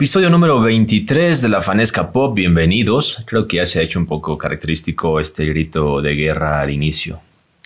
Episodio 0.00 0.30
número 0.30 0.62
23 0.62 1.42
de 1.42 1.50
la 1.50 1.60
Fanesca 1.60 2.10
Pop, 2.10 2.34
bienvenidos. 2.34 3.22
Creo 3.26 3.46
que 3.46 3.58
ya 3.58 3.66
se 3.66 3.80
ha 3.80 3.82
hecho 3.82 3.98
un 3.98 4.06
poco 4.06 4.38
característico 4.38 5.20
este 5.20 5.44
grito 5.44 6.00
de 6.00 6.14
guerra 6.14 6.62
al 6.62 6.70
inicio. 6.70 7.20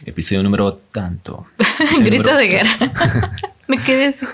Episodio 0.04 0.42
número 0.42 0.80
tanto. 0.90 1.46
Episodio 1.78 2.04
Grito 2.04 2.30
número 2.32 2.38
de 2.38 2.48
guerra. 2.48 2.92
Me 3.68 3.78
quedé 3.78 4.06
así. 4.06 4.26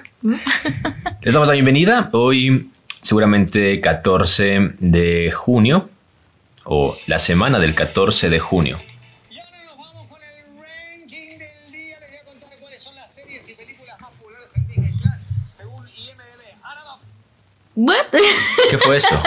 Les 1.20 1.34
damos 1.34 1.46
la 1.46 1.52
bienvenida. 1.52 2.08
Hoy, 2.14 2.70
seguramente 3.02 3.82
14 3.82 4.76
de 4.78 5.30
junio, 5.30 5.90
o 6.64 6.96
la 7.06 7.18
semana 7.18 7.58
del 7.58 7.74
14 7.74 8.30
de 8.30 8.38
junio. 8.38 8.78
What? 17.82 18.06
¿Qué 18.70 18.76
fue 18.76 18.98
eso? 18.98 19.18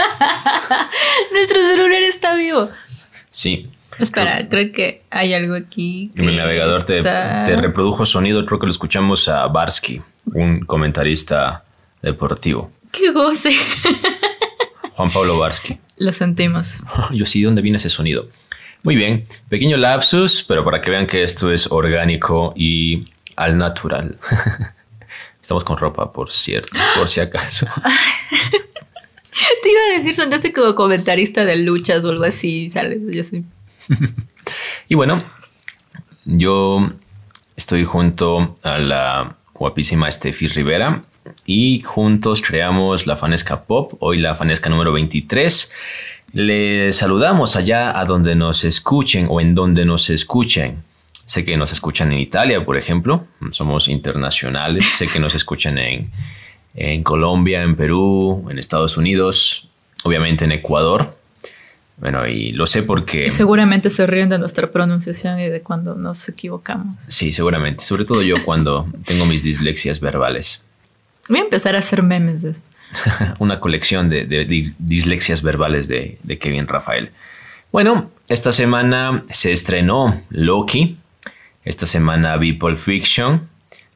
Nuestro 1.31 1.59
celular 1.65 2.01
está 2.03 2.35
vivo. 2.35 2.69
Sí. 3.29 3.67
Espera, 3.97 4.47
creo 4.47 4.71
que 4.71 5.01
hay 5.09 5.33
algo 5.33 5.55
aquí. 5.55 6.11
En 6.15 6.29
el 6.29 6.37
navegador 6.37 6.83
te, 6.83 6.99
está- 6.99 7.43
te 7.45 7.55
reprodujo 7.55 8.05
sonido, 8.05 8.45
creo 8.45 8.59
que 8.59 8.67
lo 8.67 8.71
escuchamos 8.71 9.27
a 9.27 9.47
Barsky, 9.47 10.01
un 10.33 10.59
comentarista 10.61 11.63
deportivo. 12.01 12.71
¡Qué 12.91 13.11
goce! 13.11 13.51
Juan 14.91 15.11
Pablo 15.11 15.39
Barsky. 15.39 15.79
Lo 15.97 16.11
sentimos. 16.11 16.83
Yo 17.11 17.25
sí, 17.25 17.39
¿de 17.41 17.45
dónde 17.47 17.61
viene 17.63 17.77
ese 17.77 17.89
sonido? 17.89 18.27
Muy 18.83 18.95
bien, 18.95 19.25
pequeño 19.49 19.77
lapsus, 19.77 20.43
pero 20.43 20.63
para 20.63 20.79
que 20.81 20.91
vean 20.91 21.07
que 21.07 21.23
esto 21.23 21.51
es 21.51 21.71
orgánico 21.71 22.53
y 22.55 23.05
al 23.35 23.57
natural. 23.57 24.17
Estamos 25.43 25.65
con 25.65 25.77
ropa, 25.77 26.09
por 26.09 26.31
cierto, 26.31 26.69
por 26.97 27.09
si 27.09 27.19
acaso. 27.19 27.67
Te 29.61 29.69
iba 29.69 29.81
a 29.91 29.97
decir, 29.97 30.15
sonaste 30.15 30.53
como 30.53 30.73
comentarista 30.73 31.43
de 31.43 31.57
luchas 31.57 32.05
o 32.05 32.11
algo 32.11 32.23
así, 32.23 32.69
¿sabes? 32.69 33.01
Yo 33.05 33.21
soy. 33.23 33.43
Y 34.87 34.95
bueno, 34.95 35.23
yo 36.25 36.91
estoy 37.57 37.83
junto 37.83 38.57
a 38.63 38.77
la 38.77 39.35
guapísima 39.53 40.09
Steffi 40.11 40.47
Rivera 40.47 41.03
y 41.45 41.81
juntos 41.81 42.41
creamos 42.41 43.07
la 43.07 43.17
Fanesca 43.17 43.63
Pop, 43.63 43.93
hoy 43.99 44.19
la 44.19 44.35
Fanesca 44.35 44.69
número 44.69 44.91
23. 44.93 45.73
Les 46.33 46.95
saludamos 46.95 47.55
allá 47.55 47.97
a 47.97 48.05
donde 48.05 48.35
nos 48.35 48.63
escuchen 48.63 49.27
o 49.29 49.41
en 49.41 49.55
donde 49.55 49.85
nos 49.85 50.09
escuchen. 50.09 50.83
Sé 51.25 51.45
que 51.45 51.57
nos 51.57 51.71
escuchan 51.71 52.11
en 52.11 52.19
Italia, 52.19 52.63
por 52.65 52.77
ejemplo, 52.77 53.25
somos 53.51 53.87
internacionales. 53.87 54.85
Sé 54.85 55.07
que 55.07 55.19
nos 55.19 55.35
escuchan 55.35 55.77
en, 55.77 56.11
en 56.75 57.03
Colombia, 57.03 57.61
en 57.63 57.75
Perú, 57.75 58.47
en 58.49 58.59
Estados 58.59 58.97
Unidos, 58.97 59.69
obviamente 60.03 60.45
en 60.45 60.51
Ecuador. 60.51 61.17
Bueno, 61.97 62.27
y 62.27 62.51
lo 62.51 62.65
sé 62.65 62.83
porque... 62.83 63.29
Seguramente 63.31 63.89
se 63.89 64.05
ríen 64.07 64.27
de 64.27 64.37
nuestra 64.39 64.71
pronunciación 64.71 65.39
y 65.39 65.47
de 65.47 65.61
cuando 65.61 65.95
nos 65.95 66.27
equivocamos. 66.27 66.99
Sí, 67.07 67.31
seguramente. 67.31 67.83
Sobre 67.83 68.03
todo 68.03 68.21
yo 68.21 68.43
cuando 68.43 68.87
tengo 69.05 69.25
mis 69.25 69.43
dislexias 69.43 69.99
verbales. 69.99 70.65
Voy 71.29 71.39
a 71.39 71.43
empezar 71.43 71.75
a 71.75 71.79
hacer 71.79 72.03
memes 72.03 72.41
de 72.41 72.51
eso. 72.51 72.61
Una 73.39 73.59
colección 73.59 74.09
de, 74.09 74.25
de- 74.25 74.45
de 74.45 74.73
dislexias 74.79 75.41
verbales 75.41 75.87
de, 75.87 76.17
de 76.23 76.37
Kevin 76.37 76.67
Rafael. 76.67 77.11
Bueno, 77.71 78.11
esta 78.27 78.51
semana 78.51 79.23
se 79.31 79.51
estrenó 79.53 80.19
Loki. 80.29 80.97
Esta 81.65 81.85
semana 81.85 82.35
vi 82.37 82.53
Pulp 82.53 82.77
Fiction. 82.77 83.49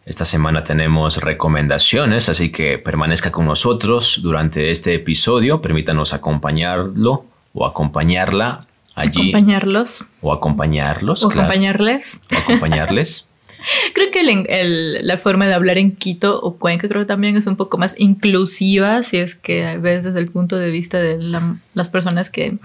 Esta 0.05 0.23
semana 0.23 0.63
tenemos 0.63 1.17
recomendaciones, 1.17 2.29
así 2.29 2.49
que 2.51 2.77
permanezca 2.77 3.31
con 3.31 3.45
nosotros 3.45 4.21
durante 4.23 4.71
este 4.71 4.93
episodio. 4.93 5.61
Permítanos 5.61 6.13
acompañarlo 6.13 7.25
o 7.53 7.65
acompañarla 7.65 8.67
allí. 8.95 9.29
Acompañarlos. 9.31 10.05
o 10.21 10.31
acompañarlos. 10.31 11.23
O 11.23 11.29
claro. 11.29 11.41
acompañarles. 11.49 12.21
O 12.33 12.37
acompañarles. 12.37 13.27
Creo 13.93 14.11
que 14.11 14.21
el- 14.21 14.45
el- 14.49 15.05
la 15.07 15.17
forma 15.17 15.45
de 15.47 15.53
hablar 15.53 15.77
en 15.77 15.93
Quito 15.95 16.39
o 16.39 16.55
Cuenca 16.57 16.87
creo 16.87 17.01
que 17.01 17.05
también 17.07 17.35
es 17.35 17.47
un 17.47 17.57
poco 17.57 17.77
más 17.77 17.95
inclusiva 17.99 19.03
si 19.03 19.17
es 19.17 19.35
que 19.35 19.77
ves 19.79 20.05
desde 20.05 20.19
el 20.19 20.29
punto 20.31 20.55
de 20.57 20.69
vista 20.71 20.99
de 20.99 21.17
la- 21.17 21.55
las 21.73 21.89
personas 21.89 22.29
que, 22.29 22.59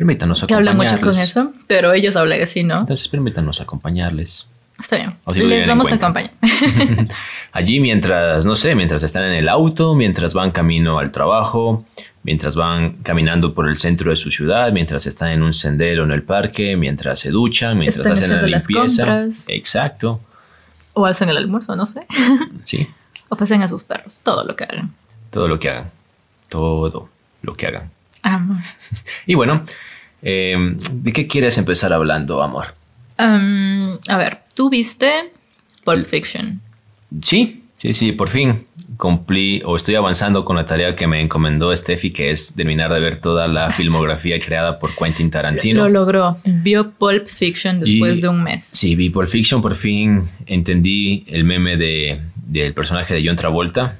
Permítanos 0.00 0.42
que 0.46 0.54
hablan 0.54 0.76
mucho 0.76 0.88
con 0.92 0.98
acompañarles. 0.98 1.30
eso, 1.30 1.52
pero 1.66 1.92
ellos 1.92 2.16
hablan 2.16 2.40
así, 2.40 2.62
¿no? 2.64 2.78
Entonces 2.80 3.06
permítanos 3.08 3.60
acompañarles. 3.60 4.48
Está 4.78 4.96
bien. 4.96 5.14
Lo 5.26 5.34
Les 5.34 5.66
vamos 5.66 5.92
a 5.92 5.96
acompañar. 5.96 6.32
Allí 7.52 7.80
mientras, 7.80 8.46
no 8.46 8.56
sé, 8.56 8.74
mientras 8.74 9.02
están 9.02 9.24
en 9.24 9.34
el 9.34 9.48
auto, 9.50 9.94
mientras 9.94 10.32
van 10.32 10.52
camino 10.52 10.98
al 10.98 11.12
trabajo, 11.12 11.84
mientras 12.22 12.56
van 12.56 12.94
caminando 13.02 13.52
por 13.52 13.68
el 13.68 13.76
centro 13.76 14.08
de 14.08 14.16
su 14.16 14.30
ciudad, 14.30 14.72
mientras 14.72 15.06
están 15.06 15.28
en 15.32 15.42
un 15.42 15.52
sendero 15.52 16.04
en 16.04 16.12
el 16.12 16.22
parque, 16.22 16.76
mientras 16.78 17.18
se 17.18 17.28
duchan, 17.30 17.78
mientras 17.78 18.06
Están 18.06 18.12
hacen 18.14 18.30
la 18.30 18.48
las 18.48 18.66
limpieza. 18.70 19.04
compras. 19.04 19.44
Exacto. 19.48 20.20
o 20.94 21.04
hacen 21.04 21.28
el 21.28 21.36
almuerzo, 21.36 21.76
no 21.76 21.84
sé. 21.84 22.06
Sí, 22.64 22.88
O 23.28 23.36
pasen 23.36 23.62
a 23.62 23.68
sus 23.68 23.84
perros, 23.84 24.20
todo 24.22 24.44
lo 24.44 24.56
que 24.56 24.64
hagan. 24.64 24.94
todo 25.30 25.46
lo 25.46 25.58
que 25.60 25.68
hagan. 25.68 25.90
Todo 26.48 27.10
lo 27.42 27.54
que 27.54 27.66
hagan. 27.66 27.90
Amor. 28.22 28.56
Y 29.26 29.34
bueno, 29.34 29.62
eh, 30.22 30.56
¿de 30.92 31.12
qué 31.12 31.26
quieres 31.26 31.56
empezar 31.58 31.92
hablando, 31.92 32.42
amor? 32.42 32.66
Um, 33.18 33.98
a 34.08 34.16
ver, 34.16 34.38
tú 34.54 34.70
viste 34.70 35.32
Pulp 35.84 36.06
Fiction. 36.06 36.60
Sí, 37.22 37.64
sí, 37.76 37.94
sí, 37.94 38.12
por 38.12 38.28
fin 38.28 38.66
cumplí 38.96 39.62
o 39.64 39.76
estoy 39.76 39.94
avanzando 39.94 40.44
con 40.44 40.56
la 40.56 40.66
tarea 40.66 40.94
que 40.94 41.06
me 41.06 41.22
encomendó 41.22 41.74
Steffi, 41.74 42.10
que 42.10 42.30
es 42.32 42.54
terminar 42.54 42.92
de 42.92 43.00
ver 43.00 43.18
toda 43.18 43.48
la 43.48 43.70
filmografía 43.72 44.38
creada 44.38 44.78
por 44.78 44.94
Quentin 44.94 45.30
Tarantino. 45.30 45.84
Lo 45.84 45.88
logró. 45.88 46.36
Vio 46.44 46.90
Pulp 46.90 47.26
Fiction 47.26 47.80
después 47.80 48.18
Y- 48.18 48.22
de 48.22 48.28
un 48.28 48.42
mes. 48.42 48.62
Sí, 48.74 48.96
vi 48.96 49.08
Pulp 49.08 49.28
Fiction, 49.28 49.62
por 49.62 49.74
fin 49.74 50.22
entendí 50.46 51.24
el 51.28 51.44
meme 51.44 51.76
de, 51.78 52.20
del 52.46 52.74
personaje 52.74 53.14
de 53.14 53.26
John 53.26 53.36
Travolta. 53.36 53.96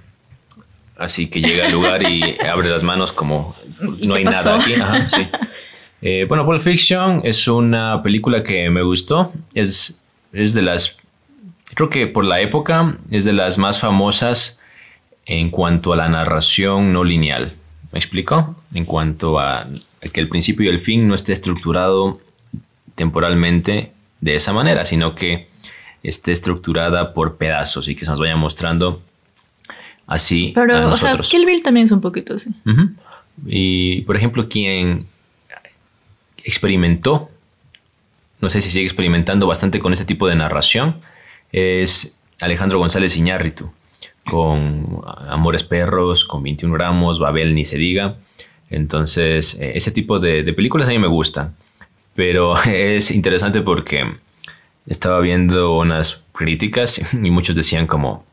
Así 0.99 1.31
que 1.31 1.41
llega 1.41 1.65
al 1.67 1.73
lugar 1.73 2.03
y 2.03 2.23
abre 2.53 2.69
las 2.69 2.83
manos 2.83 3.13
como 3.13 3.57
¿Y 4.01 4.07
no 4.07 4.17
hay 4.17 4.25
pasó? 4.25 4.51
nada 4.51 4.63
aquí. 4.63 4.75
Ajá, 4.75 5.07
sí. 5.07 5.23
Eh, 6.03 6.27
bueno, 6.29 6.45
Pulp 6.45 6.63
Fiction 6.63 7.21
es 7.25 7.47
una 7.49 8.03
película 8.03 8.43
que 8.43 8.71
me 8.71 8.83
gustó. 8.83 9.33
Es, 9.55 10.03
es 10.33 10.55
de 10.55 10.63
las, 10.63 10.99
creo 11.75 11.91
que 11.91 12.07
por 12.07 12.25
la 12.25 12.41
época, 12.41 12.97
es 13.11 13.25
de 13.25 13.33
las 13.33 13.59
más 13.59 13.81
famosas 13.81 14.63
en 15.27 15.51
cuanto 15.51 15.93
a 15.93 15.97
la 15.97 16.09
narración 16.09 16.93
no 16.93 17.05
lineal. 17.05 17.55
¿Me 17.93 17.99
explico? 17.99 18.57
En 18.73 18.85
cuanto 18.85 19.39
a, 19.41 19.61
a 19.61 20.09
que 20.13 20.21
el 20.21 20.29
principio 20.29 20.67
y 20.67 20.69
el 20.69 20.79
fin 20.79 21.09
no 21.09 21.15
esté 21.15 21.33
estructurado 21.33 22.21
temporalmente 22.95 23.93
de 24.21 24.37
esa 24.37 24.53
manera, 24.53 24.85
sino 24.85 25.15
que 25.15 25.49
esté 26.03 26.33
estructurada 26.33 27.13
por 27.13 27.37
pedazos 27.37 27.89
y 27.89 27.95
que 27.95 28.05
se 28.05 28.11
nos 28.11 28.21
vaya 28.21 28.37
mostrando 28.37 29.03
así 30.07 30.53
Pero, 30.55 30.77
a 30.77 30.89
o 30.89 30.97
sea. 30.97 31.17
Kill 31.19 31.47
Bill 31.47 31.63
también 31.63 31.85
es 31.85 31.93
un 31.93 32.01
poquito 32.01 32.35
así. 32.35 32.51
Y, 33.47 34.03
por 34.03 34.17
ejemplo, 34.17 34.49
quien 34.49 35.07
experimentó, 36.51 37.31
no 38.41 38.49
sé 38.51 38.61
si 38.61 38.71
sigue 38.71 38.85
experimentando 38.85 39.47
bastante 39.47 39.81
con 39.81 39.93
este 39.93 40.05
tipo 40.05 40.29
de 40.29 40.37
narración, 40.37 41.01
es 41.53 42.21
Alejandro 42.41 42.79
González 42.79 43.17
Iñárritu, 43.17 43.73
con 44.25 45.03
Amores 45.29 45.65
Perros, 45.65 46.25
con 46.25 46.43
21 46.43 46.75
gramos, 46.75 47.19
Babel 47.19 47.55
ni 47.55 47.65
se 47.65 47.79
diga. 47.79 48.17
Entonces, 48.71 49.61
eh, 49.61 49.73
ese 49.75 49.91
tipo 49.91 50.21
de, 50.21 50.45
películas 50.53 50.89
a 50.89 50.93
mí 50.93 50.99
me 50.99 51.09
gustan, 51.09 51.55
pero 52.15 52.55
es 52.67 53.11
interesante 53.11 53.63
porque 53.63 54.05
estaba 54.87 55.21
viendo 55.21 55.77
unas 55.77 56.27
críticas 56.33 57.13
y 57.13 57.31
muchos 57.31 57.57
decían 57.57 57.87
como, 57.87 58.25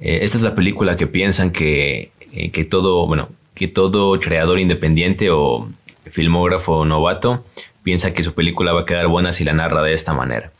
eh, 0.00 0.20
esta 0.22 0.36
es 0.38 0.42
la 0.42 0.54
película 0.54 0.96
que 0.96 1.06
piensan 1.06 1.52
que, 1.52 2.12
eh, 2.32 2.50
que 2.50 2.64
todo, 2.64 3.06
bueno, 3.06 3.28
que 3.54 3.68
todo 3.68 4.18
creador 4.18 4.58
independiente 4.58 5.30
o 5.30 5.70
filmógrafo 6.04 6.84
novato 6.84 7.44
piensa 7.82 8.14
que 8.14 8.22
su 8.22 8.34
película 8.34 8.72
va 8.72 8.82
a 8.82 8.86
quedar 8.86 9.08
buena 9.08 9.32
si 9.32 9.44
la 9.44 9.52
narra 9.52 9.82
de 9.82 9.92
esta 9.92 10.12
manera. 10.12 10.52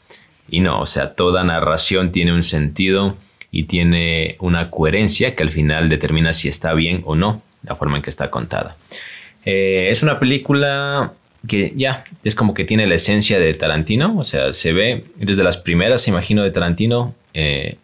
Y 0.49 0.61
no, 0.61 0.81
o 0.81 0.87
sea, 0.87 1.15
toda 1.15 1.45
narración 1.45 2.13
tiene 2.13 2.33
un 2.33 2.43
sentido 2.43 3.17
y 3.53 3.65
tiene 3.65 4.37
una 4.41 4.71
coherencia 4.71 5.35
que 5.35 5.43
al 5.43 5.51
final 5.51 5.89
determina 5.89 6.33
si 6.33 6.49
está 6.49 6.75
bien 6.75 7.03
o 7.05 7.15
no 7.15 7.43
la 7.63 7.77
forma 7.77 7.97
en 7.97 8.03
que 8.03 8.11
está 8.11 8.31
contada. 8.31 8.77
Eh, 9.45 9.89
es 9.91 10.03
una 10.03 10.19
película 10.19 11.13
que 11.49 11.73
ya 11.77 12.05
es 12.25 12.35
como 12.35 12.53
que 12.53 12.65
tiene 12.65 12.87
la 12.87 12.97
esencia 12.97 13.39
de 13.39 13.55
Tarantino, 13.55 14.19
o 14.19 14.25
sea, 14.25 14.53
se 14.53 14.73
ve 14.73 15.05
desde 15.17 15.43
las 15.43 15.57
primeras, 15.57 16.07
imagino, 16.07 16.43
de 16.43 16.51
Tarantino, 16.51 17.15
eh, 17.33 17.77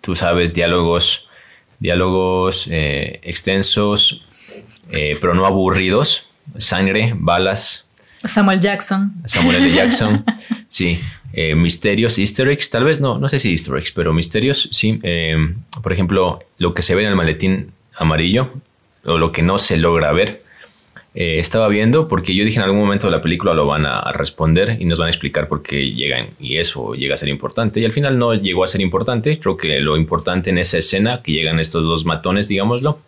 tú 0.00 0.14
sabes, 0.14 0.54
diálogos, 0.54 1.28
diálogos 1.80 2.68
eh, 2.70 3.20
extensos, 3.22 4.26
pero 4.90 5.34
no 5.34 5.46
aburridos, 5.46 6.29
sangre, 6.56 7.14
balas, 7.16 7.90
Samuel 8.24 8.60
Jackson. 8.60 9.12
Samuel 9.24 9.56
L. 9.56 9.72
Jackson, 9.72 10.24
sí, 10.68 11.00
eh, 11.32 11.54
misterios, 11.54 12.18
easter 12.18 12.48
eggs, 12.48 12.70
tal 12.70 12.84
vez 12.84 13.00
no, 13.00 13.18
no 13.18 13.28
sé 13.28 13.38
si 13.38 13.52
easter 13.52 13.76
eggs, 13.78 13.92
pero 13.92 14.12
misterios, 14.12 14.68
sí. 14.72 15.00
Eh, 15.02 15.36
por 15.82 15.92
ejemplo, 15.92 16.40
lo 16.58 16.74
que 16.74 16.82
se 16.82 16.94
ve 16.94 17.02
en 17.02 17.08
el 17.08 17.16
maletín 17.16 17.72
amarillo, 17.96 18.52
o 19.04 19.16
lo 19.16 19.32
que 19.32 19.42
no 19.42 19.58
se 19.58 19.78
logra 19.78 20.12
ver. 20.12 20.42
Eh, 21.12 21.40
estaba 21.40 21.66
viendo 21.66 22.06
porque 22.06 22.36
yo 22.36 22.44
dije 22.44 22.58
en 22.58 22.62
algún 22.62 22.78
momento 22.78 23.08
de 23.08 23.10
la 23.10 23.20
película 23.20 23.52
lo 23.52 23.66
van 23.66 23.84
a 23.84 24.12
responder 24.12 24.76
y 24.78 24.84
nos 24.84 25.00
van 25.00 25.08
a 25.08 25.10
explicar 25.10 25.48
por 25.48 25.60
qué 25.60 25.90
llegan 25.90 26.28
y 26.38 26.58
eso 26.58 26.94
llega 26.94 27.14
a 27.14 27.16
ser 27.16 27.28
importante. 27.28 27.80
Y 27.80 27.84
al 27.84 27.90
final 27.90 28.16
no 28.16 28.32
llegó 28.34 28.62
a 28.62 28.68
ser 28.68 28.80
importante. 28.80 29.40
Creo 29.40 29.56
que 29.56 29.80
lo 29.80 29.96
importante 29.96 30.50
en 30.50 30.58
esa 30.58 30.78
escena, 30.78 31.20
que 31.20 31.32
llegan 31.32 31.58
estos 31.58 31.84
dos 31.84 32.04
matones, 32.04 32.46
digámoslo, 32.46 33.00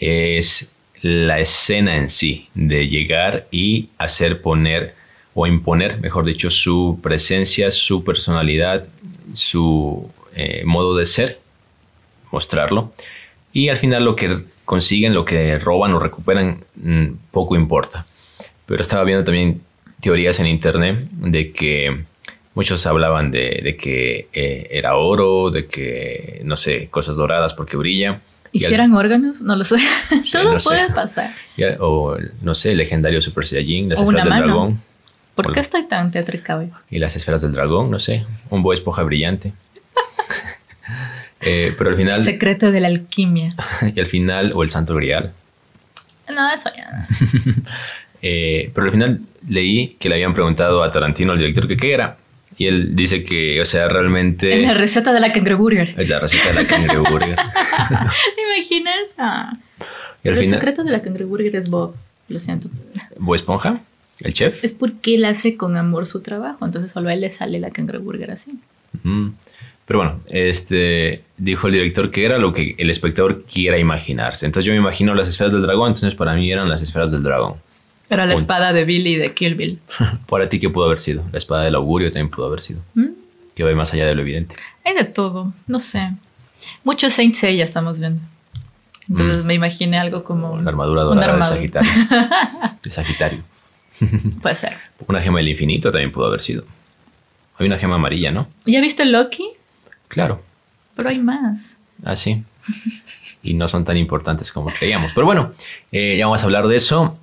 es 0.00 0.74
la 1.02 1.40
escena 1.40 1.96
en 1.96 2.08
sí, 2.08 2.48
de 2.54 2.88
llegar 2.88 3.48
y 3.50 3.88
hacer 3.98 4.40
poner 4.40 4.94
o 5.34 5.46
imponer, 5.46 6.00
mejor 6.00 6.24
dicho, 6.24 6.50
su 6.50 6.98
presencia, 7.02 7.70
su 7.70 8.04
personalidad, 8.04 8.86
su 9.32 10.08
eh, 10.34 10.62
modo 10.64 10.96
de 10.96 11.06
ser, 11.06 11.40
mostrarlo. 12.30 12.92
Y 13.52 13.68
al 13.68 13.78
final 13.78 14.04
lo 14.04 14.14
que 14.14 14.44
consiguen, 14.64 15.14
lo 15.14 15.24
que 15.24 15.58
roban 15.58 15.92
o 15.92 15.98
recuperan, 15.98 16.64
mm, 16.76 17.06
poco 17.30 17.56
importa. 17.56 18.06
Pero 18.66 18.80
estaba 18.80 19.04
viendo 19.04 19.24
también 19.24 19.60
teorías 20.00 20.38
en 20.40 20.46
internet 20.46 21.08
de 21.10 21.52
que 21.52 22.04
muchos 22.54 22.86
hablaban 22.86 23.30
de, 23.30 23.76
que 23.80 24.28
eh, 24.32 24.68
era 24.70 24.96
oro, 24.96 25.50
de 25.50 25.66
que, 25.66 26.42
no 26.44 26.56
sé, 26.56 26.88
cosas 26.90 27.16
doradas 27.16 27.54
porque 27.54 27.76
brilla. 27.76 28.20
¿Hicieran 28.52 28.92
órganos? 28.92 29.40
No 29.40 29.56
lo 29.56 29.64
sé. 29.64 29.76
Todo 30.32 30.58
puede 30.58 30.90
pasar. 30.90 31.34
o, 31.80 32.16
no 32.42 32.54
sé, 32.54 32.72
el 32.72 32.78
legendario 32.78 33.20
Super 33.20 33.46
Saiyajin, 33.46 33.88
las 33.88 34.00
esferas 34.00 34.24
del 34.24 34.38
dragón. 34.38 34.80
¿Por 35.34 35.52
qué 35.52 35.60
estoy 35.60 35.84
tan 35.86 36.10
teatrica 36.10 36.62
Y 36.90 36.98
las 36.98 37.16
esferas 37.16 37.40
del 37.40 37.52
dragón, 37.52 37.90
no 37.90 37.98
sé. 37.98 38.26
Un 38.50 38.62
boa 38.62 38.74
esponja 38.74 39.02
brillante. 39.02 39.52
Eh, 41.44 41.74
pero 41.76 41.90
al 41.90 41.96
final. 41.96 42.18
El 42.18 42.24
secreto 42.24 42.70
de 42.70 42.80
la 42.80 42.86
alquimia. 42.86 43.52
y 43.96 43.98
al 43.98 44.06
final, 44.06 44.52
o 44.54 44.62
el 44.62 44.70
santo 44.70 44.94
grial. 44.94 45.32
No, 46.32 46.52
eso 46.52 46.70
ya. 46.76 47.04
Eh, 48.22 48.70
pero 48.72 48.86
al 48.86 48.92
final 48.92 49.20
leí 49.48 49.96
que 49.98 50.08
le 50.08 50.14
habían 50.14 50.32
preguntado 50.32 50.84
a 50.84 50.90
Tarantino, 50.92 51.32
al 51.32 51.38
director, 51.38 51.66
que 51.66 51.76
qué 51.76 51.92
era. 51.92 52.16
Y 52.58 52.66
él 52.66 52.94
dice 52.94 53.24
que, 53.24 53.60
o 53.60 53.64
sea, 53.64 53.88
realmente. 53.88 54.54
Es 54.54 54.62
la 54.62 54.74
receta 54.74 55.12
de 55.12 55.20
la 55.20 55.32
Kangaroo 55.32 55.58
Burger. 55.58 55.94
Es 55.96 56.08
la 56.08 56.18
receta 56.18 56.48
de 56.48 56.54
la 56.54 56.66
Kangaroo 56.66 57.04
Burger. 57.04 57.36
¿Te 58.36 58.42
imaginas? 58.42 59.14
Ah. 59.18 59.56
el 60.22 60.46
secreto 60.46 60.84
de 60.84 60.90
la 60.90 61.02
Kangaroo 61.02 61.28
Burger 61.28 61.56
es 61.56 61.68
Bob. 61.68 61.94
Lo 62.28 62.40
siento. 62.40 62.68
¿Bob 63.18 63.34
Esponja? 63.34 63.80
¿El 64.20 64.34
chef? 64.34 64.62
Es 64.64 64.74
porque 64.74 65.16
él 65.16 65.24
hace 65.24 65.56
con 65.56 65.76
amor 65.76 66.06
su 66.06 66.20
trabajo. 66.20 66.64
Entonces 66.64 66.92
solo 66.92 67.08
a 67.08 67.14
él 67.14 67.20
le 67.20 67.30
sale 67.30 67.58
la 67.58 67.70
Kangaroo 67.70 68.02
Burger 68.02 68.30
así. 68.30 68.52
Pero 69.86 69.98
bueno, 69.98 70.20
este 70.28 71.22
dijo 71.38 71.66
el 71.66 71.72
director 71.72 72.10
que 72.10 72.24
era 72.24 72.38
lo 72.38 72.52
que 72.52 72.74
el 72.78 72.90
espectador 72.90 73.44
quiera 73.44 73.78
imaginarse. 73.78 74.46
Entonces 74.46 74.66
yo 74.66 74.72
me 74.72 74.78
imagino 74.78 75.14
las 75.14 75.28
esferas 75.28 75.52
del 75.52 75.62
dragón, 75.62 75.88
entonces 75.88 76.14
para 76.14 76.34
mí 76.34 76.50
eran 76.50 76.68
las 76.68 76.82
esferas 76.82 77.10
del 77.10 77.22
dragón. 77.22 77.54
Era 78.12 78.26
la 78.26 78.34
espada 78.34 78.74
de 78.74 78.84
Billy 78.84 79.16
de 79.16 79.32
Kill 79.32 79.54
Bill. 79.54 79.78
para 80.28 80.46
ti, 80.46 80.58
¿qué 80.60 80.68
pudo 80.68 80.84
haber 80.84 80.98
sido? 80.98 81.24
La 81.32 81.38
espada 81.38 81.62
del 81.62 81.74
augurio 81.74 82.10
también 82.10 82.28
pudo 82.28 82.46
haber 82.46 82.60
sido. 82.60 82.80
¿Mm? 82.94 83.08
Que 83.56 83.64
va 83.64 83.74
más 83.74 83.94
allá 83.94 84.06
de 84.06 84.14
lo 84.14 84.20
evidente. 84.20 84.54
Hay 84.84 84.94
de 84.94 85.04
todo, 85.04 85.54
no 85.66 85.78
sé. 85.78 86.12
Muchos 86.84 87.14
Saint 87.14 87.34
Seiya 87.34 87.64
estamos 87.64 87.98
viendo. 87.98 88.20
Entonces 89.08 89.42
mm. 89.42 89.46
me 89.46 89.54
imaginé 89.54 89.98
algo 89.98 90.24
como... 90.24 90.60
La 90.60 90.70
armadura 90.70 91.04
dorada 91.04 91.36
de 91.36 91.42
Sagitario. 91.42 91.90
de 92.82 92.90
Sagitario. 92.90 93.44
Puede 94.42 94.54
ser. 94.56 94.76
Una 95.06 95.22
gema 95.22 95.38
del 95.38 95.48
infinito 95.48 95.90
también 95.90 96.12
pudo 96.12 96.26
haber 96.26 96.42
sido. 96.42 96.64
Hay 97.56 97.66
una 97.66 97.78
gema 97.78 97.94
amarilla, 97.94 98.30
¿no? 98.30 98.48
¿Ya 98.66 98.82
viste 98.82 99.06
Loki? 99.06 99.48
Claro. 100.08 100.42
Pero 100.96 101.08
hay 101.08 101.18
más. 101.18 101.78
Ah, 102.04 102.16
sí. 102.16 102.44
y 103.42 103.54
no 103.54 103.68
son 103.68 103.86
tan 103.86 103.96
importantes 103.96 104.52
como 104.52 104.70
creíamos. 104.70 105.12
Pero 105.14 105.26
bueno, 105.26 105.52
eh, 105.90 106.16
ya 106.18 106.26
vamos 106.26 106.42
a 106.42 106.44
hablar 106.44 106.66
de 106.66 106.76
eso. 106.76 107.18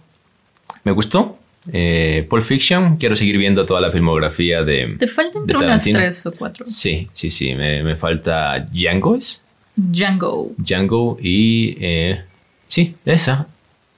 Me 0.84 0.92
gustó. 0.92 1.38
Eh, 1.72 2.26
Pulp 2.30 2.44
Fiction, 2.44 2.98
quiero 2.98 3.16
seguir 3.16 3.38
viendo 3.38 3.66
toda 3.66 3.82
la 3.82 3.92
filmografía 3.92 4.64
de. 4.64 4.96
Te 4.98 5.08
faltan 5.08 5.44
unas 5.44 5.84
tres 5.84 6.26
o 6.26 6.32
cuatro. 6.32 6.66
Sí, 6.66 7.10
sí, 7.14 7.32
sí. 7.32 7.56
Me, 7.56 7.96
falta 7.96 8.66
Django. 8.72 9.16
¿es? 9.16 9.44
Django. 9.76 10.52
Django 10.58 11.18
y. 11.22 11.78
Eh, 11.80 12.22
sí, 12.68 12.96
esa. 13.06 13.48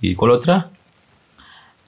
¿Y 0.02 0.16
cuál 0.16 0.32
otra? 0.32 0.70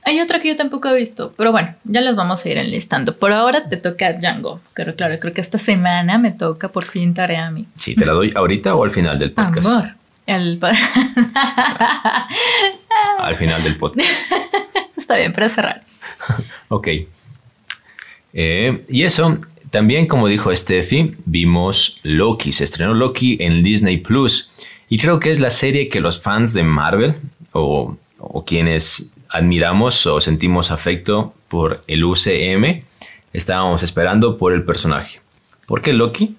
Hay 0.06 0.20
otra 0.20 0.40
que 0.40 0.50
yo 0.50 0.56
tampoco 0.56 0.90
he 0.90 0.98
visto, 0.98 1.34
pero 1.38 1.54
bueno, 1.54 1.76
ya 1.86 2.02
las 2.02 2.18
vamos 2.18 2.46
a 2.46 2.50
ir 2.50 2.58
enlistando. 2.58 3.18
Por 3.18 3.32
ahora 3.32 3.70
te 3.70 3.78
toca 3.78 4.12
Django, 4.14 4.60
pero 4.74 4.96
claro, 4.96 5.18
creo 5.18 5.34
que 5.34 5.42
esta 5.42 5.58
semana 5.58 6.18
me 6.18 6.32
toca 6.32 6.70
por 6.70 6.84
fin 6.84 7.14
tarea 7.14 7.48
a 7.48 7.52
mí. 7.52 7.68
Sí, 7.78 7.96
¿te 7.96 8.06
la 8.06 8.12
doy 8.12 8.32
ahorita 8.36 8.76
o 8.76 8.84
al 8.84 8.92
final 8.92 9.18
del 9.18 9.32
podcast? 9.32 9.68
Amor. 9.68 9.96
al 13.18 13.36
final 13.36 13.64
del 13.64 13.78
podcast. 13.78 14.10
Está 14.98 15.18
bien, 15.18 15.34
para 15.34 15.50
cerrar. 15.50 15.84
ok. 16.70 16.88
Eh, 18.34 18.86
y 18.90 19.04
eso, 19.04 19.38
también 19.70 20.08
como 20.08 20.28
dijo 20.28 20.56
Steffi, 20.56 21.14
vimos 21.26 22.00
Loki. 22.04 22.52
Se 22.52 22.64
estrenó 22.64 22.94
Loki 22.94 23.38
en 23.40 23.64
Disney 23.64 23.98
Plus. 23.98 24.52
Y 24.90 25.00
creo 25.00 25.20
que 25.20 25.32
es 25.32 25.40
la 25.40 25.50
serie 25.50 25.90
que 25.90 26.00
los 26.00 26.22
fans 26.22 26.54
de 26.54 26.64
Marvel 26.64 27.16
o, 27.52 27.98
o 28.20 28.46
quienes 28.46 29.16
admiramos 29.30 30.06
o 30.06 30.22
sentimos 30.22 30.72
afecto 30.72 31.34
por 31.48 31.84
el 31.88 32.04
UCM, 32.04 32.80
estábamos 33.34 33.84
esperando 33.84 34.38
por 34.38 34.54
el 34.54 34.64
personaje. 34.64 35.22
Porque 35.66 35.92
Loki 35.92 36.36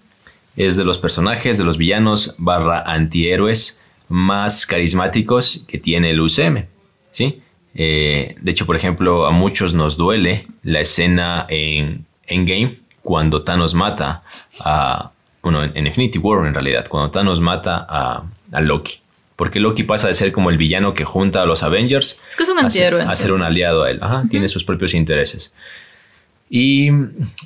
es 0.57 0.77
de 0.77 0.85
los 0.85 0.99
personajes, 0.99 1.59
de 1.59 1.65
los 1.65 1.77
villanos 1.77 2.37
barra 2.39 2.83
antihéroes 2.87 3.83
más 4.09 4.67
carismáticos 4.67 5.65
que 5.67 5.79
tiene 5.79 6.11
el 6.11 6.21
UCM. 6.21 6.67
¿sí? 7.11 7.41
Eh, 7.75 8.37
de 8.41 8.51
hecho, 8.51 8.67
por 8.67 8.77
ejemplo, 8.77 9.27
a 9.27 9.31
muchos 9.31 9.75
nos 9.75 9.97
duele 9.97 10.47
la 10.63 10.81
escena 10.81 11.47
en 11.49 12.07
Endgame 12.27 12.81
cuando 13.03 13.43
Thanos 13.43 13.75
mata 13.75 14.23
a... 14.61 15.11
Bueno, 15.43 15.63
en 15.63 15.87
Infinity 15.87 16.19
War 16.19 16.47
en 16.47 16.55
realidad, 16.55 16.87
cuando 16.89 17.11
Thanos 17.11 17.39
mata 17.39 17.85
a, 17.87 18.25
a 18.51 18.61
Loki 18.63 19.01
porque 19.37 19.59
Loki 19.59 19.83
pasa 19.83 20.09
de 20.09 20.15
ser 20.15 20.33
como 20.33 20.51
el 20.51 20.57
villano 20.57 20.95
que 20.95 21.05
junta 21.05 21.43
a 21.43 21.47
los 21.47 21.63
Avengers 21.63 22.19
es 22.31 22.37
que 22.37 22.43
es 22.45 22.49
un 22.49 22.59
antihéroe, 22.59 23.03
a, 23.03 23.15
ser 23.17 23.33
un 23.33 23.43
aliado 23.43 23.83
a 23.83 23.91
él. 23.91 23.99
Ajá, 24.01 24.25
Tiene 24.31 24.49
sus 24.49 24.65
propios 24.65 24.95
intereses. 24.95 25.55
Y 26.49 26.91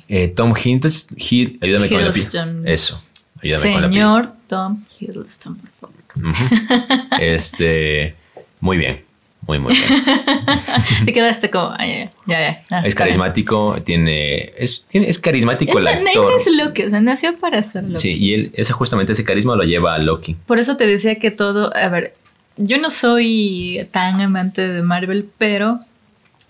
eh, 0.07 0.27
Tom 0.27 0.53
Hiddleston, 0.55 1.17
ayúdame 1.61 1.89
con 1.89 2.01
la 2.01 2.71
Eso, 2.71 3.03
ayúdame 3.41 3.61
Señor 3.61 3.73
con 3.73 3.81
la 3.81 3.89
Señor 3.89 4.33
Tom 4.47 4.83
Hiddleston, 4.99 5.55
por 5.55 5.69
favor. 5.79 5.98
Este, 7.19 8.15
muy 8.59 8.77
bien. 8.77 9.03
Muy, 9.47 9.57
muy 9.57 9.73
bien. 9.73 9.87
Te 11.05 11.11
quedaste 11.11 11.49
como, 11.49 11.75
ya, 11.77 12.11
ya, 12.27 12.63
ya. 12.69 12.79
es 12.81 12.93
carismático, 12.93 13.81
tiene 13.83 14.53
es, 14.57 14.85
tiene, 14.85 15.09
es 15.09 15.17
carismático 15.17 15.79
el, 15.79 15.87
el 15.87 16.07
actor. 16.07 16.33
es 16.37 16.47
Loki, 16.53 16.83
o 16.83 16.89
sea, 16.89 17.01
nació 17.01 17.35
para 17.37 17.63
ser 17.63 17.83
Loki. 17.85 17.97
Sí, 17.99 18.11
y 18.11 18.33
él, 18.35 18.51
ese, 18.53 18.73
justamente 18.73 19.13
ese 19.13 19.23
carisma 19.23 19.55
lo 19.55 19.63
lleva 19.63 19.95
a 19.95 19.97
Loki. 19.97 20.35
Por 20.45 20.59
eso 20.59 20.77
te 20.77 20.85
decía 20.85 21.15
que 21.15 21.31
todo, 21.31 21.75
a 21.75 21.89
ver, 21.89 22.13
yo 22.57 22.77
no 22.77 22.91
soy 22.91 23.87
tan 23.91 24.21
amante 24.21 24.67
de 24.67 24.83
Marvel, 24.83 25.27
pero 25.37 25.79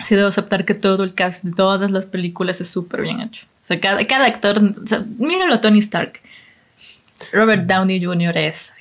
sí 0.01 0.15
debo 0.15 0.27
aceptar 0.27 0.65
que 0.65 0.73
todo 0.73 1.03
el 1.03 1.13
cast 1.13 1.43
de 1.43 1.53
todas 1.53 1.91
las 1.91 2.05
películas 2.05 2.59
es 2.59 2.67
súper 2.67 3.01
bien 3.01 3.21
hecho. 3.21 3.45
O 3.63 3.65
sea, 3.65 3.79
cada, 3.79 4.05
cada 4.07 4.25
actor, 4.25 4.59
o 4.83 4.87
sea, 4.87 5.05
míralo 5.17 5.53
a 5.53 5.61
Tony 5.61 5.79
Stark. 5.79 6.19
Robert 7.31 7.65
Downey 7.65 8.03
Jr. 8.03 8.37
es. 8.37 8.73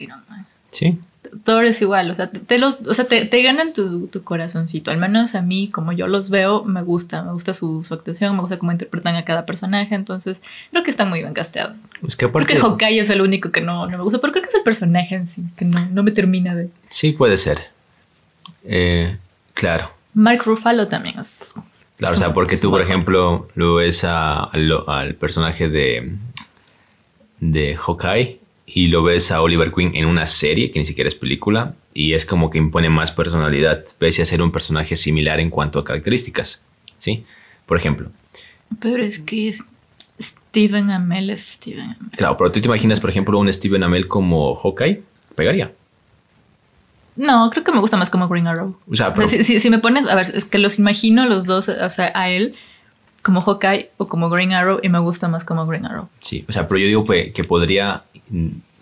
Sí 0.71 0.99
todo 1.45 1.61
es 1.61 1.81
igual, 1.83 2.11
o 2.11 2.15
sea, 2.15 2.31
te, 2.31 2.59
los, 2.59 2.79
o 2.87 2.95
sea, 2.95 3.07
te, 3.07 3.43
ganan 3.43 3.73
tu, 3.73 4.09
corazoncito. 4.25 4.91
Al 4.91 4.99
menos 4.99 5.35
a 5.35 5.43
mí, 5.43 5.69
como 5.69 5.93
yo 5.93 6.07
los 6.07 6.31
veo, 6.31 6.65
me 6.65 6.83
gusta, 6.83 7.23
me 7.23 7.33
gusta 7.33 7.55
su, 7.55 7.85
actuación, 7.91 8.35
me 8.35 8.41
gusta 8.41 8.59
cómo 8.59 8.73
interpretan 8.73 9.17
a 9.17 9.25
cada 9.25 9.45
personaje, 9.47 9.95
entonces 9.95 10.43
creo 10.71 10.83
que 10.83 10.91
están 10.91 11.09
muy 11.09 11.21
bien 11.21 11.35
casteados. 11.35 11.77
Es 12.07 12.17
que 12.17 12.27
aparte... 12.27 12.49
Creo 12.49 12.63
que 12.63 12.69
Hawkeye 12.85 13.01
es 13.01 13.11
el 13.11 13.21
único 13.21 13.51
que 13.51 13.61
no, 13.61 13.87
me 13.89 13.97
gusta, 13.99 14.21
pero 14.21 14.33
creo 14.33 14.43
que 14.43 14.49
es 14.49 14.55
el 14.55 14.63
personaje 14.63 15.15
en 15.15 15.27
sí, 15.27 15.45
que 15.57 15.65
no, 15.65 16.03
me 16.03 16.11
termina 16.11 16.55
de... 16.55 16.71
Sí, 16.89 17.13
puede 17.13 17.37
ser. 17.37 17.69
Eh, 18.65 19.17
claro. 19.55 19.91
Mark 20.15 20.43
Ruffalo 20.45 20.89
también 20.89 21.19
es... 21.19 21.55
Claro, 21.99 22.15
o 22.15 22.19
sea, 22.19 22.33
porque 22.33 22.57
tú, 22.57 22.71
por 22.71 22.81
ejemplo, 22.81 23.49
lo 23.57 23.75
ves 23.75 24.05
al 24.05 25.17
personaje 25.19 25.69
de, 25.69 26.13
de 27.41 27.77
Hawkeye 27.77 28.38
y 28.71 28.89
lo 28.89 29.03
ves 29.03 29.33
a 29.33 29.41
Oliver 29.41 29.73
Queen 29.73 29.95
en 29.95 30.05
una 30.05 30.27
serie 30.27 30.71
que 30.71 30.79
ni 30.79 30.85
siquiera 30.85 31.09
es 31.09 31.15
película 31.15 31.75
y 31.95 32.13
es 32.13 32.27
como 32.27 32.51
que 32.51 32.59
impone 32.59 32.91
más 32.91 33.11
personalidad 33.11 33.83
pese 33.99 34.21
a 34.21 34.27
ser 34.27 34.43
un 34.43 34.53
personaje 34.53 34.95
similar 34.95 35.41
en 35.41 35.49
cuanto 35.49 35.79
a 35.79 35.85
características, 35.85 36.67
¿sí? 36.99 37.25
Por 37.65 37.79
ejemplo. 37.79 38.11
Pero 38.79 39.03
es 39.03 39.19
que 39.21 39.49
es 39.49 39.65
Steven 40.21 40.91
Amell 40.91 41.31
es 41.31 41.41
Steven 41.41 41.81
Amell. 41.81 42.11
Claro, 42.15 42.37
pero 42.37 42.53
tú 42.53 42.61
te 42.61 42.67
imaginas, 42.67 43.01
por 43.01 43.09
ejemplo, 43.09 43.39
un 43.39 43.51
Steven 43.51 43.83
Amell 43.83 44.07
como 44.07 44.55
Hawkeye, 44.55 45.03
pegaría. 45.35 45.73
No, 47.17 47.49
creo 47.51 47.65
que 47.65 47.73
me 47.73 47.81
gusta 47.81 47.97
más 47.97 48.11
como 48.11 48.29
Green 48.29 48.47
Arrow. 48.47 48.79
O 48.87 48.95
sea, 48.95 49.15
si, 49.27 49.61
si, 49.61 49.71
me 49.71 49.79
pones, 49.79 50.07
a 50.07 50.15
ver, 50.15 50.27
es 50.33 50.45
que 50.45 50.59
los 50.59 50.79
imagino 50.79 51.27
los 51.27 51.47
dos, 51.47 51.69
o 51.69 51.91
sea, 51.91 52.13
a 52.15 52.31
él 52.31 52.55
como 53.23 53.41
Hawkeye 53.43 53.91
o 53.97 54.09
como 54.09 54.31
Green 54.31 54.53
Arrow 54.53 54.81
y 54.83 54.89
me 54.89 54.99
gusta 54.99 55.29
más 55.29 55.45
como 55.45 55.67
Green 55.67 55.87
Arrow. 55.87 56.09
Sí, 56.21 56.45
o 56.49 56.53
sea, 56.53 56.67
pero 56.67 56.79
yo 56.79 56.87
digo 56.87 57.05
que 57.05 57.45
podría 57.45 58.05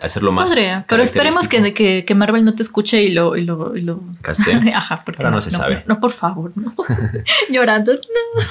hacerlo 0.00 0.32
más. 0.32 0.50
Podría, 0.50 0.84
pero 0.88 1.02
esperemos 1.02 1.48
que, 1.48 1.72
que, 1.72 2.04
que 2.04 2.14
Marvel 2.14 2.44
no 2.44 2.54
te 2.54 2.62
escuche 2.62 3.02
y 3.02 3.10
lo... 3.12 3.36
Y 3.36 3.44
lo, 3.44 3.76
y 3.76 3.82
lo... 3.82 4.02
Castea. 4.22 4.60
Ajá, 4.74 5.02
porque 5.04 5.22
Ahora 5.22 5.34
no 5.34 5.40
se 5.40 5.50
sabe. 5.50 5.84
No, 5.86 6.00
por 6.00 6.12
favor, 6.12 6.52
no. 6.54 6.74
Llorando, 7.50 7.92
no. 7.92 8.42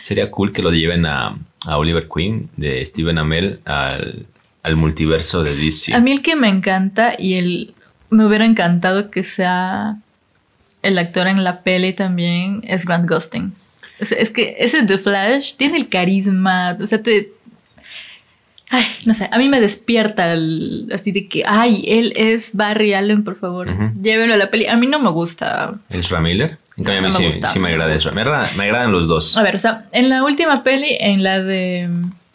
Sería 0.00 0.30
cool 0.30 0.52
que 0.52 0.62
lo 0.62 0.70
lleven 0.70 1.06
a, 1.06 1.36
a 1.66 1.78
Oliver 1.78 2.08
Queen 2.12 2.48
de 2.56 2.84
Steven 2.84 3.18
Amell 3.18 3.60
al, 3.64 4.26
al 4.62 4.76
multiverso 4.76 5.42
de 5.42 5.54
DC. 5.54 5.94
A 5.94 6.00
mí 6.00 6.12
el 6.12 6.22
que 6.22 6.36
me 6.36 6.48
encanta 6.48 7.14
y 7.18 7.34
el 7.34 7.74
me 8.10 8.26
hubiera 8.26 8.44
encantado 8.44 9.10
que 9.10 9.22
sea 9.22 9.96
el 10.82 10.98
actor 10.98 11.28
en 11.28 11.44
la 11.44 11.62
peli 11.62 11.94
también 11.94 12.60
es 12.64 12.84
Grant 12.84 13.08
Gustin. 13.08 13.54
O 14.00 14.04
sea, 14.04 14.18
es 14.18 14.30
que 14.30 14.56
ese 14.58 14.82
The 14.84 14.98
Flash 14.98 15.54
tiene 15.56 15.76
el 15.78 15.88
carisma, 15.88 16.76
o 16.80 16.86
sea, 16.86 17.02
te... 17.02 17.30
Ay, 18.70 18.84
no 19.04 19.12
sé, 19.12 19.28
a 19.30 19.36
mí 19.38 19.48
me 19.50 19.60
despierta 19.60 20.32
el- 20.32 20.88
así 20.94 21.12
de 21.12 21.28
que, 21.28 21.44
ay, 21.46 21.84
él 21.86 22.14
es 22.16 22.56
Barry 22.56 22.94
Allen, 22.94 23.22
por 23.22 23.36
favor, 23.36 23.68
Ujú. 23.68 23.90
llévenlo 24.02 24.32
a 24.34 24.38
la 24.38 24.50
peli. 24.50 24.66
A 24.66 24.76
mí 24.76 24.86
no 24.86 24.98
me 24.98 25.10
gusta. 25.10 25.74
Ezra 25.90 26.20
Miller. 26.22 26.56
En 26.78 26.84
cambio, 26.84 27.00
a 27.00 27.02
mí 27.02 27.08
No 27.08 27.12
me 27.12 27.18
sí, 27.18 27.24
gusta, 27.24 27.48
sí 27.48 27.58
me 27.58 27.68
no 27.68 27.74
agrada 27.74 27.94
Ezra. 27.94 28.12
Me, 28.12 28.22
agrada- 28.22 28.50
me 28.56 28.64
agradan 28.64 28.90
los 28.90 29.08
dos. 29.08 29.36
A 29.36 29.42
ver, 29.42 29.56
o 29.56 29.58
sea, 29.58 29.84
en 29.92 30.08
la 30.08 30.24
última 30.24 30.62
peli, 30.62 30.96
en 31.00 31.22
la 31.22 31.42
de... 31.42 31.86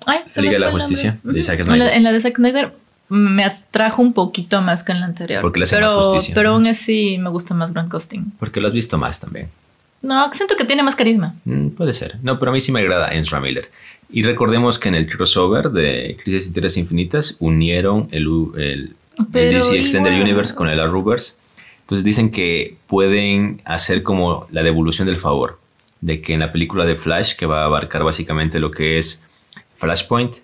Ay, 0.06 0.20
se 0.30 0.42
Liga 0.44 0.54
de 0.54 0.60
la 0.60 0.72
Justicia, 0.72 1.18
de 1.24 1.44
Zack 1.44 1.62
Ujú. 1.62 1.72
En 1.74 1.80
la- 1.80 1.86
Snyder. 1.86 1.98
En 1.98 2.04
la 2.04 2.12
de 2.12 2.22
Zack 2.22 2.36
Snyder 2.36 2.72
me 3.10 3.44
atrajo 3.44 4.02
un 4.04 4.14
poquito 4.14 4.62
más 4.62 4.84
que 4.84 4.92
en 4.92 5.00
la 5.00 5.08
anterior. 5.08 5.42
Porque 5.42 5.60
le 5.60 5.64
hace 5.64 5.76
pero, 5.78 5.88
más 5.96 6.06
justicia. 6.06 6.36
Pero 6.36 6.52
aún 6.52 6.68
así 6.68 7.18
me 7.18 7.30
gusta 7.32 7.56
más 7.56 7.74
Grant 7.74 7.92
Gustin. 7.92 8.32
Porque 8.38 8.62
lo 8.62 8.68
has 8.68 8.74
visto 8.74 9.00
más 9.00 9.20
también. 9.20 9.50
No, 10.02 10.32
siento 10.34 10.56
que 10.56 10.66
tiene 10.66 10.84
más 10.84 10.96
carisma. 10.96 11.36
Mm, 11.46 11.70
puede 11.70 11.94
ser. 11.94 12.18
No, 12.22 12.40
pero 12.40 12.52
a 12.52 12.54
mí 12.54 12.62
sí 12.62 12.72
me 12.72 12.80
agrada 12.80 13.10
Ezra 13.10 13.40
Miller. 13.40 13.70
Y 14.10 14.22
recordemos 14.24 14.80
que 14.80 14.90
en 14.90 14.96
el 14.96 15.08
crossover 15.10 15.70
de 15.72 16.18
Crisis 16.24 16.48
y 16.48 16.54
Tierras 16.54 16.78
Infinitas 16.78 17.38
unieron 17.40 18.08
el, 18.12 18.28
el, 18.56 18.96
el 19.18 19.54
DC 19.54 19.80
Extended 19.80 20.12
igual. 20.12 20.24
Universe 20.24 20.56
con 20.56 20.70
el 20.70 20.80
Arrowverse. 20.80 21.34
Entonces 21.82 22.06
dicen 22.06 22.32
que 22.32 22.78
pueden 22.88 23.62
hacer 23.66 24.04
como 24.04 24.48
la 24.52 24.64
devolución 24.64 25.08
del 25.08 25.18
favor. 25.18 25.60
De 26.00 26.22
que 26.22 26.34
en 26.34 26.42
la 26.42 26.52
película 26.52 26.86
de 26.86 26.96
Flash, 26.96 27.36
que 27.36 27.46
va 27.46 27.64
a 27.64 27.66
abarcar 27.66 28.04
básicamente 28.04 28.60
lo 28.60 28.72
que 28.72 28.98
es 28.98 29.26
Flashpoint, 29.78 30.36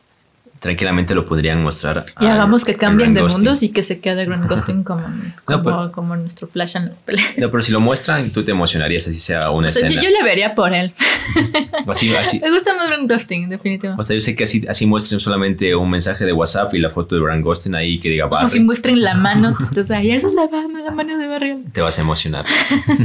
tranquilamente 0.64 1.14
lo 1.14 1.26
podrían 1.26 1.62
mostrar. 1.62 2.06
Y 2.22 2.26
a- 2.26 2.34
hagamos 2.36 2.64
que 2.64 2.76
cambien 2.76 3.14
de 3.14 3.22
mundos 3.22 3.62
y 3.64 3.70
que 3.70 3.84
se 3.84 4.00
quede 4.00 4.26
Grant 4.26 4.50
Gustin 4.50 4.84
como, 4.84 5.04
como, 5.46 5.62
pero- 5.64 5.92
como 5.92 6.16
nuestro 6.16 6.48
Flash 6.48 6.78
en 6.78 6.86
las 6.88 6.98
peleas. 7.00 7.38
No, 7.38 7.52
pero 7.52 7.62
si 7.62 7.72
lo 7.74 7.82
muestran, 7.82 8.32
tú 8.32 8.44
te 8.44 8.52
emocionarías 8.52 9.06
así 9.08 9.20
sea 9.20 9.50
una 9.52 9.68
O 9.68 9.72
sea, 9.72 9.82
yo, 9.84 9.88
escena. 9.90 10.04
yo 10.04 10.10
le 10.10 10.24
vería 10.24 10.56
por 10.56 10.74
él. 10.74 10.94
Así, 11.88 12.14
así, 12.16 12.40
Me 12.40 12.50
gusta 12.52 12.74
más 12.76 12.88
Grant 12.88 13.12
Gustin, 13.12 13.50
definitivamente. 13.50 14.02
O 14.02 14.06
sea, 14.06 14.16
yo 14.16 14.22
sé 14.22 14.36
que 14.36 14.44
así, 14.46 14.66
así 14.68 14.86
muestren 14.86 15.20
solamente 15.20 15.76
un 15.76 15.90
mensaje 15.90 16.26
de 16.26 16.32
WhatsApp 16.34 16.74
y 16.74 16.80
la 16.80 16.90
foto 16.90 17.16
de 17.16 17.22
Grant 17.22 17.44
Gustin 17.44 17.76
ahí 17.76 18.00
que 18.00 18.10
diga 18.10 18.26
Como 18.30 18.36
Barry. 18.42 18.50
si 18.50 18.60
muestren 18.62 19.02
la 19.02 19.16
mano, 19.16 19.54
tú 19.58 19.64
estás 19.66 19.92
ahí, 19.92 20.12
esa 20.12 20.28
es 20.30 20.34
la 20.34 20.48
mano, 20.48 20.80
la 20.84 20.92
mano 20.92 21.18
de 21.18 21.28
Barry. 21.34 21.52
Allen". 21.52 21.72
Te 21.72 21.82
vas 21.82 21.98
a 22.00 22.02
emocionar. 22.02 22.46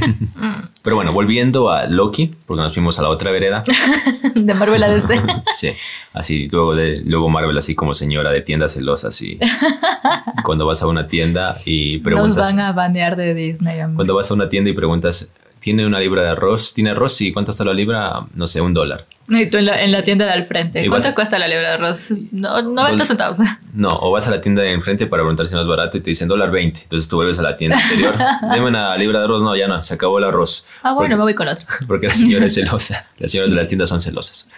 Pero 0.82 0.96
bueno, 0.96 1.12
volviendo 1.12 1.70
a 1.70 1.86
Loki, 1.86 2.34
porque 2.46 2.62
nos 2.62 2.72
fuimos 2.72 2.98
a 2.98 3.02
la 3.02 3.08
otra 3.08 3.30
vereda. 3.30 3.64
De 4.34 4.54
Marvel 4.54 4.82
a 4.82 4.88
DC. 4.88 5.20
Sí, 5.54 5.72
así, 6.12 6.48
luego, 6.50 6.74
de, 6.74 7.02
luego 7.04 7.28
Marvel, 7.28 7.56
así 7.58 7.74
como 7.74 7.94
señora 7.94 8.30
de 8.30 8.42
tienda 8.42 8.68
celosa, 8.68 9.08
así. 9.08 9.38
Cuando 10.44 10.66
vas 10.66 10.82
a 10.82 10.86
una 10.86 11.08
tienda 11.08 11.56
y 11.64 11.94
Nos 11.94 12.02
preguntas. 12.04 12.54
van 12.54 12.60
a 12.60 12.72
banear 12.72 13.16
de 13.16 13.34
Disney. 13.34 13.80
Cuando 13.94 14.14
vas 14.14 14.30
a 14.30 14.34
una 14.34 14.48
tienda 14.48 14.70
y 14.70 14.74
preguntas, 14.74 15.34
¿tiene 15.60 15.86
una 15.86 16.00
libra 16.00 16.22
de 16.22 16.28
arroz? 16.30 16.74
¿Tiene 16.74 16.90
arroz? 16.90 17.20
¿Y 17.20 17.32
cuánto 17.32 17.50
está 17.52 17.64
la 17.64 17.72
libra? 17.74 18.20
No 18.34 18.46
sé, 18.46 18.60
un 18.60 18.74
dólar. 18.74 19.04
Y 19.30 19.44
tú 19.50 19.58
en 19.58 19.66
la, 19.66 19.82
en 19.84 19.92
la 19.92 20.02
tienda 20.02 20.24
de 20.24 20.30
al 20.32 20.44
frente. 20.46 20.82
Y 20.82 20.88
¿Cuánto 20.88 21.14
cuesta 21.14 21.38
la 21.38 21.46
libra 21.48 21.68
de 21.68 21.74
arroz? 21.74 22.12
No, 22.32 22.62
90 22.62 23.04
Dol- 23.04 23.06
centavos. 23.06 23.38
No, 23.74 23.90
o 23.90 24.10
vas 24.10 24.26
a 24.26 24.30
la 24.30 24.40
tienda 24.40 24.62
de 24.62 24.72
enfrente 24.72 25.06
para 25.06 25.22
preguntar 25.22 25.46
si 25.46 25.54
no 25.54 25.60
es 25.60 25.66
barato 25.68 25.98
y 25.98 26.00
te 26.00 26.10
dicen 26.10 26.26
dólar 26.26 26.50
20. 26.50 26.80
Entonces 26.84 27.08
tú 27.08 27.16
vuelves 27.16 27.38
a 27.38 27.42
la 27.42 27.56
tienda 27.56 27.78
anterior. 27.78 28.14
Deme 28.52 28.66
una 28.68 28.96
libra 28.96 29.18
de 29.20 29.26
arroz. 29.26 29.42
No, 29.42 29.54
ya 29.54 29.68
no, 29.68 29.82
se 29.82 29.94
acabó 29.94 30.18
el 30.18 30.24
arroz. 30.24 30.66
Ah, 30.82 30.94
bueno, 30.94 31.16
me 31.16 31.22
voy 31.22 31.34
con 31.34 31.46
otro. 31.46 31.64
Porque 31.86 32.08
la 32.08 32.14
señora 32.14 32.46
es 32.46 32.54
celosa. 32.54 33.06
Las 33.18 33.30
señoras 33.30 33.50
de 33.50 33.56
las 33.56 33.68
tiendas 33.68 33.90
son 33.90 34.00
celosas. 34.00 34.48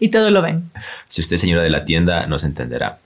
Y 0.00 0.08
todo 0.08 0.30
lo 0.30 0.40
ven. 0.42 0.70
Si 1.08 1.20
usted 1.20 1.34
es 1.34 1.40
señora 1.42 1.62
de 1.62 1.70
la 1.70 1.84
tienda, 1.84 2.26
nos 2.26 2.42
entenderá. 2.44 2.98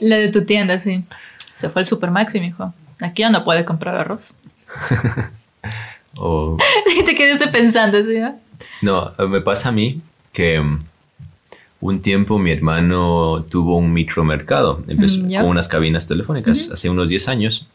La 0.00 0.16
de 0.16 0.28
tu 0.28 0.44
tienda, 0.44 0.78
sí. 0.78 1.04
Se 1.52 1.68
fue 1.70 1.80
al 1.82 1.86
Supermax 1.86 2.34
y 2.34 2.40
me 2.40 2.46
dijo, 2.46 2.72
aquí 3.00 3.22
ya 3.22 3.30
no 3.30 3.42
puede 3.44 3.64
comprar 3.64 3.96
arroz. 3.96 4.34
O, 6.20 6.56
te 7.04 7.14
quedaste 7.14 7.48
pensando, 7.48 8.02
¿sí? 8.02 8.18
¿no? 8.82 9.12
no, 9.16 9.28
me 9.28 9.40
pasa 9.40 9.68
a 9.68 9.72
mí 9.72 10.00
que 10.32 10.60
mm, 10.60 10.78
un 11.80 12.02
tiempo 12.02 12.38
mi 12.38 12.50
hermano 12.50 13.46
tuvo 13.48 13.76
un 13.76 13.92
micromercado. 13.92 14.82
Empezó 14.88 15.20
Mm, 15.20 15.34
con 15.34 15.44
unas 15.44 15.68
cabinas 15.68 16.08
telefónicas 16.08 16.70
hace 16.72 16.90
unos 16.90 17.08
10 17.08 17.28
años. 17.28 17.68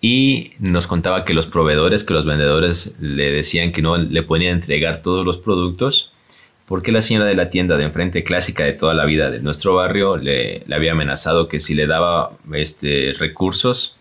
Y 0.00 0.52
nos 0.60 0.86
contaba 0.86 1.26
que 1.26 1.34
los 1.34 1.46
proveedores, 1.46 2.04
que 2.04 2.14
los 2.14 2.24
vendedores 2.24 2.96
le 3.00 3.30
decían 3.30 3.72
que 3.72 3.82
no 3.82 3.98
le 3.98 4.22
podían 4.22 4.56
entregar 4.56 5.02
todos 5.02 5.26
los 5.26 5.36
productos 5.36 6.12
porque 6.66 6.92
la 6.92 7.02
señora 7.02 7.26
de 7.26 7.34
la 7.34 7.50
tienda 7.50 7.76
de 7.76 7.84
enfrente 7.84 8.22
clásica 8.22 8.64
de 8.64 8.72
toda 8.72 8.94
la 8.94 9.04
vida 9.04 9.30
de 9.30 9.40
nuestro 9.40 9.74
barrio 9.74 10.16
le, 10.16 10.62
le 10.66 10.74
había 10.74 10.92
amenazado 10.92 11.48
que 11.48 11.58
si 11.60 11.74
le 11.74 11.86
daba 11.86 12.30
este, 12.54 13.12
recursos 13.18 13.98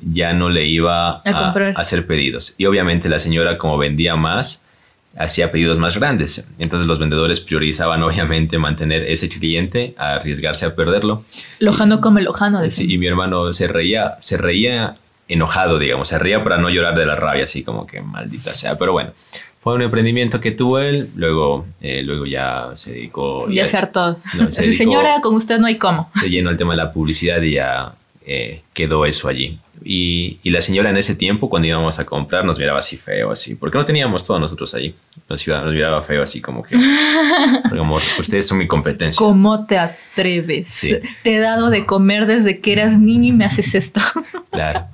ya 0.00 0.32
no 0.32 0.48
le 0.48 0.66
iba 0.66 1.22
a, 1.24 1.52
hacer 1.76 2.06
pedidos. 2.06 2.54
Y 2.58 2.66
obviamente 2.66 3.08
la 3.08 3.18
señora 3.18 3.58
como 3.58 3.78
vendía 3.78 4.16
más, 4.16 4.68
hacía 5.16 5.52
pedidos 5.52 5.78
más 5.78 5.96
grandes. 5.96 6.48
Entonces 6.58 6.86
los 6.86 6.98
vendedores 6.98 7.40
priorizaban 7.40 8.02
obviamente 8.02 8.58
mantener 8.58 9.02
ese 9.02 9.28
cliente 9.28 9.94
a 9.98 10.14
arriesgarse 10.14 10.66
a 10.66 10.74
perderlo. 10.74 11.24
Lojano 11.58 12.00
come 12.00 12.22
lojano, 12.22 12.68
Sí, 12.70 12.92
y 12.92 12.98
mi 12.98 13.06
hermano 13.06 13.52
se 13.52 13.68
reía, 13.68 14.16
se 14.20 14.36
reía 14.36 14.94
enojado, 15.28 15.78
digamos, 15.78 16.08
se 16.08 16.18
reía 16.18 16.42
para 16.42 16.58
no 16.58 16.68
llorar 16.68 16.96
de 16.96 17.06
la 17.06 17.16
rabia, 17.16 17.44
así 17.44 17.62
como 17.62 17.86
que 17.86 18.00
maldita 18.02 18.52
sea. 18.54 18.76
Pero 18.76 18.92
bueno, 18.92 19.12
fue 19.60 19.74
un 19.74 19.82
emprendimiento 19.82 20.40
que 20.40 20.50
tuvo 20.50 20.78
él, 20.80 21.08
luego, 21.14 21.66
eh, 21.80 22.02
luego 22.02 22.26
ya 22.26 22.70
se 22.74 22.92
dedicó. 22.92 23.48
Ya 23.48 23.64
se 23.66 23.76
hartó. 23.76 24.18
No, 24.34 24.40
se 24.50 24.60
Así, 24.60 24.70
dedicó- 24.70 24.76
señora, 24.76 25.20
con 25.20 25.34
usted 25.34 25.58
no 25.58 25.66
hay 25.66 25.78
cómo. 25.78 26.10
se 26.20 26.28
llenó 26.28 26.50
el 26.50 26.56
tema 26.56 26.72
de 26.72 26.78
la 26.78 26.90
publicidad 26.92 27.40
y 27.40 27.52
ya 27.52 27.94
eh, 28.26 28.62
quedó 28.74 29.06
eso 29.06 29.28
allí. 29.28 29.58
Y, 29.84 30.38
y 30.42 30.50
la 30.50 30.60
señora 30.60 30.90
en 30.90 30.96
ese 30.96 31.14
tiempo, 31.14 31.48
cuando 31.48 31.68
íbamos 31.68 31.98
a 31.98 32.04
comprar, 32.04 32.44
nos 32.44 32.58
miraba 32.58 32.78
así 32.78 32.96
feo, 32.96 33.30
así, 33.30 33.56
porque 33.56 33.78
no 33.78 33.84
teníamos 33.84 34.24
todos 34.24 34.40
nosotros 34.40 34.74
allí. 34.74 34.94
Nos, 35.28 35.46
nos 35.46 35.72
miraba 35.72 36.02
feo, 36.02 36.22
así 36.22 36.40
como 36.40 36.62
que, 36.62 36.76
como, 37.70 37.98
ustedes 38.18 38.46
son 38.46 38.58
mi 38.58 38.66
competencia. 38.66 39.18
¿Cómo 39.18 39.66
te 39.66 39.78
atreves? 39.78 40.68
Sí. 40.68 40.96
Te 41.22 41.36
he 41.36 41.38
dado 41.38 41.70
de 41.70 41.86
comer 41.86 42.26
desde 42.26 42.60
que 42.60 42.72
eras 42.72 42.98
niño 42.98 43.28
y 43.28 43.32
me 43.32 43.44
haces 43.44 43.74
esto. 43.74 44.00
Claro. 44.52 44.86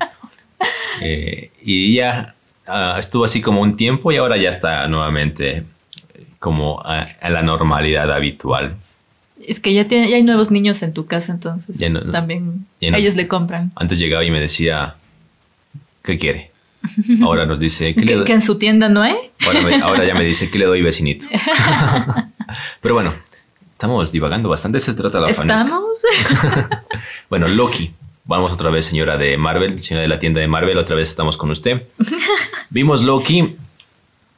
Eh, 1.00 1.50
y 1.61 1.95
ya 1.97 2.37
ah, 2.68 2.95
estuvo 2.97 3.25
así 3.25 3.42
como 3.42 3.61
un 3.61 3.76
tiempo 3.76 4.12
y 4.12 4.18
ahora 4.18 4.37
ya 4.37 4.50
está 4.50 4.87
nuevamente 4.87 5.64
como 6.38 6.80
a, 6.80 7.09
a 7.21 7.28
la 7.28 7.42
normalidad 7.42 8.12
habitual. 8.12 8.76
Es 9.49 9.61
que 9.61 9.73
ya, 9.73 9.87
tiene, 9.88 10.09
ya 10.11 10.17
hay 10.17 10.23
nuevos 10.23 10.50
niños 10.50 10.83
en 10.83 10.93
tu 10.93 11.07
casa, 11.07 11.33
entonces 11.33 11.78
Ya 11.78 11.88
no- 11.88 12.00
no. 12.02 12.12
también 12.12 12.67
Ya 12.81 12.90
no. 12.90 12.97
ellos 12.99 13.17
le 13.17 13.26
compran. 13.28 13.73
Antes 13.76 13.99
llegaba 13.99 14.23
y 14.25 14.31
me 14.31 14.40
decía, 14.40 14.97
¿qué 16.05 16.19
quiere? 16.19 16.50
Ahora 17.23 17.47
nos 17.47 17.59
dice, 17.59 17.95
¿qué 17.95 18.02
le 18.02 18.14
doy? 18.17 18.25
que 18.25 18.33
en 18.35 18.40
su 18.43 18.59
tienda 18.59 18.88
no 18.88 19.02
hay. 19.02 19.17
Ahora, 19.47 19.61
me- 19.62 19.76
ahora 19.76 20.05
ya 20.05 20.14
me 20.14 20.25
dice, 20.25 20.50
¿qué 20.50 20.59
le 20.59 20.67
doy 20.67 20.83
vecinito? 20.83 21.26
Pero 22.81 22.95
bueno, 22.95 23.14
estamos 23.71 24.12
divagando 24.12 24.49
bastante, 24.49 24.81
se 24.81 24.95
trata 24.95 25.21
la. 25.21 25.31
¿Estamos? 25.31 25.83
Bueno, 27.28 27.49
Loki. 27.49 27.93
Vamos 28.25 28.52
otra 28.52 28.71
vez, 28.71 28.85
señora 28.85 29.17
de 29.17 29.38
Marvel, 29.38 29.81
señora 29.81 30.02
de 30.02 30.09
la 30.09 30.19
tienda 30.19 30.40
de 30.40 30.49
Marvel, 30.49 30.76
otra 30.76 30.95
vez 30.97 31.09
estamos 31.09 31.38
con 31.38 31.50
usted. 31.50 31.83
Vimos 32.69 33.02
Loki. 33.02 33.57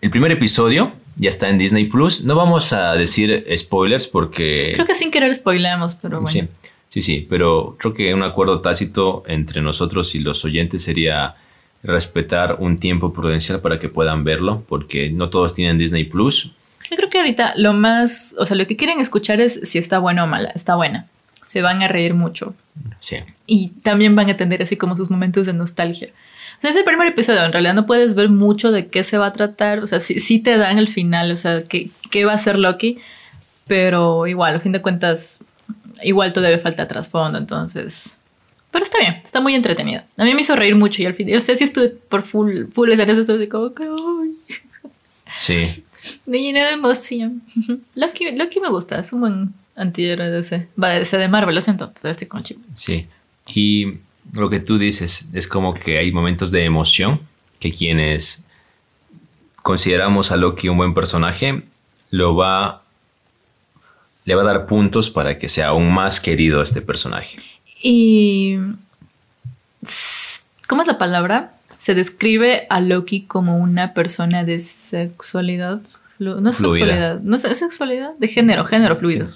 El 0.00 0.10
primer 0.10 0.30
episodio 0.30 0.92
ya 1.20 1.28
está 1.28 1.50
en 1.50 1.58
Disney 1.58 1.84
Plus. 1.84 2.24
No 2.24 2.34
vamos 2.34 2.72
a 2.72 2.94
decir 2.94 3.44
spoilers 3.54 4.06
porque. 4.06 4.72
Creo 4.74 4.86
que 4.86 4.94
sin 4.94 5.10
querer 5.10 5.34
spoileamos, 5.34 5.94
pero 5.96 6.22
bueno. 6.22 6.32
Sí, 6.32 6.48
sí, 6.88 7.02
sí, 7.02 7.26
pero 7.28 7.76
creo 7.78 7.92
que 7.92 8.14
un 8.14 8.22
acuerdo 8.22 8.60
tácito 8.62 9.22
entre 9.26 9.60
nosotros 9.60 10.14
y 10.14 10.20
los 10.20 10.42
oyentes 10.46 10.82
sería 10.82 11.36
respetar 11.82 12.56
un 12.58 12.78
tiempo 12.78 13.12
prudencial 13.12 13.60
para 13.60 13.78
que 13.78 13.90
puedan 13.90 14.24
verlo, 14.24 14.62
porque 14.66 15.10
no 15.10 15.28
todos 15.28 15.52
tienen 15.52 15.76
Disney 15.76 16.04
Plus. 16.04 16.54
Yo 16.90 16.96
creo 16.96 17.10
que 17.10 17.18
ahorita 17.18 17.52
lo 17.56 17.74
más, 17.74 18.34
o 18.38 18.46
sea, 18.46 18.56
lo 18.56 18.66
que 18.66 18.76
quieren 18.76 18.98
escuchar 18.98 19.42
es 19.42 19.60
si 19.64 19.76
está 19.78 19.98
buena 19.98 20.24
o 20.24 20.26
mala. 20.26 20.48
Está 20.54 20.76
buena. 20.76 21.06
Se 21.42 21.60
van 21.60 21.82
a 21.82 21.88
reír 21.88 22.14
mucho. 22.14 22.54
Sí, 22.98 23.16
Y 23.46 23.68
también 23.82 24.16
van 24.16 24.30
a 24.30 24.36
tener 24.38 24.62
así 24.62 24.76
como 24.76 24.96
sus 24.96 25.10
momentos 25.10 25.44
de 25.44 25.52
nostalgia. 25.52 26.08
O 26.60 26.62
sea, 26.62 26.68
es 26.68 26.76
el 26.76 26.84
primer 26.84 27.08
episodio, 27.08 27.42
en 27.42 27.54
realidad 27.54 27.72
no 27.72 27.86
puedes 27.86 28.14
ver 28.14 28.28
mucho 28.28 28.70
de 28.70 28.88
qué 28.88 29.02
se 29.02 29.16
va 29.16 29.28
a 29.28 29.32
tratar. 29.32 29.78
O 29.78 29.86
sea, 29.86 29.98
sí, 29.98 30.20
sí 30.20 30.40
te 30.40 30.58
dan 30.58 30.76
el 30.76 30.88
final, 30.88 31.32
o 31.32 31.36
sea, 31.36 31.62
qué, 31.64 31.88
qué 32.10 32.26
va 32.26 32.34
a 32.34 32.38
ser 32.38 32.58
Loki. 32.58 32.98
Pero 33.66 34.26
igual, 34.26 34.56
a 34.56 34.60
fin 34.60 34.72
de 34.72 34.82
cuentas, 34.82 35.42
igual 36.02 36.34
todavía 36.34 36.58
falta 36.58 36.86
trasfondo, 36.86 37.38
entonces... 37.38 38.20
Pero 38.70 38.84
está 38.84 38.98
bien, 38.98 39.22
está 39.24 39.40
muy 39.40 39.54
entretenida. 39.54 40.04
A 40.18 40.24
mí 40.24 40.34
me 40.34 40.42
hizo 40.42 40.54
reír 40.54 40.76
mucho 40.76 41.00
y 41.00 41.06
al 41.06 41.14
final, 41.14 41.38
o 41.38 41.40
sea, 41.40 41.56
sí 41.56 41.64
estuve 41.64 41.88
por 41.88 42.24
full, 42.24 42.66
full 42.74 42.90
escenas, 42.90 43.16
estuve 43.16 43.38
así 43.38 43.48
como 43.48 43.72
que, 43.74 43.88
sí. 45.38 45.82
me 46.26 46.42
llené 46.42 46.62
de 46.66 46.72
emoción. 46.72 47.42
Loki, 47.94 48.32
Loki 48.32 48.60
me 48.60 48.68
gusta, 48.68 49.00
es 49.00 49.14
un 49.14 49.20
buen... 49.20 49.54
Antihéroe 49.76 50.28
de 50.28 50.40
ese. 50.40 50.68
Va, 50.82 50.96
ese 50.96 51.16
de 51.16 51.28
Marvel, 51.28 51.54
lo 51.54 51.60
siento. 51.62 51.88
Todavía 51.88 52.10
estoy 52.10 52.26
con 52.26 52.40
el 52.40 52.44
chip. 52.44 52.58
Sí. 52.74 53.06
Y 53.46 53.92
lo 54.32 54.50
que 54.50 54.60
tú 54.60 54.78
dices 54.78 55.28
es 55.32 55.46
como 55.46 55.74
que 55.74 55.98
hay 55.98 56.12
momentos 56.12 56.50
de 56.50 56.64
emoción 56.64 57.20
que 57.58 57.72
quienes 57.72 58.46
consideramos 59.62 60.30
a 60.32 60.36
Loki 60.36 60.68
un 60.68 60.78
buen 60.78 60.94
personaje, 60.94 61.62
lo 62.10 62.34
va 62.34 62.82
le 64.24 64.34
va 64.34 64.42
a 64.42 64.46
dar 64.46 64.66
puntos 64.66 65.10
para 65.10 65.38
que 65.38 65.48
sea 65.48 65.68
aún 65.68 65.92
más 65.92 66.20
querido 66.20 66.62
este 66.62 66.82
personaje. 66.82 67.36
Y. 67.82 68.58
¿Cómo 70.66 70.82
es 70.82 70.88
la 70.88 70.98
palabra? 70.98 71.54
Se 71.78 71.94
describe 71.94 72.66
a 72.68 72.80
Loki 72.80 73.22
como 73.22 73.58
una 73.58 73.94
persona 73.94 74.44
de 74.44 74.60
sexualidad. 74.60 75.80
No 76.18 76.50
es 76.50 76.56
Fluida. 76.58 76.78
sexualidad. 76.78 77.20
No 77.20 77.36
es 77.36 77.42
sexualidad. 77.42 78.12
De 78.18 78.28
género, 78.28 78.64
género 78.66 78.94
fluido. 78.94 79.30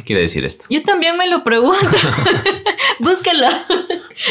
¿Qué 0.00 0.06
quiere 0.06 0.22
decir 0.22 0.46
esto? 0.46 0.64
Yo 0.70 0.82
también 0.82 1.18
me 1.18 1.26
lo 1.28 1.44
pregunto. 1.44 1.76
Búscalo. 3.00 3.46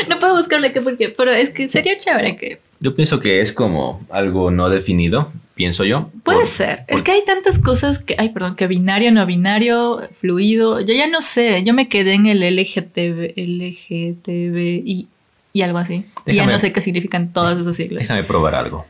no 0.07 0.17
puedo 0.19 0.35
buscarlo 0.35 0.65
aquí 0.67 0.79
porque. 0.79 1.09
Pero 1.09 1.31
es 1.31 1.51
que 1.51 1.67
sería 1.69 1.95
chévere 1.97 2.35
que. 2.37 2.59
Yo 2.79 2.95
pienso 2.95 3.19
que 3.19 3.39
es 3.39 3.51
como 3.53 4.01
algo 4.09 4.49
no 4.49 4.69
definido, 4.69 5.31
pienso 5.53 5.83
yo. 5.85 6.09
Puede 6.23 6.39
por- 6.39 6.47
ser. 6.47 6.85
Es 6.87 7.03
que 7.03 7.11
hay 7.11 7.23
tantas 7.23 7.59
cosas 7.59 7.99
que. 7.99 8.15
Ay, 8.17 8.29
perdón, 8.29 8.55
que 8.55 8.65
binario, 8.65 9.11
no 9.11 9.23
binario, 9.27 10.01
fluido. 10.19 10.79
Yo 10.81 10.95
ya 10.95 11.05
no 11.07 11.21
sé. 11.21 11.63
Yo 11.63 11.73
me 11.75 11.87
quedé 11.87 12.13
en 12.13 12.25
el 12.25 12.39
LGTB, 12.41 13.33
LGTB 13.37 14.57
y, 14.85 15.07
y 15.53 15.61
algo 15.61 15.77
así. 15.77 16.05
Y 16.25 16.33
ya 16.33 16.43
Déjame- 16.45 16.51
no 16.53 16.59
sé 16.59 16.71
qué 16.73 16.81
significan 16.81 17.31
todas 17.31 17.59
esas 17.59 17.75
siglas. 17.75 18.01
Déjame 18.01 18.23
probar 18.23 18.55
algo. 18.55 18.87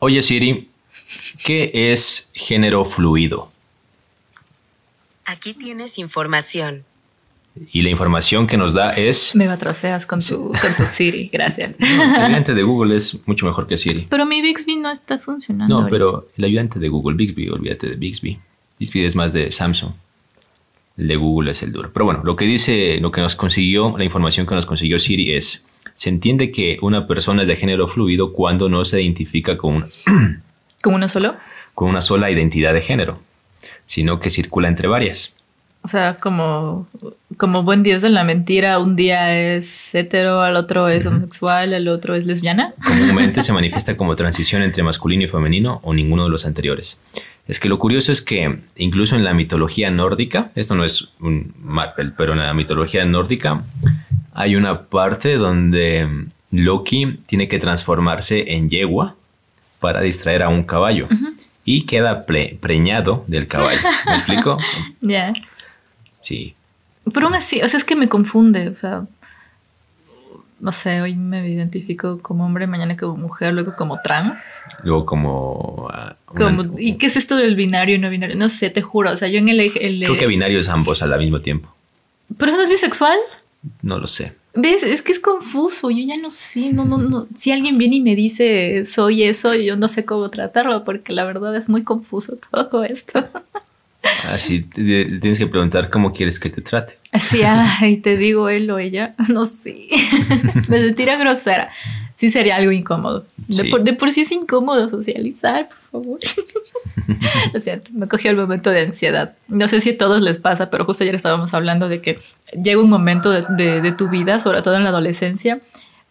Oye 0.00 0.20
Siri, 0.20 0.68
¿qué 1.44 1.70
es 1.92 2.32
género 2.34 2.84
fluido? 2.84 3.52
Aquí 5.24 5.54
tienes 5.54 5.98
información. 5.98 6.84
Y 7.72 7.82
la 7.82 7.90
información 7.90 8.46
que 8.48 8.56
nos 8.56 8.74
da 8.74 8.90
es... 8.92 9.34
Me 9.36 9.46
batraceas 9.46 10.06
con 10.06 10.18
tu, 10.18 10.48
con 10.48 10.74
tu 10.76 10.84
Siri, 10.86 11.28
gracias. 11.32 11.76
El 11.78 12.00
ayudante 12.00 12.52
de 12.52 12.62
Google 12.64 12.96
es 12.96 13.26
mucho 13.26 13.46
mejor 13.46 13.66
que 13.66 13.76
Siri. 13.76 14.06
Pero 14.10 14.26
mi 14.26 14.42
Bixby 14.42 14.76
no 14.76 14.90
está 14.90 15.18
funcionando. 15.18 15.72
No, 15.72 15.80
ahorita. 15.82 15.90
pero 15.90 16.28
el 16.36 16.44
ayudante 16.44 16.80
de 16.80 16.88
Google, 16.88 17.16
Bixby, 17.16 17.48
olvídate 17.48 17.90
de 17.90 17.96
Bixby. 17.96 18.38
Bixby 18.78 19.04
es 19.04 19.14
más 19.14 19.32
de 19.32 19.52
Samsung. 19.52 19.92
El 20.96 21.08
de 21.08 21.16
Google 21.16 21.52
es 21.52 21.62
el 21.62 21.72
duro. 21.72 21.90
Pero 21.92 22.04
bueno, 22.04 22.22
lo 22.24 22.34
que 22.34 22.44
dice, 22.44 22.98
lo 23.00 23.12
que 23.12 23.20
nos 23.20 23.36
consiguió, 23.36 23.96
la 23.96 24.04
información 24.04 24.46
que 24.46 24.54
nos 24.56 24.66
consiguió 24.66 24.98
Siri 24.98 25.34
es, 25.34 25.66
se 25.94 26.08
entiende 26.08 26.50
que 26.50 26.78
una 26.82 27.06
persona 27.06 27.42
es 27.42 27.48
de 27.48 27.56
género 27.56 27.86
fluido 27.86 28.32
cuando 28.32 28.68
no 28.68 28.84
se 28.84 29.00
identifica 29.00 29.56
con 29.56 29.74
una, 29.76 29.88
¿Como 30.82 30.96
uno 30.96 31.06
solo? 31.08 31.36
con 31.74 31.88
una 31.88 32.00
sola 32.00 32.30
identidad 32.30 32.74
de 32.74 32.80
género, 32.80 33.20
sino 33.86 34.20
que 34.20 34.30
circula 34.30 34.68
entre 34.68 34.88
varias. 34.88 35.34
O 35.84 35.88
sea, 35.88 36.16
como, 36.16 36.86
como 37.36 37.62
buen 37.62 37.82
dios 37.82 38.00
de 38.00 38.08
la 38.08 38.24
mentira, 38.24 38.78
un 38.78 38.96
día 38.96 39.54
es 39.54 39.94
hetero, 39.94 40.40
al 40.40 40.56
otro 40.56 40.88
es 40.88 41.04
homosexual, 41.04 41.74
al 41.74 41.88
otro 41.88 42.14
es 42.14 42.24
lesbiana. 42.24 42.72
Comúnmente 42.82 43.42
se 43.42 43.52
manifiesta 43.52 43.94
como 43.94 44.16
transición 44.16 44.62
entre 44.62 44.82
masculino 44.82 45.24
y 45.24 45.28
femenino 45.28 45.80
o 45.82 45.92
ninguno 45.92 46.24
de 46.24 46.30
los 46.30 46.46
anteriores. 46.46 47.02
Es 47.46 47.60
que 47.60 47.68
lo 47.68 47.78
curioso 47.78 48.12
es 48.12 48.22
que 48.22 48.60
incluso 48.76 49.14
en 49.14 49.24
la 49.24 49.34
mitología 49.34 49.90
nórdica, 49.90 50.50
esto 50.54 50.74
no 50.74 50.84
es 50.84 51.12
un 51.20 51.52
Marvel, 51.62 52.14
pero 52.16 52.32
en 52.32 52.38
la 52.38 52.54
mitología 52.54 53.04
nórdica 53.04 53.62
hay 54.32 54.56
una 54.56 54.84
parte 54.84 55.36
donde 55.36 56.08
Loki 56.50 57.18
tiene 57.26 57.46
que 57.46 57.58
transformarse 57.58 58.54
en 58.54 58.70
yegua 58.70 59.16
para 59.80 60.00
distraer 60.00 60.44
a 60.44 60.48
un 60.48 60.62
caballo 60.62 61.08
y 61.64 61.86
queda 61.86 62.24
preñado 62.26 63.24
del 63.26 63.46
caballo. 63.48 63.80
¿Me 64.06 64.14
explico? 64.14 64.58
Ya. 65.00 65.32
Sí. 66.20 66.54
Pero 67.12 67.26
aún 67.26 67.34
así, 67.36 67.60
o 67.62 67.68
sea, 67.68 67.78
es 67.78 67.84
que 67.84 67.96
me 67.96 68.08
confunde, 68.08 68.68
o 68.68 68.74
sea, 68.74 69.04
no 70.60 70.72
sé, 70.72 71.02
hoy 71.02 71.14
me 71.16 71.46
identifico 71.46 72.18
como 72.20 72.46
hombre, 72.46 72.66
mañana 72.66 72.96
como 72.96 73.16
mujer, 73.18 73.52
luego 73.52 73.74
como 73.76 74.00
trans. 74.00 74.62
Luego 74.82 75.04
como... 75.04 75.88
ah, 75.92 76.16
una- 76.30 76.70
¿Y 76.78 76.96
qué 76.96 77.06
es 77.06 77.16
esto 77.16 77.36
del 77.36 77.54
binario 77.56 77.96
y 77.96 77.98
no 77.98 78.08
binario? 78.08 78.36
No 78.36 78.48
sé, 78.48 78.70
te 78.70 78.80
juro, 78.80 79.10
o 79.10 79.16
sea, 79.16 79.28
yo 79.28 79.38
en 79.38 79.48
el... 79.50 79.60
el 79.60 80.02
Creo 80.04 80.16
que 80.16 80.26
binario 80.26 80.58
es 80.58 80.68
ambos 80.70 81.02
al 81.02 81.18
mismo 81.18 81.40
tiempo. 81.40 81.74
¿Pero 82.38 82.50
eso 82.50 82.56
no 82.56 82.62
es 82.64 82.70
bisexual? 82.70 83.18
No 83.82 83.98
lo 83.98 84.06
sé. 84.06 84.34
¿Ves? 84.56 84.82
Es 84.84 85.02
que 85.02 85.10
es 85.12 85.18
confuso, 85.18 85.90
yo 85.90 86.04
ya 86.04 86.16
no 86.16 86.30
sé, 86.30 86.72
no, 86.72 86.84
no, 86.84 86.98
no. 86.98 87.26
Si 87.36 87.50
alguien 87.50 87.76
viene 87.78 87.96
y 87.96 88.00
me 88.00 88.14
dice 88.14 88.84
soy 88.84 89.24
eso, 89.24 89.54
yo 89.54 89.76
no 89.76 89.88
sé 89.88 90.04
cómo 90.04 90.30
tratarlo, 90.30 90.84
porque 90.84 91.12
la 91.12 91.24
verdad 91.24 91.54
es 91.56 91.68
muy 91.68 91.82
confuso 91.82 92.38
todo 92.50 92.84
esto. 92.84 93.26
Así 94.30 94.60
te 94.62 95.06
tienes 95.18 95.38
que 95.38 95.46
preguntar 95.46 95.88
cómo 95.88 96.12
quieres 96.12 96.38
que 96.38 96.50
te 96.50 96.60
trate. 96.60 96.94
Así, 97.10 97.40
ay, 97.44 97.96
te 97.98 98.16
digo 98.16 98.48
él 98.48 98.70
o 98.70 98.78
ella, 98.78 99.14
no 99.28 99.44
sé. 99.44 99.88
me 100.68 100.78
sentiría 100.78 101.16
grosera. 101.16 101.70
Sí 102.12 102.30
sería 102.30 102.56
algo 102.56 102.70
incómodo. 102.70 103.26
De, 103.48 103.54
Sí. 103.64 103.70
por, 103.70 103.82
de 103.82 103.92
por 103.94 104.12
sí 104.12 104.20
es 104.22 104.30
incómodo 104.32 104.88
socializar, 104.88 105.68
favor. 106.02 106.18
Lo 107.52 107.60
siento, 107.60 107.90
me 107.94 108.08
cogió 108.08 108.30
el 108.30 108.36
momento 108.36 108.70
de 108.70 108.80
ansiedad. 108.82 109.34
No 109.48 109.68
sé 109.68 109.80
si 109.80 109.90
a 109.90 109.98
todos 109.98 110.20
les 110.22 110.38
pasa, 110.38 110.70
pero 110.70 110.84
justo 110.84 111.04
ayer 111.04 111.14
estábamos 111.14 111.54
hablando 111.54 111.88
de 111.88 112.00
que 112.00 112.18
llega 112.62 112.80
un 112.80 112.90
momento 112.90 113.30
de, 113.30 113.42
de- 113.56 113.80
de 113.80 113.92
tu 113.92 114.08
vida, 114.08 114.38
sobre 114.40 114.62
todo 114.62 114.76
en 114.76 114.84
la 114.84 114.90
adolescencia. 114.90 115.60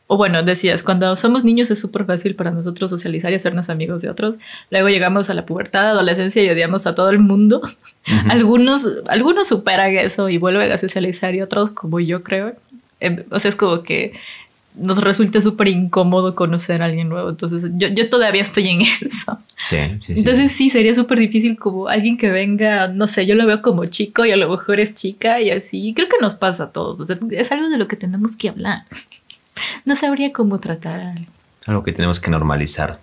O 0.08 0.18
bueno, 0.18 0.44
decías, 0.44 0.84
cuando 0.84 1.16
somos 1.16 1.44
niños 1.46 1.72
es 1.72 1.80
súper 1.80 2.06
fácil 2.06 2.36
para 2.36 2.52
nosotros 2.52 2.90
socializar 2.90 3.32
y 3.32 3.36
hacernos 3.36 3.70
amigos 3.70 4.02
de 4.02 4.10
otros. 4.10 4.36
Luego 4.70 4.90
llegamos 4.90 5.30
a 5.30 5.34
la 5.34 5.46
pubertad, 5.46 5.90
adolescencia 5.92 6.44
y 6.44 6.50
odiamos 6.50 6.86
a 6.86 6.94
todo 6.94 7.10
el 7.10 7.20
mundo. 7.20 7.62
Algunos, 8.30 8.86
algunos 9.08 9.48
superan 9.48 9.92
eso 9.96 10.28
y 10.30 10.38
vuelven 10.38 10.72
a 10.72 10.78
socializar 10.78 11.34
y 11.36 11.42
otros, 11.42 11.72
como 11.72 12.00
yo 12.02 12.22
creo, 12.22 12.54
em, 13.00 13.24
o 13.32 13.40
sea, 13.40 13.50
es 13.50 13.56
como 13.56 13.82
que 13.82 14.14
nos 14.76 15.04
resulta 15.04 15.42
súper 15.42 15.68
incómodo 15.68 16.36
conocer 16.36 16.82
a 16.82 16.86
alguien 16.86 17.10
nuevo. 17.10 17.30
Entonces, 17.30 17.72
yo, 17.76 17.88
yo 17.90 18.10
todavía 18.10 18.42
estoy 18.42 18.70
en 18.70 18.82
eso. 19.02 19.40
Sí, 19.58 19.78
sí, 20.00 20.14
sí. 20.14 20.14
Entonces, 20.18 20.52
sí, 20.52 20.70
sería 20.70 20.94
súper 20.94 21.20
difícil 21.20 21.58
como 21.58 21.88
alguien 21.88 22.18
que 22.18 22.30
venga, 22.30 22.88
no 22.88 23.08
sé, 23.08 23.26
yo 23.26 23.36
lo 23.36 23.46
veo 23.46 23.62
como 23.62 23.86
chico 23.86 24.26
y 24.26 24.32
a 24.32 24.38
lo 24.38 24.50
mejor 24.50 24.80
es 24.80 24.96
chica 24.96 25.42
y 25.42 25.52
así. 25.52 25.90
Y 25.90 25.94
creo 25.94 26.10
que 26.10 26.18
nos 26.22 26.36
pasa 26.36 26.66
a 26.66 26.72
todos. 26.72 27.00
O 27.00 27.06
sea, 27.06 27.18
es 27.32 27.52
algo 27.52 27.70
de 27.70 27.78
lo 27.78 27.88
que 27.88 27.96
tenemos 27.96 28.36
que 28.36 28.50
hablar. 28.50 28.86
No 29.86 29.96
sabría 29.96 30.34
cómo 30.34 30.60
tratar 30.60 31.00
a 31.00 31.12
alguien. 31.12 31.30
Algo 31.66 31.84
que 31.84 31.94
tenemos 31.94 32.20
que 32.20 32.32
normalizar. 32.32 33.00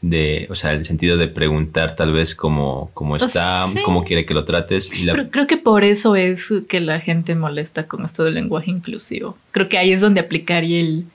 De, 0.00 0.46
o 0.50 0.54
sea, 0.54 0.72
el 0.72 0.84
sentido 0.84 1.16
de 1.16 1.28
preguntar 1.28 1.96
tal 1.96 2.12
vez 2.12 2.34
cómo, 2.34 2.90
cómo 2.94 3.16
está, 3.16 3.66
sí. 3.72 3.82
cómo 3.82 4.04
quiere 4.04 4.26
que 4.26 4.34
lo 4.34 4.44
trates. 4.44 4.96
Y 4.98 5.04
la, 5.04 5.12
Pero 5.12 5.30
creo 5.30 5.46
que 5.46 5.56
por 5.56 5.84
eso 5.84 6.14
es 6.14 6.52
que 6.68 6.80
la 6.80 7.00
gente 7.00 7.34
molesta 7.34 7.88
con 7.88 8.04
esto 8.04 8.24
del 8.24 8.34
lenguaje 8.34 8.70
inclusivo. 8.70 9.36
Creo 9.50 9.68
que 9.68 9.78
ahí 9.78 9.92
es 9.92 10.00
donde 10.00 10.20
aplicaría 10.20 10.80
el 10.80 11.06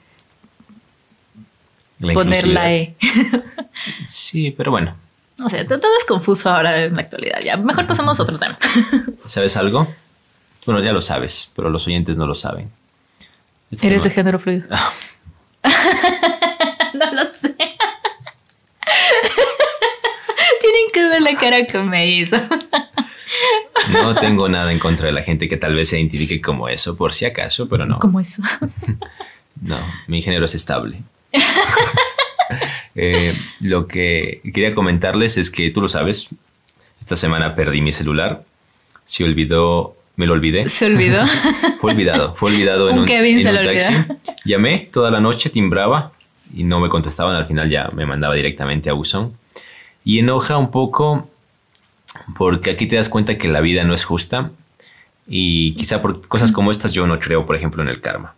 la 1.98 2.12
poner 2.12 2.46
la. 2.46 2.72
E. 2.72 2.94
Sí, 4.06 4.52
pero 4.52 4.70
bueno. 4.70 4.94
O 5.44 5.48
sea, 5.48 5.66
todo 5.66 5.80
es 5.98 6.04
confuso 6.04 6.48
ahora 6.48 6.84
en 6.84 6.94
la 6.94 7.02
actualidad. 7.02 7.40
Ya, 7.42 7.56
mejor 7.56 7.86
pasemos 7.86 8.18
a 8.18 8.22
otro 8.22 8.38
tema. 8.38 8.56
¿Sabes 9.26 9.56
algo? 9.56 9.88
Bueno, 10.64 10.80
ya 10.80 10.92
lo 10.92 11.00
sabes, 11.00 11.50
pero 11.56 11.70
los 11.70 11.86
oyentes 11.86 12.16
no 12.16 12.26
lo 12.26 12.34
saben. 12.34 12.70
Esta 13.70 13.88
Eres 13.88 14.04
de 14.04 14.10
género 14.10 14.38
fluido. 14.38 14.66
no 16.94 17.12
lo 17.12 17.24
sé. 17.34 17.54
Tienen 20.60 20.83
que 20.94 21.04
ver 21.06 21.20
la 21.20 21.34
cara 21.34 21.66
que 21.66 21.78
me 21.78 22.06
hizo. 22.10 22.36
No 23.92 24.14
tengo 24.14 24.48
nada 24.48 24.72
en 24.72 24.78
contra 24.78 25.06
de 25.06 25.12
la 25.12 25.22
gente 25.22 25.48
que 25.48 25.56
tal 25.56 25.74
vez 25.74 25.88
se 25.88 25.98
identifique 25.98 26.40
como 26.40 26.68
eso, 26.68 26.96
por 26.96 27.12
si 27.12 27.24
acaso, 27.26 27.68
pero 27.68 27.84
no. 27.84 27.98
¿Cómo 27.98 28.20
eso? 28.20 28.42
No, 29.60 29.78
mi 30.08 30.20
género 30.20 30.44
es 30.46 30.54
estable. 30.54 31.02
Eh, 32.96 33.36
lo 33.58 33.88
que 33.88 34.40
quería 34.54 34.72
comentarles 34.74 35.36
es 35.36 35.50
que 35.50 35.70
tú 35.70 35.80
lo 35.80 35.88
sabes, 35.88 36.28
esta 37.00 37.16
semana 37.16 37.54
perdí 37.56 37.80
mi 37.80 37.90
celular, 37.90 38.44
se 39.04 39.24
olvidó, 39.24 39.96
me 40.14 40.26
lo 40.26 40.34
olvidé, 40.34 40.68
Se 40.68 40.86
olvidó. 40.86 41.20
fue 41.80 41.90
olvidado, 41.92 42.34
fue 42.36 42.52
olvidado 42.52 42.88
en 42.90 42.94
Un 42.96 43.00
un, 43.00 43.06
Kevin 43.06 43.38
en 43.38 43.42
se 43.42 43.48
un 43.48 43.54
lo 43.56 43.62
taxi. 43.64 43.94
olvidó. 43.94 44.16
Llamé 44.44 44.88
toda 44.92 45.10
la 45.10 45.18
noche, 45.18 45.50
timbraba 45.50 46.12
y 46.54 46.62
no 46.62 46.78
me 46.78 46.88
contestaban, 46.88 47.34
al 47.34 47.46
final 47.46 47.68
ya 47.68 47.88
me 47.94 48.06
mandaba 48.06 48.34
directamente 48.34 48.90
a 48.90 48.92
buzón. 48.92 49.32
Y 50.04 50.18
enoja 50.18 50.56
un 50.58 50.70
poco 50.70 51.28
porque 52.36 52.70
aquí 52.70 52.86
te 52.86 52.96
das 52.96 53.08
cuenta 53.08 53.38
que 53.38 53.48
la 53.48 53.60
vida 53.60 53.84
no 53.84 53.94
es 53.94 54.04
justa 54.04 54.50
y 55.26 55.74
quizá 55.74 56.02
por 56.02 56.26
cosas 56.28 56.52
como 56.52 56.70
estas 56.70 56.92
yo 56.92 57.06
no 57.06 57.18
creo, 57.18 57.46
por 57.46 57.56
ejemplo, 57.56 57.82
en 57.82 57.88
el 57.88 58.00
karma. 58.00 58.34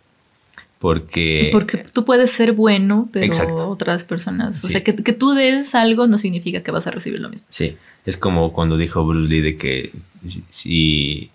Porque, 0.79 1.49
Porque 1.51 1.77
tú 1.91 2.05
puedes 2.05 2.31
ser 2.31 2.53
bueno, 2.53 3.09
pero 3.11 3.25
Exacto. 3.25 3.67
otras 3.69 4.03
personas. 4.03 4.63
O 4.63 4.67
Sí. 4.67 4.73
sea, 4.73 4.83
que, 4.83 4.95
que 4.95 5.11
tú 5.13 5.31
des 5.31 5.73
algo 5.75 6.05
no 6.07 6.17
significa 6.19 6.61
que 6.63 6.71
vas 6.71 6.85
a 6.87 6.91
recibir 6.91 7.19
lo 7.19 7.29
mismo. 7.29 7.47
Sí, 7.49 7.75
es 8.05 8.15
como 8.15 8.53
cuando 8.53 8.77
dijo 8.77 9.03
Bruce 9.03 9.27
Lee 9.29 9.41
de 9.41 9.57
que 9.57 9.91
si- 10.27 10.43
si 10.49 11.31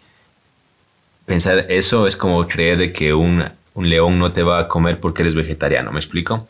pensar 1.27 1.67
eso 1.71 2.07
es 2.07 2.17
como 2.17 2.47
creer 2.47 2.79
de 2.79 2.93
que 2.93 3.15
un, 3.15 3.45
un 3.75 3.89
león 3.91 4.19
no 4.19 4.33
te 4.33 4.43
va 4.43 4.61
a 4.61 4.69
comer 4.69 5.01
porque 5.01 5.23
eres 5.23 5.35
vegetariano, 5.35 5.91
¿me 5.93 5.99
explico? 5.99 6.49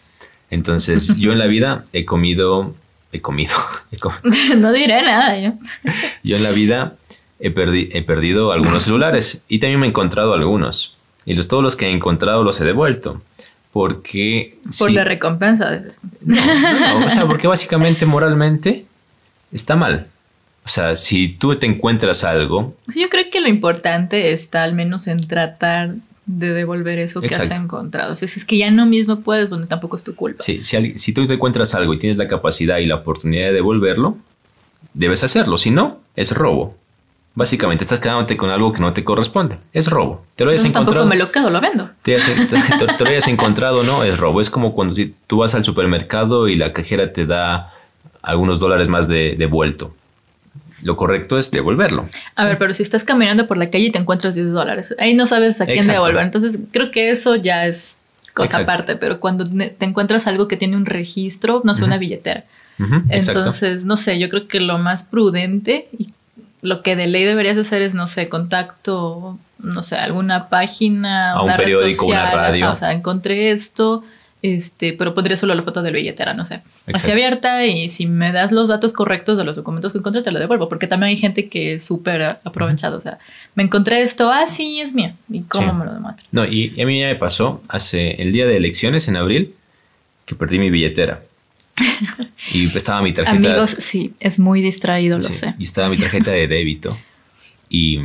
Entonces, 0.50 1.08
yo 1.18 1.32
en 1.32 1.38
la 1.38 1.46
vida 1.46 1.86
he 1.92 2.04
comido, 2.04 2.74
he 3.12 3.20
comido, 3.20 3.54
he 3.92 4.56
no 4.56 4.72
diré 4.72 5.02
nada 5.02 5.38
yo. 5.38 5.52
yo 6.22 6.36
en 6.36 6.42
la 6.42 6.50
vida 6.50 6.94
he, 7.38 7.54
perdi- 7.54 7.88
he 7.92 8.02
perdido 8.02 8.52
algunos 8.52 8.82
celulares 8.84 9.44
y 9.48 9.58
también 9.58 9.80
me 9.80 9.86
he 9.86 9.90
encontrado 9.90 10.32
algunos. 10.32 10.96
Y 11.24 11.34
los, 11.34 11.46
todos 11.48 11.62
los 11.62 11.76
que 11.76 11.86
he 11.86 11.90
encontrado 11.90 12.42
los 12.42 12.60
he 12.60 12.64
devuelto. 12.64 13.22
Porque... 13.72 14.58
Por 14.78 14.88
sí- 14.88 14.94
la 14.94 15.04
recompensa. 15.04 15.80
no, 16.20 16.44
no, 16.44 17.00
no, 17.00 17.06
o 17.06 17.10
sea, 17.10 17.26
porque 17.26 17.46
básicamente 17.46 18.04
moralmente 18.06 18.84
está 19.52 19.76
mal. 19.76 20.08
O 20.64 20.68
sea, 20.68 20.94
si 20.94 21.28
tú 21.28 21.56
te 21.56 21.66
encuentras 21.66 22.22
algo, 22.24 22.74
Sí, 22.88 23.00
yo 23.02 23.08
creo 23.08 23.24
que 23.32 23.40
lo 23.40 23.48
importante 23.48 24.32
está 24.32 24.62
al 24.62 24.74
menos 24.74 25.06
en 25.08 25.20
tratar 25.20 25.94
de 26.38 26.52
devolver 26.52 26.98
eso 26.98 27.20
que 27.20 27.34
has 27.34 27.50
encontrado. 27.50 28.14
O 28.14 28.16
sea, 28.16 28.26
es 28.26 28.44
que 28.44 28.56
ya 28.58 28.70
no 28.70 28.86
mismo 28.86 29.20
puedes, 29.20 29.50
bueno, 29.50 29.66
tampoco 29.66 29.96
es 29.96 30.04
tu 30.04 30.14
culpa. 30.14 30.42
sí, 30.42 30.62
si, 30.62 30.98
si 30.98 31.12
tú 31.12 31.26
te 31.26 31.34
encuentras 31.34 31.74
algo 31.74 31.92
y 31.94 31.98
tienes 31.98 32.16
la 32.16 32.28
capacidad 32.28 32.78
y 32.78 32.86
la 32.86 32.96
oportunidad 32.96 33.46
de 33.46 33.52
devolverlo, 33.52 34.16
debes 34.94 35.22
hacerlo. 35.24 35.56
Si 35.58 35.70
no, 35.70 36.00
es 36.16 36.32
robo. 36.32 36.76
Básicamente 37.34 37.84
estás 37.84 37.98
quedándote 37.98 38.36
con 38.36 38.50
algo 38.50 38.72
que 38.72 38.80
no 38.80 38.92
te 38.92 39.04
corresponde. 39.04 39.56
Es 39.72 39.88
robo. 39.88 40.24
Te 40.36 40.44
lo 40.44 40.50
hayas 40.50 40.64
Entonces 40.66 40.72
tampoco 40.74 40.98
encontrado. 40.98 41.08
me 41.08 41.16
lo 41.16 41.32
quedo, 41.32 41.48
lo 41.50 41.60
vendo. 41.62 41.90
te, 42.02 42.16
hayas- 42.16 42.26
te- 42.48 42.56
te- 42.86 42.92
te 42.94 43.04
lo 43.04 43.10
hayas 43.10 43.26
encontrado, 43.28 43.82
¿no? 43.82 44.04
Es 44.04 44.18
robo. 44.18 44.40
Es 44.42 44.50
como 44.50 44.74
cuando 44.74 44.94
tú 45.26 45.38
vas 45.38 45.54
al 45.54 45.64
supermercado 45.64 46.48
y 46.48 46.56
la 46.56 46.72
cajera 46.74 47.12
te 47.12 47.24
da 47.24 47.72
algunos 48.20 48.60
dólares 48.60 48.88
más 48.88 49.08
de, 49.08 49.34
de 49.36 49.46
vuelto. 49.46 49.94
Lo 50.82 50.96
correcto 50.96 51.38
es 51.38 51.50
devolverlo. 51.50 52.06
A 52.36 52.46
ver, 52.46 52.58
pero 52.58 52.74
si 52.74 52.82
estás 52.82 53.04
caminando 53.04 53.46
por 53.46 53.56
la 53.56 53.70
calle 53.70 53.86
y 53.86 53.92
te 53.92 53.98
encuentras 53.98 54.34
10 54.34 54.50
dólares, 54.52 54.94
ahí 54.98 55.14
no 55.14 55.26
sabes 55.26 55.60
a 55.60 55.66
quién 55.66 55.78
Exacto. 55.78 56.02
devolver. 56.02 56.24
Entonces, 56.24 56.58
creo 56.72 56.90
que 56.90 57.10
eso 57.10 57.36
ya 57.36 57.66
es 57.66 58.00
cosa 58.34 58.46
Exacto. 58.58 58.72
aparte. 58.72 58.96
Pero 58.96 59.20
cuando 59.20 59.44
te 59.44 59.84
encuentras 59.84 60.26
algo 60.26 60.48
que 60.48 60.56
tiene 60.56 60.76
un 60.76 60.86
registro, 60.86 61.60
no 61.64 61.74
sé, 61.74 61.84
una 61.84 61.98
billetera. 61.98 62.44
Entonces, 63.10 63.84
no 63.84 63.96
sé, 63.96 64.18
yo 64.18 64.28
creo 64.28 64.48
que 64.48 64.58
lo 64.60 64.78
más 64.78 65.04
prudente 65.04 65.88
y 65.96 66.08
lo 66.62 66.82
que 66.82 66.96
de 66.96 67.06
ley 67.06 67.24
deberías 67.24 67.56
hacer 67.58 67.82
es, 67.82 67.94
no 67.94 68.06
sé, 68.06 68.28
contacto, 68.28 69.38
no 69.58 69.82
sé, 69.82 69.96
alguna 69.96 70.48
página, 70.48 71.32
A 71.32 71.38
un 71.40 71.44
una 71.46 71.56
red 71.56 71.64
periódico, 71.64 72.06
una 72.06 72.16
social, 72.22 72.36
radio. 72.36 72.64
ajá, 72.66 72.72
o 72.72 72.76
sea, 72.76 72.92
encontré 72.92 73.50
esto, 73.52 74.02
este, 74.42 74.92
pero 74.92 75.14
pondría 75.14 75.36
solo 75.36 75.54
la 75.54 75.62
foto 75.62 75.82
de 75.82 75.90
la 75.92 75.96
billetera, 75.96 76.34
no 76.34 76.44
sé, 76.44 76.56
así 76.56 76.64
Exacto. 76.88 77.12
abierta 77.12 77.64
y 77.66 77.88
si 77.88 78.06
me 78.06 78.32
das 78.32 78.50
los 78.52 78.68
datos 78.68 78.92
correctos 78.92 79.38
de 79.38 79.44
los 79.44 79.56
documentos 79.56 79.92
que 79.92 79.98
encontré, 79.98 80.22
te 80.22 80.32
lo 80.32 80.38
devuelvo, 80.40 80.68
porque 80.68 80.86
también 80.88 81.08
hay 81.10 81.16
gente 81.16 81.48
que 81.48 81.74
es 81.74 81.84
súper 81.84 82.22
aprovechado, 82.22 82.98
o 82.98 83.00
sea, 83.00 83.18
me 83.54 83.62
encontré 83.62 84.02
esto, 84.02 84.30
ah, 84.32 84.46
sí, 84.46 84.80
es 84.80 84.94
mío, 84.94 85.12
¿y 85.30 85.42
cómo 85.42 85.70
Sí. 85.70 85.76
me 85.78 85.84
lo 85.84 85.94
demuestro? 85.94 86.26
No, 86.32 86.44
y 86.44 86.80
a 86.80 86.84
mí 86.86 87.00
ya 87.00 87.06
me 87.06 87.16
pasó 87.16 87.62
hace 87.68 88.20
el 88.22 88.32
día 88.32 88.46
de 88.46 88.56
elecciones 88.56 89.06
en 89.08 89.16
abril 89.16 89.54
que 90.26 90.34
perdí 90.34 90.58
mi 90.58 90.70
billetera. 90.70 91.22
Y 92.52 92.66
estaba 92.76 93.00
mi 93.02 93.12
tarjeta. 93.12 93.36
Amigos, 93.36 93.70
sí, 93.78 94.12
es 94.20 94.38
muy 94.40 94.60
distraído, 94.60 95.16
lo 95.16 95.22
sé. 95.22 95.54
Y 95.58 95.64
estaba 95.64 95.88
mi 95.88 95.96
tarjeta 95.96 96.30
de 96.32 96.48
débito. 96.48 96.98
Y 97.70 98.00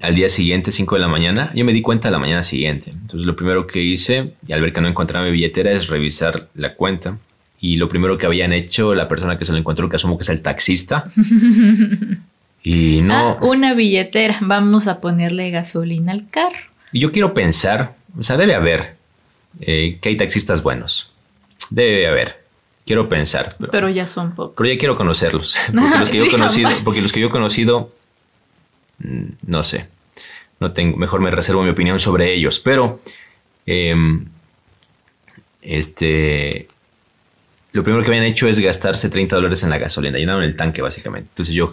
al 0.00 0.14
día 0.14 0.28
siguiente, 0.28 0.70
5 0.72 0.94
de 0.94 1.00
la 1.00 1.08
mañana, 1.08 1.50
yo 1.54 1.64
me 1.64 1.72
di 1.72 1.82
cuenta 1.82 2.08
a 2.08 2.10
la 2.10 2.18
mañana 2.18 2.42
siguiente. 2.42 2.90
Entonces 2.90 3.26
lo 3.26 3.34
primero 3.34 3.66
que 3.66 3.82
hice, 3.82 4.34
y 4.46 4.52
al 4.52 4.60
ver 4.60 4.72
que 4.72 4.80
no 4.80 4.88
encontraba 4.88 5.24
mi 5.24 5.32
billetera, 5.32 5.72
es 5.72 5.88
revisar 5.88 6.48
la 6.54 6.74
cuenta. 6.74 7.18
Y 7.60 7.76
lo 7.76 7.88
primero 7.88 8.16
que 8.18 8.26
habían 8.26 8.52
hecho 8.52 8.94
la 8.94 9.08
persona 9.08 9.36
que 9.36 9.44
se 9.44 9.52
lo 9.52 9.58
encontró, 9.58 9.88
que 9.88 9.96
asumo 9.96 10.16
que 10.16 10.22
es 10.22 10.28
el 10.28 10.42
taxista. 10.42 11.10
y 12.62 13.00
no... 13.02 13.14
Ah, 13.14 13.38
una 13.40 13.74
billetera, 13.74 14.38
vamos 14.40 14.86
a 14.86 15.00
ponerle 15.00 15.50
gasolina 15.50 16.12
al 16.12 16.28
carro. 16.28 16.58
Y 16.92 17.00
yo 17.00 17.12
quiero 17.12 17.34
pensar, 17.34 17.94
o 18.16 18.22
sea, 18.22 18.36
debe 18.36 18.54
haber 18.54 18.96
eh, 19.60 19.98
que 20.00 20.10
hay 20.10 20.16
taxistas 20.16 20.62
buenos. 20.62 21.12
Debe 21.70 22.06
haber. 22.06 22.44
Quiero 22.86 23.08
pensar. 23.08 23.54
Pero, 23.58 23.70
Pero 23.70 23.88
ya 23.90 24.06
son 24.06 24.34
pocos. 24.34 24.54
pero 24.56 24.72
ya 24.72 24.78
quiero 24.78 24.96
conocerlos. 24.96 25.56
Porque 25.74 25.98
los 25.98 26.08
que 26.10 26.16
yo 26.18 26.24
he 26.24 26.30
conocido, 26.30 26.70
porque 26.84 27.02
los 27.02 27.12
que 27.12 27.20
yo 27.20 27.26
he 27.26 27.30
conocido, 27.30 27.92
no 28.98 29.62
sé. 29.62 29.88
No 30.60 30.72
tengo, 30.72 30.96
mejor 30.96 31.20
me 31.20 31.30
reservo 31.30 31.62
mi 31.62 31.70
opinión 31.70 32.00
sobre 32.00 32.32
ellos. 32.32 32.60
Pero 32.60 33.00
em, 33.66 34.26
este 35.62 36.68
lo 37.72 37.84
primero 37.84 38.02
que 38.02 38.10
habían 38.10 38.24
hecho 38.24 38.48
es 38.48 38.58
gastarse 38.58 39.10
30 39.10 39.36
dólares 39.36 39.62
en 39.62 39.70
la 39.70 39.78
gasolina. 39.78 40.18
Llenaron 40.18 40.42
el 40.42 40.56
tanque, 40.56 40.82
básicamente. 40.82 41.28
Entonces 41.30 41.54
yo 41.54 41.72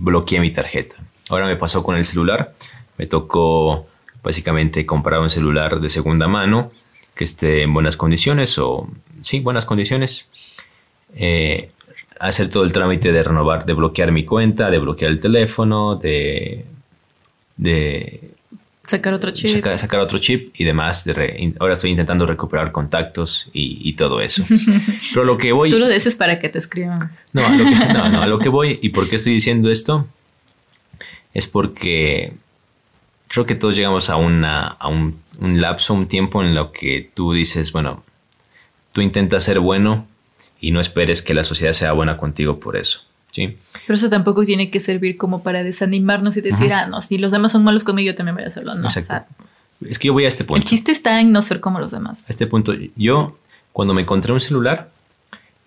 bloqueé 0.00 0.40
mi 0.40 0.52
tarjeta. 0.52 0.96
Ahora 1.30 1.46
me 1.46 1.56
pasó 1.56 1.82
con 1.82 1.96
el 1.96 2.04
celular. 2.04 2.52
Me 2.96 3.06
tocó 3.06 3.86
básicamente 4.22 4.84
comprar 4.84 5.20
un 5.20 5.30
celular 5.30 5.80
de 5.80 5.88
segunda 5.88 6.26
mano 6.28 6.72
que 7.14 7.24
esté 7.24 7.62
en 7.62 7.72
buenas 7.72 7.96
condiciones 7.96 8.58
o 8.58 8.88
sí, 9.22 9.40
buenas 9.40 9.64
condiciones. 9.64 10.28
Eh, 11.14 11.68
hacer 12.20 12.50
todo 12.50 12.64
el 12.64 12.72
trámite 12.72 13.12
de 13.12 13.22
renovar, 13.22 13.64
de 13.66 13.72
bloquear 13.74 14.12
mi 14.12 14.24
cuenta, 14.24 14.70
de 14.70 14.78
bloquear 14.78 15.10
el 15.12 15.20
teléfono, 15.20 15.96
de, 15.96 16.64
de 17.56 18.30
Sacar 18.86 19.12
otro 19.12 19.30
chip. 19.32 19.50
sacar, 19.50 19.78
sacar 19.78 20.00
otro 20.00 20.18
chip 20.18 20.54
y 20.58 20.64
demás. 20.64 21.04
De 21.04 21.12
re- 21.12 21.36
in- 21.38 21.54
ahora 21.60 21.74
estoy 21.74 21.90
intentando 21.90 22.24
recuperar 22.24 22.72
contactos 22.72 23.50
y, 23.52 23.86
y 23.88 23.92
todo 23.94 24.20
eso. 24.22 24.44
Pero 25.12 25.24
lo 25.26 25.36
que 25.36 25.52
voy... 25.52 25.68
Tú 25.70 25.78
lo 25.78 25.88
dices 25.88 26.16
para 26.16 26.38
que 26.38 26.48
te 26.48 26.58
escriban. 26.58 27.12
No, 27.34 27.46
a 27.46 27.50
lo 27.50 27.64
que, 27.64 27.70
no, 27.92 28.08
no, 28.08 28.22
a 28.22 28.26
lo 28.26 28.38
que 28.38 28.48
voy 28.58 28.78
y 28.80 28.88
por 28.88 29.06
qué 29.08 29.16
estoy 29.16 29.34
diciendo 29.34 29.70
esto 29.70 30.06
es 31.34 31.46
porque 31.46 32.32
creo 33.28 33.44
que 33.44 33.54
todos 33.54 33.76
llegamos 33.76 34.08
a, 34.08 34.16
una, 34.16 34.66
a 34.66 34.88
un, 34.88 35.20
un 35.40 35.60
lapso, 35.60 35.92
un 35.92 36.06
tiempo 36.08 36.42
en 36.42 36.54
lo 36.54 36.72
que 36.72 37.10
tú 37.14 37.34
dices, 37.34 37.72
bueno, 37.72 38.02
tú 38.92 39.02
intentas 39.02 39.44
ser 39.44 39.60
bueno 39.60 40.06
y 40.60 40.70
no 40.70 40.80
esperes 40.80 41.22
que 41.22 41.34
la 41.34 41.42
sociedad 41.42 41.72
sea 41.72 41.92
buena 41.92 42.16
contigo 42.16 42.58
por 42.58 42.76
eso. 42.76 43.02
¿sí? 43.30 43.56
Pero 43.86 43.96
eso 43.96 44.08
tampoco 44.08 44.44
tiene 44.44 44.70
que 44.70 44.80
servir 44.80 45.16
como 45.16 45.42
para 45.42 45.62
desanimarnos 45.62 46.36
y 46.36 46.40
decir, 46.40 46.72
ah, 46.72 46.86
no, 46.86 47.02
si 47.02 47.18
los 47.18 47.32
demás 47.32 47.52
son 47.52 47.64
malos 47.64 47.84
conmigo, 47.84 48.06
yo 48.06 48.14
también 48.14 48.34
voy 48.36 48.44
a 48.44 48.48
hacerlo. 48.48 48.74
No, 48.74 48.88
o 48.88 48.90
sea, 48.90 49.02
Exacto. 49.02 49.34
Es 49.86 49.98
que 49.98 50.08
yo 50.08 50.12
voy 50.12 50.24
a 50.24 50.28
este 50.28 50.42
el 50.42 50.48
punto. 50.48 50.64
chiste 50.64 50.90
está 50.90 51.20
en 51.20 51.30
no 51.30 51.40
ser 51.40 51.60
como 51.60 51.78
los 51.78 51.92
demás. 51.92 52.28
A 52.28 52.32
este 52.32 52.46
punto, 52.46 52.74
yo 52.96 53.38
cuando 53.72 53.94
me 53.94 54.02
encontré 54.02 54.32
un 54.32 54.40
celular, 54.40 54.90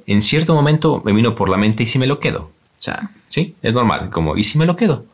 en 0.05 0.21
cierto 0.21 0.53
momento 0.53 1.01
me 1.05 1.13
vino 1.13 1.33
por 1.33 1.47
la 1.47 1.57
mente 1.57 1.83
y 1.83 1.85
si 1.85 1.97
me 1.97 2.07
lo 2.07 2.19
quedo. 2.19 2.41
O 2.41 2.83
sea, 2.83 3.11
sí, 3.29 3.55
es 3.61 3.73
normal, 3.73 4.09
como, 4.09 4.35
¿y 4.35 4.43
si 4.43 4.57
me 4.57 4.65
lo 4.65 4.75
quedo? 4.75 5.05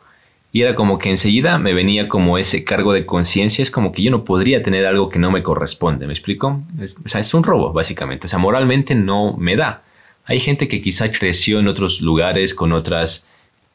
Y 0.58 0.64
era 0.64 0.74
como 0.74 0.98
que 0.98 1.12
enseguida 1.12 1.60
me 1.60 1.76
venía 1.76 2.08
como 2.10 2.40
ese 2.40 2.64
cargo 2.64 2.92
de 2.92 3.06
conciencia, 3.06 3.62
es 3.62 3.70
como 3.70 3.92
que 3.92 4.02
yo 4.02 4.10
no 4.10 4.24
podría 4.24 4.64
tener 4.64 4.88
algo 4.88 5.08
que 5.08 5.20
no 5.20 5.30
me 5.30 5.44
corresponde, 5.44 6.08
¿me 6.08 6.14
explico? 6.14 6.64
Es- 6.82 6.98
o 7.06 7.08
sea, 7.08 7.22
es 7.22 7.32
un 7.36 7.44
robo, 7.44 7.74
básicamente. 7.74 8.26
O 8.26 8.28
sea, 8.28 8.40
moralmente 8.40 8.96
no 8.96 9.38
me 9.38 9.56
da. 9.56 9.84
Hay 10.26 10.40
gente 10.40 10.68
que 10.68 10.82
quizá 10.82 11.12
creció 11.12 11.60
en 11.60 11.68
otros 11.68 12.02
lugares, 12.02 12.56
con, 12.56 12.72
otras, 12.72 13.30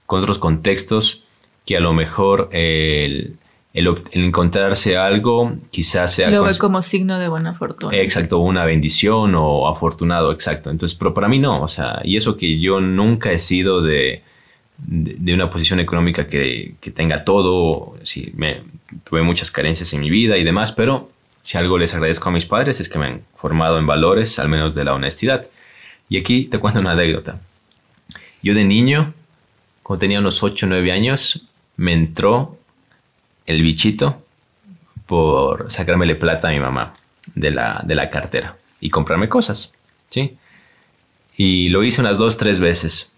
con 0.06 0.18
otros 0.22 0.38
contextos, 0.38 1.22
que 1.64 1.76
a 1.76 1.80
lo 1.80 1.92
mejor 1.92 2.48
el, 2.50 3.36
el 3.74 3.86
el 4.10 4.24
encontrarse 4.24 4.96
algo 4.96 5.52
quizás 5.70 6.12
sea... 6.12 6.30
Lo 6.30 6.42
ve 6.42 6.58
como 6.58 6.82
signo 6.82 7.20
de 7.20 7.28
buena 7.28 7.54
fortuna. 7.54 7.96
Exacto, 7.96 8.38
una 8.38 8.64
bendición 8.64 9.36
o 9.36 9.68
afortunado, 9.68 10.32
exacto. 10.32 10.68
Entonces, 10.68 10.98
pero 10.98 11.14
para 11.14 11.28
mí 11.28 11.38
no, 11.38 11.62
o 11.62 11.68
sea, 11.68 12.00
y 12.02 12.16
eso 12.16 12.36
que 12.36 12.58
yo 12.58 12.80
nunca 12.80 13.30
he 13.30 13.38
sido 13.38 13.82
de, 13.82 14.24
de, 14.86 15.34
una 15.34 15.50
posición 15.50 15.80
económica 15.80 16.26
que, 16.26 16.74
que 16.80 16.90
tenga 16.90 17.24
todo, 17.24 17.96
sí, 18.02 18.32
me, 18.34 18.62
tuve 19.04 19.22
muchas 19.22 19.50
carencias 19.50 19.92
en 19.92 20.00
mi 20.00 20.10
vida 20.10 20.36
y 20.36 20.44
demás, 20.44 20.72
pero 20.72 21.10
si 21.42 21.58
algo 21.58 21.78
les 21.78 21.92
agradezco 21.94 22.28
a 22.28 22.32
mis 22.32 22.46
padres 22.46 22.80
es 22.80 22.88
que 22.88 22.98
me 22.98 23.06
han 23.06 23.22
formado 23.34 23.78
en 23.78 23.86
valores, 23.86 24.38
al 24.38 24.48
menos 24.48 24.74
de 24.74 24.84
la 24.84 24.94
honestidad. 24.94 25.46
Y 26.08 26.18
aquí 26.18 26.44
te 26.44 26.58
cuento 26.58 26.80
una 26.80 26.92
anécdota. 26.92 27.40
Yo 28.42 28.54
de 28.54 28.64
niño, 28.64 29.14
cuando 29.82 30.00
tenía 30.00 30.20
unos 30.20 30.42
8 30.42 30.66
o 30.66 30.68
9 30.68 30.92
años, 30.92 31.46
me 31.76 31.92
entró 31.92 32.58
el 33.46 33.62
bichito 33.62 34.22
por 35.06 35.70
sacármele 35.70 36.14
plata 36.14 36.48
a 36.48 36.52
mi 36.52 36.60
mamá 36.60 36.92
de 37.34 37.50
la, 37.50 37.82
de 37.84 37.94
la 37.94 38.10
cartera 38.10 38.56
y 38.80 38.90
comprarme 38.90 39.28
cosas, 39.28 39.72
¿sí? 40.10 40.36
Y 41.36 41.70
lo 41.70 41.82
hice 41.82 42.00
unas 42.00 42.18
dos, 42.18 42.36
tres 42.36 42.60
veces, 42.60 43.11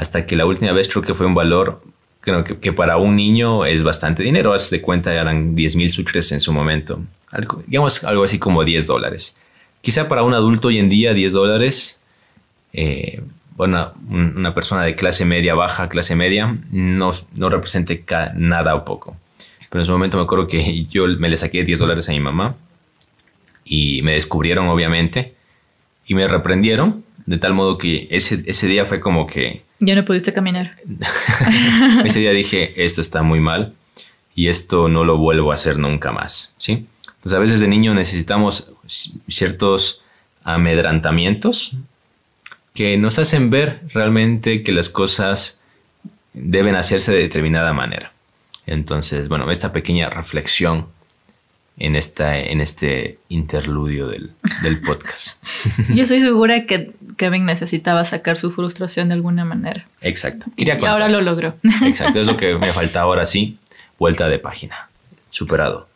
hasta 0.00 0.24
que 0.24 0.34
la 0.34 0.46
última 0.46 0.72
vez 0.72 0.88
creo 0.88 1.02
que 1.02 1.12
fue 1.12 1.26
un 1.26 1.34
valor, 1.34 1.82
que, 2.22 2.72
para 2.72 2.96
un 2.96 3.16
niño 3.16 3.66
es 3.66 3.82
bastante 3.82 4.22
dinero, 4.22 4.54
haz 4.54 4.70
de 4.70 4.80
cuenta 4.80 5.12
eran 5.12 5.54
10 5.54 5.76
mil 5.76 5.90
sucres 5.90 6.32
en 6.32 6.40
su 6.40 6.54
momento, 6.54 7.02
algo, 7.30 7.62
digamos 7.66 8.02
algo 8.04 8.24
así 8.24 8.38
como 8.38 8.64
10 8.64 8.86
dólares. 8.86 9.38
Quizá 9.82 10.08
para 10.08 10.22
un 10.22 10.32
adulto 10.32 10.68
hoy 10.68 10.78
en 10.78 10.88
día 10.88 11.12
10 11.12 11.32
dólares, 11.34 12.02
eh, 12.72 13.20
una 13.58 14.54
persona 14.54 14.84
de 14.84 14.96
clase 14.96 15.26
media, 15.26 15.54
baja, 15.54 15.90
clase 15.90 16.16
media, 16.16 16.58
no, 16.70 17.10
no 17.34 17.50
nada 18.36 18.74
o 18.74 18.84
poco. 18.86 19.16
Pero 19.68 19.82
en 19.82 19.86
su 19.86 19.92
momento 19.92 20.16
me 20.16 20.22
acuerdo 20.22 20.46
que 20.46 20.84
yo 20.90 21.06
me 21.08 21.28
le 21.28 21.36
saqué 21.36 21.62
10 21.62 21.78
dólares 21.78 22.08
a 22.08 22.12
mi 22.12 22.20
mamá 22.20 22.56
y 23.66 24.00
me 24.00 24.12
descubrieron 24.12 24.66
obviamente 24.68 25.34
y 26.06 26.14
me 26.14 26.26
reprendieron 26.26 27.04
de 27.26 27.36
tal 27.36 27.52
modo 27.52 27.76
que 27.76 28.08
ese, 28.10 28.42
ese 28.46 28.66
día 28.66 28.86
fue 28.86 28.98
como 28.98 29.26
que 29.26 29.62
Ya 29.80 29.94
no 29.94 30.04
pudiste 30.04 30.32
caminar. 30.32 30.76
ese 32.04 32.20
día 32.20 32.30
dije 32.30 32.84
esto 32.84 33.00
está 33.00 33.22
muy 33.22 33.40
mal 33.40 33.74
y 34.34 34.48
esto 34.48 34.88
no 34.88 35.04
lo 35.04 35.16
vuelvo 35.16 35.50
a 35.50 35.54
hacer 35.54 35.78
nunca 35.78 36.12
más, 36.12 36.54
¿sí? 36.58 36.86
Entonces 37.06 37.32
a 37.32 37.40
veces 37.40 37.60
de 37.60 37.68
niño 37.68 37.94
necesitamos 37.94 38.72
ciertos 39.28 40.04
amedrantamientos 40.42 41.76
que 42.74 42.96
nos 42.96 43.18
hacen 43.18 43.50
ver 43.50 43.80
realmente 43.92 44.62
que 44.62 44.72
las 44.72 44.88
cosas 44.88 45.62
deben 46.32 46.76
hacerse 46.76 47.12
de 47.12 47.18
determinada 47.18 47.72
manera. 47.72 48.12
Entonces, 48.66 49.28
bueno, 49.28 49.50
esta 49.50 49.72
pequeña 49.72 50.08
reflexión 50.10 50.86
en, 51.80 51.96
esta, 51.96 52.38
en 52.38 52.60
este 52.60 53.18
interludio 53.30 54.06
del, 54.06 54.30
del 54.62 54.80
podcast. 54.80 55.42
Yo 55.88 56.02
estoy 56.02 56.20
segura 56.20 56.66
que 56.66 56.92
Kevin 57.16 57.46
necesitaba 57.46 58.04
sacar 58.04 58.36
su 58.36 58.52
frustración 58.52 59.08
de 59.08 59.14
alguna 59.14 59.44
manera. 59.44 59.86
Exacto. 60.02 60.46
Quería 60.56 60.78
Y 60.78 60.84
ahora 60.84 61.08
lo 61.08 61.22
logró. 61.22 61.54
Exacto, 61.82 62.20
es 62.20 62.26
lo 62.26 62.36
que 62.36 62.54
me 62.58 62.72
faltaba 62.74 63.06
ahora 63.06 63.26
sí. 63.26 63.58
Vuelta 63.98 64.28
de 64.28 64.38
página. 64.38 64.88
Superado. 65.28 65.88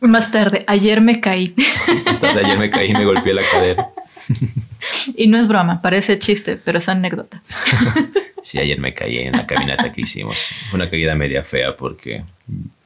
Más 0.00 0.30
tarde, 0.32 0.64
ayer 0.66 1.00
me 1.00 1.20
caí. 1.20 1.54
Hasta 2.06 2.30
ayer 2.30 2.58
me 2.58 2.68
caí 2.68 2.90
y 2.90 2.94
me 2.94 3.04
golpeé 3.04 3.32
la 3.32 3.42
cadera. 3.50 3.88
y 5.16 5.28
no 5.28 5.38
es 5.38 5.48
broma, 5.48 5.80
parece 5.80 6.18
chiste, 6.18 6.56
pero 6.56 6.78
es 6.78 6.88
anécdota. 6.88 7.42
Sí, 8.42 8.58
ayer 8.58 8.78
me 8.78 8.92
caí 8.92 9.18
en 9.18 9.32
la 9.32 9.46
caminata 9.46 9.92
que 9.92 10.02
hicimos. 10.02 10.36
Fue 10.68 10.78
una 10.78 10.90
caída 10.90 11.14
media 11.14 11.42
fea 11.42 11.76
porque 11.76 12.22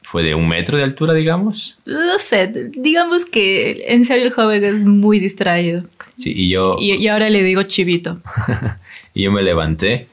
fue 0.05 0.23
de 0.23 0.35
un 0.35 0.47
metro 0.47 0.77
de 0.77 0.83
altura, 0.83 1.13
digamos. 1.13 1.77
No 1.85 2.17
sé, 2.19 2.69
digamos 2.77 3.25
que 3.25 3.83
en 3.87 4.05
serio 4.05 4.25
el 4.27 4.31
joven 4.33 4.63
es 4.63 4.79
muy 4.81 5.19
distraído. 5.19 5.83
Sí, 6.17 6.31
y 6.35 6.49
yo, 6.49 6.77
Y, 6.79 6.93
y 6.93 7.07
ahora 7.07 7.29
le 7.29 7.43
digo 7.43 7.63
chivito. 7.63 8.21
y 9.13 9.23
yo 9.23 9.31
me 9.31 9.41
levanté. 9.41 10.07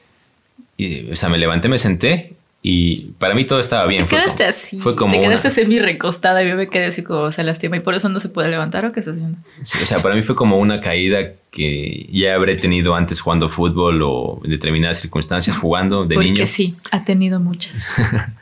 Y, 0.77 1.11
o 1.11 1.15
sea, 1.15 1.29
me 1.29 1.37
levanté, 1.37 1.69
me 1.69 1.77
senté 1.77 2.33
y 2.65 3.07
para 3.19 3.35
mí 3.35 3.45
todo 3.45 3.59
estaba 3.59 3.85
bien. 3.85 4.03
Te 4.05 4.09
Fue 4.09 4.17
quedaste 4.19 4.43
como- 4.43 4.49
así, 4.49 4.79
Fue 4.79 4.95
como 4.95 5.11
te 5.11 5.19
una- 5.19 5.27
quedaste 5.27 5.49
semi 5.51 5.79
recostada 5.79 6.43
y 6.43 6.49
yo 6.49 6.55
me 6.55 6.67
quedé 6.67 6.85
así 6.85 7.03
como 7.03 7.31
se 7.31 7.43
lastima 7.43 7.77
y 7.77 7.81
por 7.81 7.93
eso 7.93 8.09
no 8.09 8.19
se 8.19 8.29
puede 8.29 8.49
levantar 8.49 8.85
o 8.85 8.91
qué 8.91 8.99
está 9.01 9.11
haciendo. 9.11 9.37
Sí, 9.61 9.77
o 9.81 9.85
sea, 9.85 10.01
para 10.01 10.15
mí 10.15 10.23
fue 10.23 10.35
como 10.35 10.57
una 10.57 10.79
caída 10.81 11.33
que 11.51 12.07
ya 12.11 12.33
habré 12.35 12.55
tenido 12.55 12.95
antes 12.95 13.21
jugando 13.21 13.47
fútbol 13.49 14.01
o 14.01 14.41
en 14.43 14.49
determinadas 14.49 14.99
circunstancias 14.99 15.55
jugando 15.55 16.05
de 16.05 16.15
Porque 16.15 16.31
niño. 16.31 16.47
sí, 16.47 16.75
ha 16.91 17.03
tenido 17.05 17.39
muchas. 17.39 17.93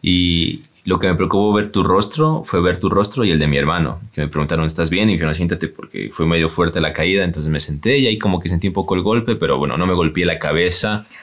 Y 0.00 0.60
lo 0.88 0.98
que 0.98 1.06
me 1.06 1.14
preocupó 1.14 1.52
ver 1.52 1.70
tu 1.70 1.84
rostro 1.84 2.44
fue 2.46 2.62
ver 2.62 2.80
tu 2.80 2.88
rostro 2.88 3.22
y 3.22 3.30
el 3.30 3.38
de 3.38 3.46
mi 3.46 3.58
hermano, 3.58 4.00
que 4.10 4.22
me 4.22 4.28
preguntaron, 4.28 4.64
¿estás 4.64 4.88
bien? 4.88 5.10
Y 5.10 5.12
dijeron, 5.12 5.34
siéntate 5.34 5.68
porque 5.68 6.08
fue 6.10 6.24
medio 6.24 6.48
fuerte 6.48 6.80
la 6.80 6.94
caída, 6.94 7.24
entonces 7.24 7.52
me 7.52 7.60
senté 7.60 7.98
y 7.98 8.06
ahí 8.06 8.16
como 8.16 8.40
que 8.40 8.48
sentí 8.48 8.68
un 8.68 8.72
poco 8.72 8.94
el 8.94 9.02
golpe, 9.02 9.36
pero 9.36 9.58
bueno, 9.58 9.76
no 9.76 9.86
me 9.86 9.92
golpeé 9.92 10.24
la 10.24 10.38
cabeza. 10.38 11.06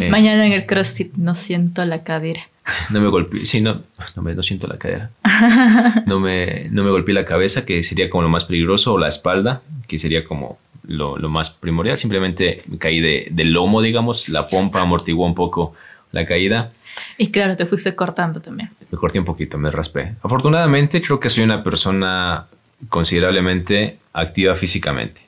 Eh, 0.00 0.08
Mañana 0.08 0.46
en 0.46 0.54
el 0.54 0.64
CrossFit 0.64 1.12
no 1.16 1.34
siento 1.34 1.84
la 1.84 2.02
cadera. 2.02 2.40
No 2.90 3.02
me 3.02 3.08
golpeé, 3.08 3.44
sí, 3.44 3.60
no, 3.60 3.82
no, 4.16 4.22
me, 4.22 4.34
no 4.34 4.42
siento 4.42 4.66
la 4.66 4.78
cadera. 4.78 5.10
No 6.06 6.18
me, 6.18 6.68
no 6.70 6.82
me 6.82 6.90
golpeé 6.90 7.12
la 7.12 7.26
cabeza, 7.26 7.66
que 7.66 7.82
sería 7.82 8.08
como 8.08 8.22
lo 8.22 8.30
más 8.30 8.46
peligroso, 8.46 8.94
o 8.94 8.98
la 8.98 9.08
espalda, 9.08 9.60
que 9.86 9.98
sería 9.98 10.24
como 10.24 10.58
lo, 10.88 11.18
lo 11.18 11.28
más 11.28 11.50
primordial. 11.50 11.98
Simplemente 11.98 12.62
me 12.68 12.78
caí 12.78 13.00
de, 13.00 13.28
del 13.30 13.52
lomo, 13.52 13.82
digamos, 13.82 14.30
la 14.30 14.48
pompa 14.48 14.80
amortiguó 14.80 15.26
un 15.26 15.34
poco 15.34 15.74
la 16.12 16.24
caída. 16.24 16.72
Y 17.18 17.30
claro, 17.30 17.56
te 17.56 17.64
fuiste 17.66 17.94
cortando 17.94 18.40
también. 18.40 18.68
Me 18.90 18.98
corté 18.98 19.18
un 19.18 19.24
poquito, 19.24 19.56
me 19.58 19.70
raspé. 19.70 20.14
Afortunadamente, 20.22 21.00
creo 21.00 21.18
que 21.18 21.28
soy 21.30 21.44
una 21.44 21.62
persona 21.62 22.46
considerablemente 22.90 23.98
activa 24.12 24.54
físicamente, 24.54 25.22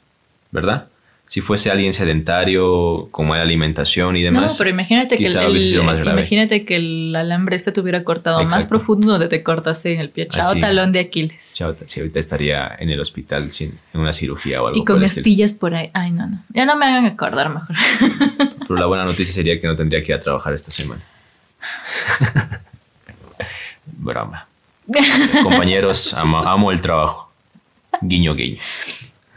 ¿verdad? 0.51 0.88
Si 1.27 1.42
fuese 1.42 1.70
alguien 1.70 1.92
sedentario, 1.92 3.09
con 3.11 3.29
mala 3.29 3.42
alimentación 3.42 4.16
y 4.16 4.22
demás. 4.22 4.53
no, 4.53 4.59
pero 4.59 4.70
imagínate 4.70 5.18
que, 5.18 5.27
el, 5.27 5.61
sido 5.62 5.85
más 5.85 5.98
el- 5.98 6.05
grave. 6.05 6.20
imagínate 6.20 6.64
que 6.64 6.77
el 6.77 7.14
alambre 7.14 7.55
este 7.55 7.70
te 7.70 7.81
hubiera 7.83 8.03
cortado 8.03 8.42
más 8.46 8.64
profundo 8.64 9.12
donde 9.12 9.29
te 9.29 9.42
cortaste 9.42 9.92
en 9.92 10.01
el 10.01 10.09
pie. 10.09 10.27
Chao, 10.27 10.53
Así. 10.53 10.61
talón 10.61 10.90
de 10.90 11.01
Aquiles. 11.01 11.53
Chao, 11.55 11.77
si 11.85 12.01
ahorita 12.01 12.18
estaría 12.18 12.74
en 12.79 12.88
el 12.88 12.98
hospital 12.98 13.51
sin, 13.51 13.74
en 13.92 14.01
una 14.01 14.14
cirugía 14.14 14.62
o 14.62 14.68
algo 14.68 14.79
Y 14.81 14.87
con 14.87 14.96
por 14.96 15.05
estillas 15.05 15.53
por 15.53 15.74
ahí. 15.74 15.90
Ay, 15.92 16.12
no, 16.12 16.27
no. 16.29 16.42
Ya 16.55 16.64
no 16.64 16.77
me 16.79 16.87
hagan 16.87 17.05
acordar 17.05 17.51
mejor. 17.51 17.77
Pero 18.66 18.77
la 18.81 18.87
buena 18.87 19.05
noticia 19.07 19.35
sería 19.35 19.61
que 19.61 19.66
no 19.66 19.77
tendría 19.77 20.03
que 20.03 20.12
ir 20.12 20.16
a 20.16 20.20
trabajar 20.20 20.55
esta 20.55 20.70
semana. 20.70 21.03
Broma. 23.87 24.47
Compañeros, 25.42 26.14
amo, 26.14 26.38
amo 26.38 26.73
el 26.73 26.81
trabajo. 26.81 27.31
Guiño, 28.01 28.35
guiño. 28.35 28.61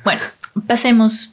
bueno, 0.04 0.22
pasemos. 0.68 1.32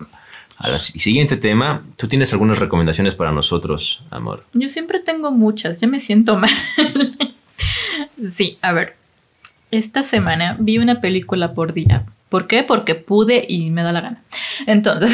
Al 0.56 0.80
siguiente 0.80 1.36
tema, 1.36 1.84
¿tú 1.96 2.08
tienes 2.08 2.32
algunas 2.32 2.58
recomendaciones 2.58 3.14
para 3.14 3.30
nosotros, 3.30 4.02
amor? 4.10 4.44
Yo 4.54 4.68
siempre 4.68 4.98
tengo 4.98 5.30
muchas. 5.30 5.80
Ya 5.80 5.86
me 5.86 6.00
siento 6.00 6.36
mal. 6.36 6.50
sí, 8.32 8.58
a 8.60 8.72
ver. 8.72 8.96
Esta 9.70 10.02
semana 10.02 10.56
vi 10.58 10.78
una 10.78 11.00
película 11.00 11.54
por 11.54 11.74
día. 11.74 12.06
¿Por 12.28 12.46
qué? 12.46 12.62
Porque 12.62 12.94
pude 12.94 13.44
y 13.48 13.70
me 13.70 13.82
da 13.82 13.90
la 13.92 14.00
gana. 14.02 14.22
Entonces, 14.66 15.10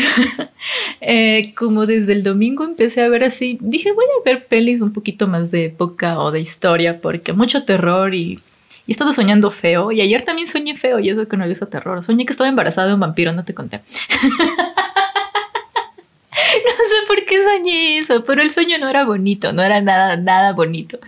eh, 1.00 1.52
como 1.56 1.86
desde 1.86 2.12
el 2.12 2.22
domingo 2.24 2.64
empecé 2.64 3.02
a 3.02 3.08
ver 3.08 3.22
así, 3.24 3.58
dije 3.60 3.92
voy 3.92 4.04
a 4.04 4.24
ver 4.24 4.44
pelis 4.46 4.80
un 4.80 4.92
poquito 4.92 5.28
más 5.28 5.50
de 5.50 5.66
época 5.66 6.18
o 6.18 6.32
de 6.32 6.40
historia, 6.40 7.00
porque 7.00 7.32
mucho 7.32 7.64
terror 7.64 8.14
y, 8.14 8.32
y 8.32 8.40
he 8.88 8.92
estado 8.92 9.12
soñando 9.12 9.50
feo. 9.52 9.92
Y 9.92 10.00
ayer 10.00 10.24
también 10.24 10.48
soñé 10.48 10.74
feo 10.76 10.98
y 10.98 11.08
eso 11.10 11.28
que 11.28 11.36
no 11.36 11.44
he 11.44 11.48
visto 11.48 11.68
terror. 11.68 12.02
Soñé 12.02 12.26
que 12.26 12.32
estaba 12.32 12.48
embarazada 12.48 12.88
de 12.88 12.94
un 12.94 13.00
vampiro, 13.00 13.32
no 13.32 13.44
te 13.44 13.54
conté. 13.54 13.80
No 16.66 16.84
sé 16.84 16.96
por 17.06 17.24
qué 17.24 17.42
soñé 17.42 17.98
eso, 17.98 18.24
pero 18.24 18.42
el 18.42 18.50
sueño 18.50 18.78
no 18.78 18.88
era 18.88 19.04
bonito, 19.04 19.52
no 19.52 19.62
era 19.62 19.80
nada, 19.80 20.16
nada 20.16 20.52
bonito. 20.52 20.98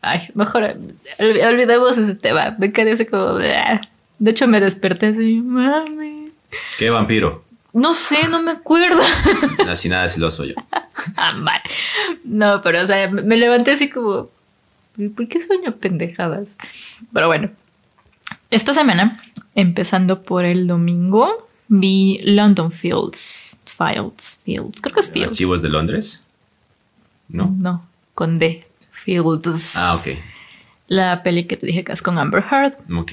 Ay, 0.00 0.28
mejor 0.34 0.76
olvi- 1.18 1.44
olvidemos 1.46 1.98
ese 1.98 2.14
tema. 2.14 2.54
Me 2.58 2.72
quedé 2.72 2.92
así 2.92 3.04
como. 3.06 3.38
De 4.18 4.30
hecho, 4.30 4.46
me 4.46 4.60
desperté 4.60 5.06
así, 5.06 5.40
mami. 5.40 6.32
¿Qué 6.78 6.90
vampiro? 6.90 7.44
No 7.72 7.92
sé, 7.92 8.28
no 8.28 8.40
me 8.40 8.52
acuerdo. 8.52 9.02
Así 9.68 9.88
nada 9.88 10.06
celoso 10.06 10.44
yo. 10.44 10.54
Ah. 11.16 11.34
No, 12.22 12.62
pero 12.62 12.80
o 12.80 12.84
sea, 12.84 13.10
me 13.10 13.22
me 13.22 13.36
levanté 13.36 13.72
así 13.72 13.90
como. 13.90 14.30
¿Por 15.16 15.26
qué 15.26 15.40
sueño 15.40 15.74
pendejadas? 15.76 16.56
Pero 17.12 17.26
bueno. 17.26 17.50
Esta 18.50 18.72
semana, 18.72 19.20
empezando 19.56 20.22
por 20.22 20.44
el 20.44 20.68
domingo, 20.68 21.48
vi 21.66 22.20
London 22.22 22.70
Fields. 22.70 23.58
Fields. 23.64 24.40
Fields. 24.44 24.80
Creo 24.80 24.94
que 24.94 25.00
es 25.00 25.10
Fields. 25.10 25.30
¿Archivos 25.30 25.60
de 25.60 25.68
Londres? 25.68 26.24
¿No? 27.28 27.52
No, 27.58 27.84
con 28.14 28.36
D. 28.36 28.64
Fields. 28.92 29.74
Ah, 29.74 29.96
ok. 29.96 30.16
La 30.86 31.24
peli 31.24 31.46
que 31.46 31.56
te 31.56 31.66
dije 31.66 31.82
que 31.82 31.90
es 31.90 32.02
con 32.02 32.18
Amber 32.18 32.44
Heard. 32.48 32.74
Ok. 32.96 33.12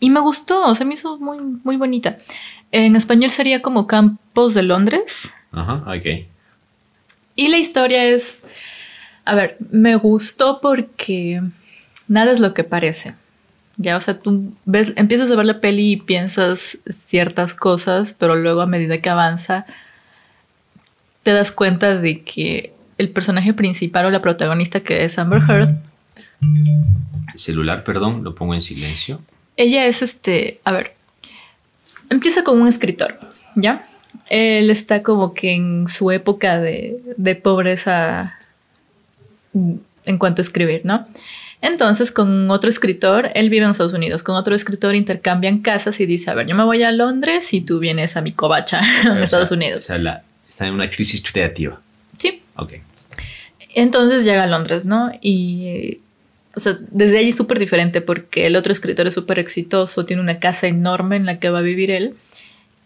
Y 0.00 0.10
me 0.10 0.20
gustó, 0.20 0.74
se 0.74 0.84
me 0.84 0.94
hizo 0.94 1.18
muy, 1.18 1.38
muy 1.64 1.76
bonita. 1.76 2.18
En 2.72 2.96
español 2.96 3.30
sería 3.30 3.62
como 3.62 3.86
Campos 3.86 4.54
de 4.54 4.62
Londres. 4.62 5.32
Ajá, 5.52 5.84
ok. 5.86 6.26
Y 7.34 7.48
la 7.48 7.58
historia 7.58 8.04
es, 8.04 8.42
a 9.24 9.34
ver, 9.34 9.56
me 9.70 9.96
gustó 9.96 10.60
porque 10.60 11.42
nada 12.08 12.32
es 12.32 12.40
lo 12.40 12.54
que 12.54 12.64
parece. 12.64 13.14
Ya, 13.78 13.96
o 13.96 14.00
sea, 14.00 14.18
tú 14.18 14.54
ves, 14.64 14.92
empiezas 14.96 15.30
a 15.30 15.36
ver 15.36 15.44
la 15.44 15.60
peli 15.60 15.92
y 15.92 15.96
piensas 15.96 16.78
ciertas 16.88 17.52
cosas, 17.54 18.14
pero 18.18 18.34
luego 18.34 18.62
a 18.62 18.66
medida 18.66 18.98
que 18.98 19.10
avanza, 19.10 19.66
te 21.22 21.32
das 21.32 21.52
cuenta 21.52 21.98
de 21.98 22.22
que 22.22 22.72
el 22.96 23.10
personaje 23.10 23.52
principal 23.52 24.06
o 24.06 24.10
la 24.10 24.22
protagonista 24.22 24.80
que 24.80 25.04
es 25.04 25.18
Amber 25.18 25.42
Heard, 25.46 25.76
Celular, 27.34 27.84
perdón, 27.84 28.24
lo 28.24 28.34
pongo 28.34 28.54
en 28.54 28.62
silencio. 28.62 29.20
Ella 29.56 29.86
es 29.86 30.02
este, 30.02 30.60
a 30.64 30.72
ver, 30.72 30.94
empieza 32.10 32.44
con 32.44 32.60
un 32.60 32.68
escritor, 32.68 33.18
¿ya? 33.54 33.86
Él 34.28 34.70
está 34.70 35.02
como 35.02 35.34
que 35.34 35.52
en 35.52 35.86
su 35.88 36.10
época 36.10 36.60
de, 36.60 36.98
de 37.16 37.36
pobreza 37.36 38.38
mm, 39.52 39.74
en 40.06 40.18
cuanto 40.18 40.42
a 40.42 40.44
escribir, 40.44 40.82
¿no? 40.84 41.06
Entonces, 41.62 42.12
con 42.12 42.50
otro 42.50 42.68
escritor, 42.68 43.30
él 43.34 43.48
vive 43.50 43.64
en 43.64 43.70
Estados 43.70 43.94
Unidos, 43.94 44.22
con 44.22 44.34
otro 44.36 44.54
escritor 44.54 44.94
intercambian 44.94 45.60
casas 45.60 45.98
y 46.00 46.06
dice, 46.06 46.30
a 46.30 46.34
ver, 46.34 46.46
yo 46.46 46.54
me 46.54 46.64
voy 46.64 46.82
a 46.82 46.92
Londres 46.92 47.52
y 47.54 47.60
tú 47.62 47.78
vienes 47.78 48.16
a 48.16 48.22
mi 48.22 48.32
covacha 48.32 48.80
en 49.04 49.08
O 49.10 49.14
sea, 49.14 49.24
Estados 49.24 49.50
O 49.52 49.54
Unidos. 49.54 49.84
sea, 49.86 49.98
la- 49.98 50.22
está 50.48 50.66
en 50.66 50.74
una 50.74 50.90
crisis 50.90 51.22
creativa. 51.22 51.80
Sí. 52.18 52.42
Ok. 52.56 52.74
Entonces 53.74 54.24
llega 54.24 54.44
a 54.44 54.46
Londres, 54.46 54.86
¿no? 54.86 55.10
Y, 55.20 55.66
eh, 55.66 56.00
o 56.56 56.60
sea, 56.60 56.78
desde 56.90 57.18
allí 57.18 57.28
es 57.28 57.36
súper 57.36 57.58
diferente 57.58 58.00
porque 58.00 58.46
el 58.46 58.56
otro 58.56 58.72
escritor 58.72 59.06
es 59.06 59.12
súper 59.12 59.38
exitoso, 59.38 60.06
tiene 60.06 60.22
una 60.22 60.40
casa 60.40 60.66
enorme 60.66 61.16
en 61.16 61.26
la 61.26 61.38
que 61.38 61.50
va 61.50 61.58
a 61.58 61.62
vivir 61.62 61.90
él. 61.90 62.14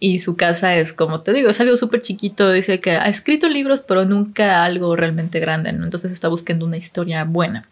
Y 0.00 0.18
su 0.18 0.36
casa 0.36 0.76
es, 0.76 0.92
como 0.92 1.20
te 1.20 1.32
digo, 1.32 1.50
es 1.50 1.60
algo 1.60 1.76
súper 1.76 2.00
chiquito. 2.00 2.50
Dice 2.50 2.80
que 2.80 2.92
ha 2.92 3.08
escrito 3.08 3.48
libros, 3.48 3.82
pero 3.82 4.04
nunca 4.04 4.64
algo 4.64 4.96
realmente 4.96 5.38
grande, 5.38 5.72
¿no? 5.72 5.84
Entonces 5.84 6.10
está 6.10 6.26
buscando 6.26 6.64
una 6.66 6.78
historia 6.78 7.22
buena. 7.24 7.68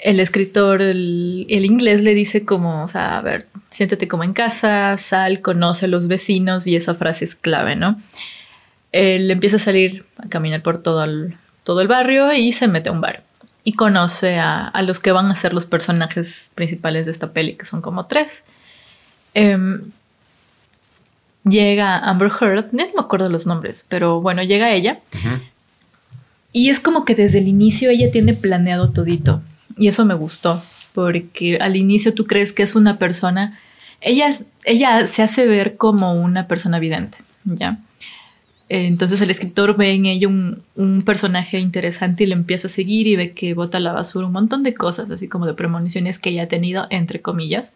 El 0.00 0.20
escritor, 0.20 0.82
el, 0.82 1.46
el 1.48 1.64
inglés, 1.64 2.02
le 2.02 2.14
dice 2.14 2.44
como, 2.44 2.84
o 2.84 2.88
sea, 2.88 3.16
a 3.16 3.22
ver, 3.22 3.46
siéntate 3.70 4.06
como 4.06 4.24
en 4.24 4.34
casa, 4.34 4.98
sal, 4.98 5.40
conoce 5.40 5.86
a 5.86 5.88
los 5.88 6.08
vecinos 6.08 6.66
y 6.66 6.76
esa 6.76 6.94
frase 6.94 7.24
es 7.24 7.36
clave, 7.36 7.74
¿no? 7.74 8.02
Él 8.90 9.30
empieza 9.30 9.56
a 9.56 9.60
salir 9.60 10.04
a 10.18 10.28
caminar 10.28 10.62
por 10.62 10.82
todo 10.82 11.04
el, 11.04 11.36
todo 11.64 11.80
el 11.80 11.88
barrio 11.88 12.30
y 12.34 12.52
se 12.52 12.68
mete 12.68 12.90
a 12.90 12.92
un 12.92 13.00
bar. 13.00 13.22
Y 13.64 13.74
conoce 13.74 14.38
a, 14.38 14.66
a 14.66 14.82
los 14.82 14.98
que 14.98 15.12
van 15.12 15.26
a 15.30 15.34
ser 15.34 15.52
los 15.54 15.66
personajes 15.66 16.50
principales 16.54 17.06
de 17.06 17.12
esta 17.12 17.32
peli, 17.32 17.54
que 17.56 17.64
son 17.64 17.80
como 17.80 18.06
tres. 18.06 18.42
Em, 19.34 19.82
llega 21.44 21.98
Amber 21.98 22.30
Heard, 22.40 22.72
no 22.72 22.84
me 22.84 23.00
acuerdo 23.00 23.28
los 23.28 23.46
nombres, 23.46 23.84
pero 23.88 24.20
bueno, 24.20 24.42
llega 24.42 24.70
ella. 24.72 25.00
Y 26.52 26.68
es 26.70 26.80
como 26.80 27.04
que 27.04 27.14
desde 27.14 27.38
el 27.38 27.48
inicio 27.48 27.90
ella 27.90 28.10
tiene 28.10 28.34
planeado 28.34 28.90
todito. 28.90 29.42
Y 29.76 29.88
eso 29.88 30.04
me 30.04 30.14
gustó, 30.14 30.62
porque 30.92 31.58
al 31.60 31.76
inicio 31.76 32.14
tú 32.14 32.26
crees 32.26 32.52
que 32.52 32.62
es 32.62 32.74
una 32.74 32.98
persona, 32.98 33.58
ella, 34.00 34.26
es- 34.28 34.46
ella 34.64 35.06
se 35.06 35.22
hace 35.22 35.46
ver 35.46 35.76
como 35.76 36.12
una 36.14 36.46
persona 36.46 36.78
vidente, 36.78 37.18
¿ya? 37.44 37.78
Eh, 38.72 38.86
Entonces 38.86 39.20
el 39.20 39.30
escritor 39.30 39.76
ve 39.76 39.90
en 39.92 40.06
ella 40.06 40.28
un, 40.28 40.62
un 40.76 41.02
personaje 41.02 41.58
interesante 41.58 42.24
y 42.24 42.26
le 42.26 42.32
empieza 42.32 42.68
a 42.68 42.70
seguir 42.70 43.06
y 43.06 43.16
ve 43.16 43.32
que 43.32 43.52
bota 43.52 43.76
a 43.76 43.80
la 43.82 43.92
basura 43.92 44.26
un 44.26 44.32
montón 44.32 44.62
de 44.62 44.72
cosas, 44.72 45.10
así 45.10 45.28
como 45.28 45.44
de 45.46 45.52
premoniciones 45.52 46.18
que 46.18 46.30
ella 46.30 46.44
ha 46.44 46.48
tenido, 46.48 46.86
entre 46.88 47.20
comillas. 47.20 47.74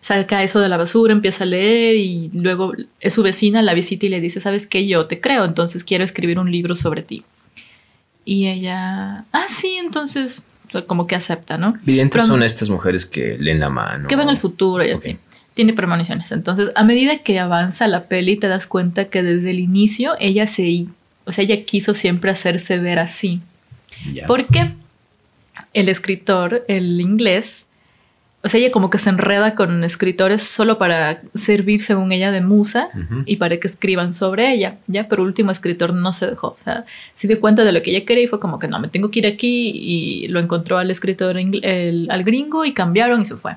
Saca 0.00 0.44
eso 0.44 0.60
de 0.60 0.68
la 0.68 0.76
basura, 0.76 1.12
empieza 1.12 1.42
a 1.42 1.46
leer 1.48 1.96
y 1.96 2.30
luego 2.32 2.74
es 3.00 3.12
su 3.14 3.24
vecina, 3.24 3.60
la 3.60 3.74
visita 3.74 4.06
y 4.06 4.08
le 4.08 4.20
dice, 4.20 4.40
¿sabes 4.40 4.66
qué? 4.68 4.86
Yo 4.86 5.06
te 5.06 5.20
creo, 5.20 5.44
entonces 5.44 5.82
quiero 5.82 6.04
escribir 6.04 6.38
un 6.38 6.52
libro 6.52 6.76
sobre 6.76 7.02
ti. 7.02 7.24
Y 8.24 8.46
ella, 8.46 9.24
ah, 9.32 9.46
sí, 9.48 9.76
entonces 9.84 10.44
como 10.86 11.06
que 11.08 11.14
acepta, 11.16 11.58
¿no? 11.58 11.74
Videntes 11.84 12.20
Pero- 12.22 12.26
son 12.26 12.42
estas 12.44 12.68
mujeres 12.70 13.04
que 13.06 13.36
leen 13.38 13.58
la 13.58 13.68
mano. 13.70 14.06
que 14.06 14.14
ven 14.14 14.28
el 14.28 14.38
futuro 14.38 14.84
y 14.84 14.90
así. 14.90 15.16
Tiene 15.56 15.72
premoniciones. 15.72 16.30
Entonces, 16.32 16.70
a 16.76 16.84
medida 16.84 17.16
que 17.18 17.38
avanza 17.40 17.88
la 17.88 18.04
peli, 18.04 18.36
te 18.36 18.46
das 18.46 18.66
cuenta 18.66 19.06
que 19.06 19.22
desde 19.22 19.50
el 19.50 19.58
inicio 19.58 20.12
ella 20.20 20.46
se, 20.46 20.84
o 21.24 21.32
sea, 21.32 21.44
ella 21.44 21.64
quiso 21.64 21.94
siempre 21.94 22.30
hacerse 22.30 22.78
ver 22.78 22.98
así. 22.98 23.40
Porque 24.28 24.72
el 25.72 25.88
escritor, 25.88 26.62
el 26.68 27.00
inglés, 27.00 27.64
o 28.42 28.48
sea, 28.50 28.60
ella 28.60 28.70
como 28.70 28.90
que 28.90 28.98
se 28.98 29.08
enreda 29.08 29.54
con 29.54 29.82
escritores 29.82 30.42
solo 30.42 30.76
para 30.76 31.22
servir, 31.34 31.80
según 31.80 32.12
ella, 32.12 32.30
de 32.30 32.42
musa 32.42 32.90
y 33.24 33.36
para 33.36 33.56
que 33.56 33.66
escriban 33.66 34.12
sobre 34.12 34.52
ella, 34.52 34.76
¿ya? 34.86 35.08
Pero 35.08 35.22
el 35.22 35.28
último 35.28 35.50
escritor 35.50 35.94
no 35.94 36.12
se 36.12 36.26
dejó, 36.28 36.48
o 36.48 36.58
sea, 36.62 36.84
se 37.14 37.26
dio 37.28 37.40
cuenta 37.40 37.64
de 37.64 37.72
lo 37.72 37.82
que 37.82 37.90
ella 37.90 38.04
quería 38.04 38.24
y 38.24 38.26
fue 38.28 38.38
como 38.38 38.58
que 38.58 38.68
no, 38.68 38.78
me 38.78 38.88
tengo 38.88 39.10
que 39.10 39.20
ir 39.20 39.26
aquí 39.26 39.70
y 39.74 40.28
lo 40.28 40.38
encontró 40.38 40.76
al 40.78 40.90
escritor, 40.90 41.38
el- 41.38 42.08
al 42.10 42.24
gringo 42.24 42.64
y 42.66 42.74
cambiaron 42.74 43.22
y 43.22 43.24
se 43.24 43.36
fue. 43.36 43.52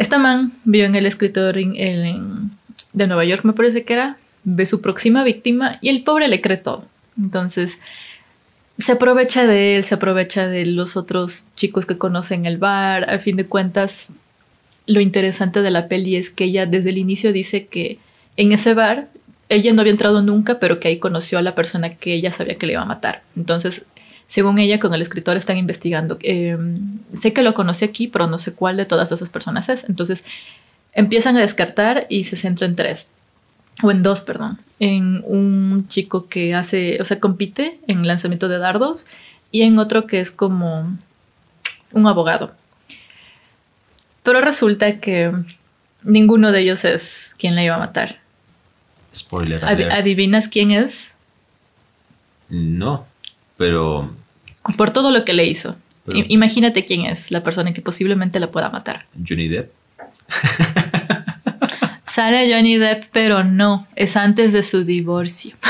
Esta 0.00 0.18
man 0.18 0.54
vio 0.64 0.86
en 0.86 0.94
el 0.94 1.04
escritor 1.04 1.56
de 1.56 3.06
Nueva 3.06 3.24
York, 3.26 3.44
me 3.44 3.52
parece 3.52 3.84
que 3.84 3.92
era, 3.92 4.16
ve 4.44 4.64
su 4.64 4.80
próxima 4.80 5.24
víctima 5.24 5.76
y 5.82 5.90
el 5.90 6.04
pobre 6.04 6.26
le 6.28 6.40
cree 6.40 6.56
todo. 6.56 6.86
Entonces, 7.18 7.80
se 8.78 8.92
aprovecha 8.92 9.46
de 9.46 9.76
él, 9.76 9.84
se 9.84 9.96
aprovecha 9.96 10.48
de 10.48 10.64
los 10.64 10.96
otros 10.96 11.48
chicos 11.54 11.84
que 11.84 11.98
conocen 11.98 12.46
el 12.46 12.56
bar. 12.56 13.10
A 13.10 13.18
fin 13.18 13.36
de 13.36 13.44
cuentas, 13.44 14.08
lo 14.86 15.02
interesante 15.02 15.60
de 15.60 15.70
la 15.70 15.86
peli 15.86 16.16
es 16.16 16.30
que 16.30 16.44
ella 16.44 16.64
desde 16.64 16.88
el 16.88 16.96
inicio 16.96 17.34
dice 17.34 17.66
que 17.66 17.98
en 18.38 18.52
ese 18.52 18.72
bar 18.72 19.08
ella 19.50 19.74
no 19.74 19.82
había 19.82 19.92
entrado 19.92 20.22
nunca, 20.22 20.58
pero 20.60 20.80
que 20.80 20.88
ahí 20.88 20.98
conoció 20.98 21.36
a 21.36 21.42
la 21.42 21.54
persona 21.54 21.96
que 21.96 22.14
ella 22.14 22.32
sabía 22.32 22.54
que 22.54 22.64
le 22.64 22.72
iba 22.72 22.80
a 22.80 22.86
matar. 22.86 23.22
Entonces, 23.36 23.84
según 24.30 24.60
ella, 24.60 24.78
con 24.78 24.94
el 24.94 25.02
escritor 25.02 25.36
están 25.36 25.58
investigando. 25.58 26.16
Eh, 26.22 26.56
sé 27.12 27.32
que 27.32 27.42
lo 27.42 27.52
conocí 27.52 27.84
aquí, 27.84 28.06
pero 28.06 28.28
no 28.28 28.38
sé 28.38 28.52
cuál 28.52 28.76
de 28.76 28.86
todas 28.86 29.10
esas 29.10 29.28
personas 29.28 29.68
es. 29.68 29.88
Entonces, 29.88 30.24
empiezan 30.92 31.36
a 31.36 31.40
descartar 31.40 32.06
y 32.08 32.22
se 32.22 32.36
centra 32.36 32.68
en 32.68 32.76
tres 32.76 33.10
o 33.82 33.90
en 33.90 34.04
dos, 34.04 34.20
perdón, 34.20 34.60
en 34.78 35.24
un 35.26 35.88
chico 35.88 36.28
que 36.28 36.54
hace, 36.54 36.98
o 37.00 37.04
sea, 37.04 37.18
compite 37.18 37.80
en 37.88 38.06
lanzamiento 38.06 38.46
de 38.46 38.58
dardos 38.58 39.08
y 39.50 39.62
en 39.62 39.80
otro 39.80 40.06
que 40.06 40.20
es 40.20 40.30
como 40.30 40.96
un 41.90 42.06
abogado. 42.06 42.54
Pero 44.22 44.40
resulta 44.40 45.00
que 45.00 45.32
ninguno 46.04 46.52
de 46.52 46.60
ellos 46.60 46.84
es 46.84 47.34
quien 47.36 47.56
la 47.56 47.64
iba 47.64 47.74
a 47.74 47.80
matar. 47.80 48.20
Spoiler. 49.12 49.64
Alert. 49.64 49.90
¿Adivinas 49.90 50.46
quién 50.46 50.70
es? 50.70 51.16
no, 52.48 53.06
pero 53.56 54.19
Por 54.76 54.90
todo 54.90 55.10
lo 55.10 55.24
que 55.24 55.32
le 55.32 55.46
hizo. 55.46 55.76
Pero- 56.06 56.24
Imagínate 56.28 56.84
quién 56.84 57.04
es 57.06 57.30
la 57.30 57.42
persona 57.42 57.72
que 57.74 57.80
posiblemente 57.82 58.40
la 58.40 58.50
pueda 58.50 58.70
matar. 58.70 59.06
Johnny 59.26 59.48
Depp. 59.48 59.70
Sale 62.06 62.52
Johnny 62.52 62.76
Depp, 62.76 63.04
pero 63.12 63.44
no, 63.44 63.86
es 63.94 64.16
antes 64.16 64.52
de 64.52 64.62
su 64.64 64.82
divorcio. 64.84 65.54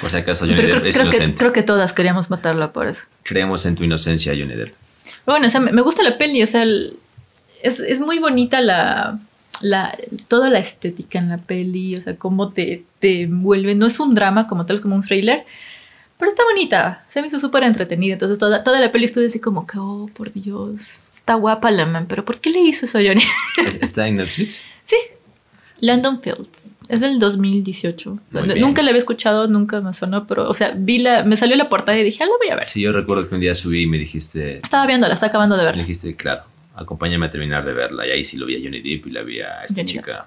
Por 0.00 0.10
si 0.10 0.16
acaso 0.16 0.44
Johnny 0.44 0.56
Pero 0.56 0.68
Depp 0.74 0.80
creo, 0.80 0.90
es 0.90 0.96
creo 0.96 1.10
que, 1.28 1.34
creo 1.34 1.52
que 1.52 1.62
todas 1.62 1.92
queríamos 1.92 2.30
matarla 2.30 2.72
por 2.72 2.86
eso. 2.88 3.04
Creemos 3.22 3.64
en 3.66 3.76
tu 3.76 3.84
inocencia, 3.84 4.32
Johnny 4.36 4.54
Depp. 4.54 4.74
Bueno, 5.24 5.46
o 5.46 5.50
sea, 5.50 5.60
me 5.60 5.72
me 5.72 5.82
gusta 5.82 6.02
la 6.02 6.18
peli, 6.18 6.42
o 6.42 6.46
sea, 6.46 6.62
el- 6.64 6.98
es, 7.62 7.80
es 7.80 8.00
muy 8.00 8.18
bonita 8.18 8.60
la, 8.60 9.18
la, 9.62 9.96
toda 10.28 10.50
la 10.50 10.58
estética 10.58 11.18
en 11.18 11.28
la 11.30 11.38
peli, 11.38 11.96
o 11.96 12.00
sea, 12.00 12.16
cómo 12.16 12.52
te, 12.52 12.84
te 12.98 13.22
envuelve. 13.22 13.74
No 13.74 13.86
es 13.86 13.98
un 14.00 14.14
drama 14.14 14.46
como 14.46 14.66
tal, 14.66 14.80
como 14.80 14.96
un 14.96 15.02
thriller, 15.02 15.44
pero 16.18 16.30
está 16.30 16.44
bonita. 16.44 17.04
Se 17.08 17.20
me 17.20 17.26
hizo 17.28 17.38
súper 17.40 17.62
entretenida. 17.64 18.14
Entonces, 18.14 18.38
toda, 18.38 18.62
toda 18.64 18.80
la 18.80 18.90
peli 18.92 19.04
estuve 19.06 19.26
así 19.26 19.40
como 19.40 19.66
que, 19.66 19.78
oh, 19.78 20.08
por 20.14 20.32
Dios, 20.32 21.08
está 21.14 21.34
guapa 21.34 21.70
la 21.70 21.86
man, 21.86 22.06
pero 22.08 22.24
¿por 22.24 22.40
qué 22.40 22.50
le 22.50 22.60
hizo 22.60 22.86
eso 22.86 22.98
a 22.98 23.02
Johnny? 23.02 23.22
¿Es- 23.66 23.82
¿Está 23.82 24.06
en 24.08 24.16
Netflix? 24.16 24.62
sí, 24.84 24.96
London 25.80 26.22
Fields, 26.22 26.76
es 26.88 27.00
del 27.00 27.18
2018. 27.18 28.10
Muy 28.30 28.42
N- 28.44 28.54
bien. 28.54 28.60
Nunca 28.66 28.82
la 28.82 28.90
había 28.90 28.98
escuchado, 29.00 29.48
nunca 29.48 29.80
me 29.80 29.92
sonó, 29.92 30.26
pero, 30.26 30.48
o 30.48 30.54
sea, 30.54 30.72
vi 30.76 30.98
la, 30.98 31.24
me 31.24 31.36
salió 31.36 31.56
la 31.56 31.68
portada 31.68 31.98
y 31.98 32.04
dije, 32.04 32.22
ah, 32.22 32.26
la 32.26 32.32
voy 32.38 32.48
a 32.50 32.56
ver. 32.56 32.66
Sí, 32.66 32.80
yo 32.80 32.92
recuerdo 32.92 33.28
que 33.28 33.34
un 33.34 33.40
día 33.40 33.54
subí 33.54 33.82
y 33.82 33.86
me 33.86 33.98
dijiste. 33.98 34.58
Estaba 34.58 34.86
viéndola, 34.86 35.14
estaba 35.14 35.28
acabando 35.28 35.56
de 35.56 35.62
Me 35.62 35.66
verla. 35.66 35.82
dijiste, 35.82 36.14
claro, 36.16 36.42
acompáñame 36.76 37.26
a 37.26 37.30
terminar 37.30 37.64
de 37.66 37.72
verla. 37.74 38.06
Y 38.06 38.10
ahí 38.12 38.24
sí 38.24 38.36
lo 38.36 38.46
vi 38.46 38.56
a 38.56 38.60
Johnny 38.62 38.80
Depp 38.80 39.08
y 39.08 39.10
la 39.10 39.22
vi 39.22 39.40
a 39.40 39.64
esta 39.64 39.80
Johnny 39.82 39.92
chica. 39.92 40.26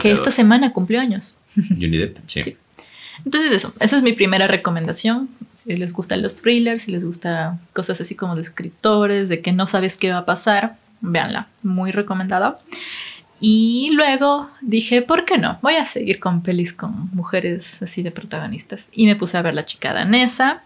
Que 0.00 0.10
esta 0.12 0.30
semana 0.30 0.72
cumplió 0.72 1.00
años. 1.00 1.36
Johnny 1.54 1.98
Depp, 1.98 2.18
sí. 2.26 2.42
Sí. 2.44 2.56
Entonces 3.24 3.52
eso, 3.52 3.72
esa 3.80 3.96
es 3.96 4.02
mi 4.02 4.12
primera 4.12 4.46
recomendación. 4.46 5.28
Si 5.54 5.76
les 5.76 5.92
gustan 5.92 6.22
los 6.22 6.40
thrillers, 6.42 6.82
si 6.82 6.92
les 6.92 7.04
gusta 7.04 7.58
cosas 7.72 8.00
así 8.00 8.14
como 8.14 8.36
de 8.36 8.42
escritores, 8.42 9.28
de 9.28 9.40
que 9.42 9.52
no 9.52 9.66
sabes 9.66 9.96
qué 9.96 10.10
va 10.10 10.18
a 10.18 10.24
pasar, 10.24 10.76
véanla, 11.00 11.48
muy 11.62 11.90
recomendada. 11.90 12.58
Y 13.40 13.90
luego 13.92 14.50
dije, 14.62 15.02
¿por 15.02 15.24
qué 15.24 15.38
no? 15.38 15.58
Voy 15.62 15.74
a 15.76 15.84
seguir 15.84 16.18
con 16.18 16.42
pelis 16.42 16.72
con 16.72 17.08
mujeres 17.12 17.82
así 17.82 18.02
de 18.02 18.10
protagonistas. 18.10 18.88
Y 18.92 19.06
me 19.06 19.14
puse 19.16 19.36
a 19.36 19.42
ver 19.42 19.54
La 19.54 19.64
chica 19.64 19.92
danesa. 19.92 20.62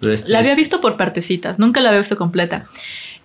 Este 0.00 0.30
La 0.30 0.38
había 0.38 0.54
visto 0.54 0.80
por 0.80 0.96
partecitas, 0.96 1.58
nunca 1.58 1.80
la 1.80 1.88
había 1.88 1.98
visto 2.00 2.16
completa. 2.16 2.66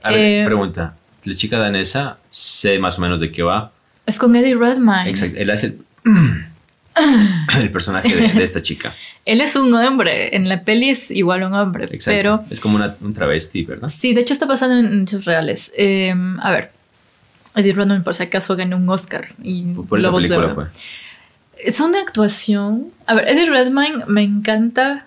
A 0.02 0.10
ver, 0.12 0.42
Eh, 0.42 0.46
pregunta. 0.46 0.96
La 1.26 1.36
chica 1.36 1.58
danesa, 1.60 2.18
sé 2.32 2.80
más 2.80 2.98
o 2.98 3.02
menos 3.02 3.20
de 3.20 3.32
qué 3.32 3.44
va. 3.44 3.72
Es 4.06 4.18
con 4.18 4.36
Eddie 4.36 4.56
Redmayne. 4.56 5.10
Exacto. 5.12 5.38
Él 5.38 5.50
hace 5.52 5.78
el, 7.60 7.72
personaje 7.72 8.16
de, 8.16 8.28
de 8.30 8.44
esta 8.44 8.62
chica. 8.62 8.96
Él 9.26 9.42
es 9.42 9.56
un 9.56 9.74
hombre, 9.74 10.36
en 10.36 10.50
la 10.50 10.64
peli 10.64 10.90
es 10.90 11.10
igual 11.10 11.44
un 11.44 11.54
hombre, 11.54 11.86
Exacto. 11.86 12.06
pero 12.08 12.44
Es 12.50 12.60
como 12.60 12.76
una- 12.76 12.96
un 13.02 13.14
travesti, 13.14 13.64
¿verdad? 13.64 13.88
Sí, 13.88 14.14
de 14.14 14.22
hecho 14.22 14.34
está 14.34 14.46
basado 14.46 14.78
en 14.78 15.04
hechos 15.04 15.26
reales. 15.26 15.72
Eh, 15.78 16.14
a 16.42 16.52
ver, 16.52 16.72
Eddie 17.56 17.74
Redmayne 17.74 18.04
por 18.04 18.16
si 18.16 18.24
acaso 18.24 18.56
ganó 18.56 18.78
un 18.78 18.90
Oscar 18.90 19.30
y 19.42 19.64
Por, 19.74 19.88
por 19.88 20.00
esa 20.00 20.12
película 20.14 20.50
fue. 20.54 20.66
Es 21.58 21.80
una 21.80 22.02
actuación. 22.02 22.88
A 23.06 23.14
ver, 23.16 23.30
Eddie 23.30 23.50
Redmayne 23.50 24.04
me 24.08 24.24
encanta 24.24 25.06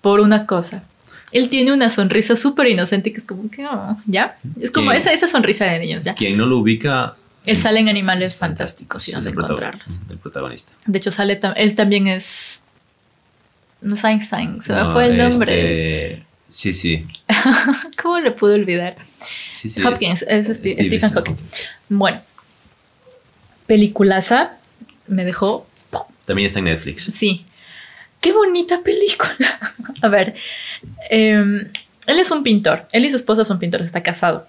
por 0.00 0.20
una 0.20 0.46
cosa. 0.46 0.84
Él 1.32 1.50
tiene 1.50 1.72
una 1.72 1.90
sonrisa 1.90 2.36
súper 2.36 2.68
inocente 2.68 3.12
que 3.12 3.18
es 3.18 3.24
como 3.24 3.50
que, 3.50 3.66
oh, 3.66 3.98
¿ya? 4.06 4.38
Es 4.60 4.70
como 4.70 4.92
esa, 4.92 5.12
esa 5.12 5.28
sonrisa 5.28 5.66
de 5.66 5.78
niños, 5.80 6.04
¿ya? 6.04 6.14
Quien 6.14 6.38
no 6.38 6.46
lo 6.46 6.58
ubica. 6.58 7.16
Él 7.50 7.56
sale 7.56 7.80
en 7.80 7.88
Animales 7.88 8.36
Fantásticos 8.36 9.06
y 9.08 9.10
es 9.10 9.16
dónde 9.16 9.30
encontrarlos. 9.30 10.00
El 10.10 10.18
protagonista. 10.18 10.72
De 10.86 10.98
hecho, 10.98 11.10
sale 11.10 11.40
tam- 11.40 11.54
él 11.56 11.74
también 11.74 12.06
es. 12.06 12.64
No 13.80 13.94
es 13.94 14.04
Einstein, 14.04 14.60
se 14.60 14.72
me 14.72 14.80
No, 14.82 14.92
fue 14.92 15.06
el 15.06 15.16
nombre. 15.18 16.10
este, 16.14 16.26
Sí, 16.50 16.74
sí. 16.74 17.06
¿Cómo 18.02 18.18
le 18.18 18.30
puedo 18.32 18.54
olvidar? 18.54 18.96
sí, 19.54 19.68
sí 19.70 19.82
Hopkins, 19.82 20.22
es 20.22 20.46
Steve- 20.48 20.82
Stephen 20.84 21.10
Hawking. 21.12 21.36
Bueno, 21.88 22.20
peliculaza 23.66 24.52
me 25.06 25.24
dejó. 25.24 25.66
También 26.26 26.46
está 26.46 26.58
en 26.58 26.66
Netflix. 26.66 27.04
Sí, 27.04 27.46
qué 28.20 28.32
bonita 28.32 28.82
película. 28.82 29.58
A 30.02 30.08
ver, 30.08 30.34
eh, 31.10 31.70
él 32.06 32.18
es 32.18 32.30
un 32.30 32.42
pintor. 32.42 32.86
Él 32.92 33.04
y 33.04 33.10
su 33.10 33.16
esposa 33.16 33.44
son 33.44 33.58
pintores, 33.58 33.86
está 33.86 34.02
casado. 34.02 34.46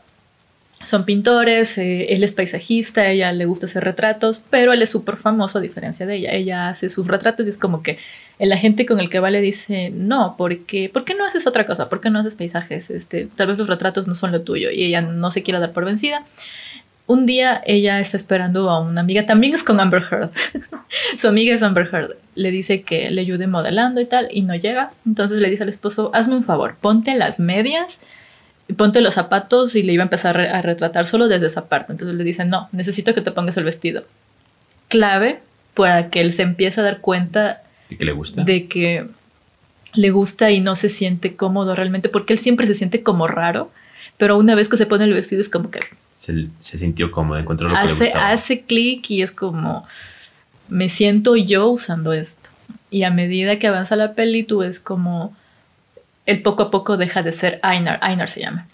Son 0.84 1.04
pintores, 1.04 1.78
eh, 1.78 2.14
él 2.14 2.24
es 2.24 2.32
paisajista, 2.32 3.10
ella 3.10 3.34
le 3.34 3.46
gusta 3.46 3.66
hacer 3.66 3.84
retratos, 3.84 4.42
pero 4.50 4.72
él 4.72 4.82
es 4.82 4.90
súper 4.90 5.18
famoso 5.18 5.58
a 5.58 5.62
diferencia 5.62 6.06
de 6.06 6.16
ella. 6.16 6.32
Ella 6.32 6.70
hace 6.70 6.90
sus 6.90 7.08
retratos 7.08 7.48
y 7.48 7.50
es 7.50 7.58
como 7.58 7.84
que 7.84 7.98
la 8.40 8.56
gente 8.56 8.86
con 8.86 9.00
el 9.02 9.10
que 9.10 9.20
va 9.20 9.30
le 9.30 9.42
dice, 9.42 9.92
no, 9.94 10.36
porque, 10.38 10.90
¿por 10.90 11.04
qué 11.04 11.16
no 11.16 11.26
haces 11.26 11.46
otra 11.48 11.66
cosa? 11.66 11.90
¿Por 11.90 12.00
qué 12.00 12.10
no 12.10 12.20
haces 12.20 12.36
paisajes? 12.36 12.90
Este, 12.90 13.28
tal 13.36 13.48
vez 13.48 13.58
los 13.58 13.68
retratos 13.68 14.08
no 14.08 14.16
son 14.16 14.32
lo 14.32 14.42
tuyo 14.42 14.72
y 14.72 14.86
ella 14.86 15.02
no 15.02 15.32
se 15.32 15.44
quiere 15.44 15.60
dar 15.60 15.74
por 15.74 15.84
vencida. 15.84 16.26
Un 17.06 17.26
día 17.26 17.62
ella 17.66 18.00
está 18.00 18.16
esperando 18.16 18.70
a 18.70 18.80
una 18.80 19.02
amiga, 19.02 19.26
también 19.26 19.54
es 19.56 19.64
con 19.64 19.80
Amber 19.80 20.04
Heard. 20.10 20.32
Su 21.18 21.28
amiga 21.28 21.56
es 21.56 21.64
Amber 21.64 21.90
Heard. 21.92 22.16
Le 22.36 22.52
dice 22.52 22.84
que 22.84 23.10
le 23.10 23.20
ayude 23.20 23.48
modelando 23.48 24.00
y 24.00 24.06
tal 24.06 24.30
y 24.32 24.44
no 24.44 24.56
llega. 24.56 24.92
Entonces 25.06 25.40
le 25.40 25.50
dice 25.50 25.64
al 25.64 25.70
esposo, 25.70 26.12
hazme 26.14 26.36
un 26.36 26.44
favor, 26.44 26.78
ponte 26.80 27.16
las 27.16 27.40
medias, 27.40 28.00
ponte 28.78 29.02
los 29.02 29.14
zapatos 29.16 29.76
y 29.76 29.84
le 29.84 29.94
iba 29.94 30.04
a 30.04 30.06
empezar 30.06 30.36
a, 30.38 30.40
re- 30.40 30.50
a 30.50 30.62
retratar 30.62 31.06
solo 31.06 31.28
desde 31.28 31.48
esa 31.48 31.68
parte. 31.70 31.92
Entonces 31.92 32.16
le 32.16 32.24
dice, 32.24 32.46
no, 32.46 32.70
necesito 32.72 33.14
que 33.14 33.22
te 33.22 33.32
pongas 33.32 33.58
el 33.58 33.64
vestido. 33.64 34.04
Clave 34.88 35.40
para 35.74 36.10
que 36.10 36.20
él 36.22 36.34
se 36.34 36.42
empiece 36.44 36.82
a 36.82 36.84
dar 36.84 37.00
cuenta 37.00 37.62
¿De 37.90 37.98
qué 37.98 38.06
le 38.06 38.12
gusta? 38.12 38.44
de 38.44 38.68
que 38.68 39.08
le 39.94 40.10
gusta 40.12 40.52
y 40.52 40.60
no 40.62 40.76
se 40.76 40.90
siente 40.90 41.36
cómodo 41.36 41.76
realmente, 41.76 42.10
porque 42.10 42.34
él 42.34 42.40
siempre 42.40 42.68
se 42.68 42.76
siente 42.76 43.02
como 43.02 43.28
raro, 43.28 43.72
pero 44.18 44.38
una 44.38 44.56
vez 44.56 44.70
que 44.70 44.78
se 44.78 44.86
pone 44.86 45.06
el 45.06 45.14
vestido 45.14 45.42
es 45.42 45.50
como 45.50 45.72
que 45.72 45.80
Se, 46.18 46.48
se 46.60 46.78
sintió 46.78 47.10
cómodo, 47.12 47.40
encontró 47.40 47.70
lo 47.70 47.76
que 47.76 47.82
le 47.86 47.92
hace, 47.92 48.04
gustaba. 48.06 48.30
hace 48.32 48.62
clic 48.62 49.10
y 49.10 49.22
es 49.24 49.32
como, 49.32 49.88
me 50.68 50.90
siento 50.90 51.36
yo 51.36 51.70
usando 51.70 52.14
esto. 52.14 52.50
Y 52.92 53.04
a 53.04 53.12
medida 53.12 53.58
que 53.60 53.68
avanza 53.68 53.96
la 53.96 54.14
peli, 54.14 54.44
tú 54.44 54.60
ves 54.60 54.80
como 54.80 55.36
él 56.30 56.42
poco 56.42 56.64
a 56.64 56.72
poco 56.72 56.98
deja 56.98 57.24
de 57.24 57.32
ser 57.32 57.60
Einar, 57.64 58.00
Einar 58.04 58.30
se 58.30 58.42
llama. 58.42 58.68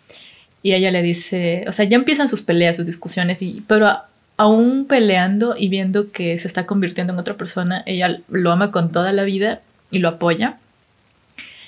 Y 0.63 0.73
ella 0.73 0.91
le 0.91 1.01
dice, 1.01 1.63
o 1.67 1.71
sea, 1.71 1.85
ya 1.85 1.95
empiezan 1.95 2.27
sus 2.27 2.41
peleas, 2.41 2.75
sus 2.75 2.85
discusiones, 2.85 3.41
y, 3.41 3.63
pero 3.67 3.87
a- 3.87 4.09
aún 4.37 4.85
peleando 4.85 5.55
y 5.57 5.69
viendo 5.69 6.11
que 6.11 6.37
se 6.37 6.47
está 6.47 6.65
convirtiendo 6.65 7.13
en 7.13 7.19
otra 7.19 7.35
persona, 7.37 7.83
ella 7.85 8.19
lo 8.29 8.51
ama 8.51 8.71
con 8.71 8.91
toda 8.91 9.11
la 9.13 9.23
vida 9.23 9.61
y 9.91 9.99
lo 9.99 10.09
apoya. 10.09 10.57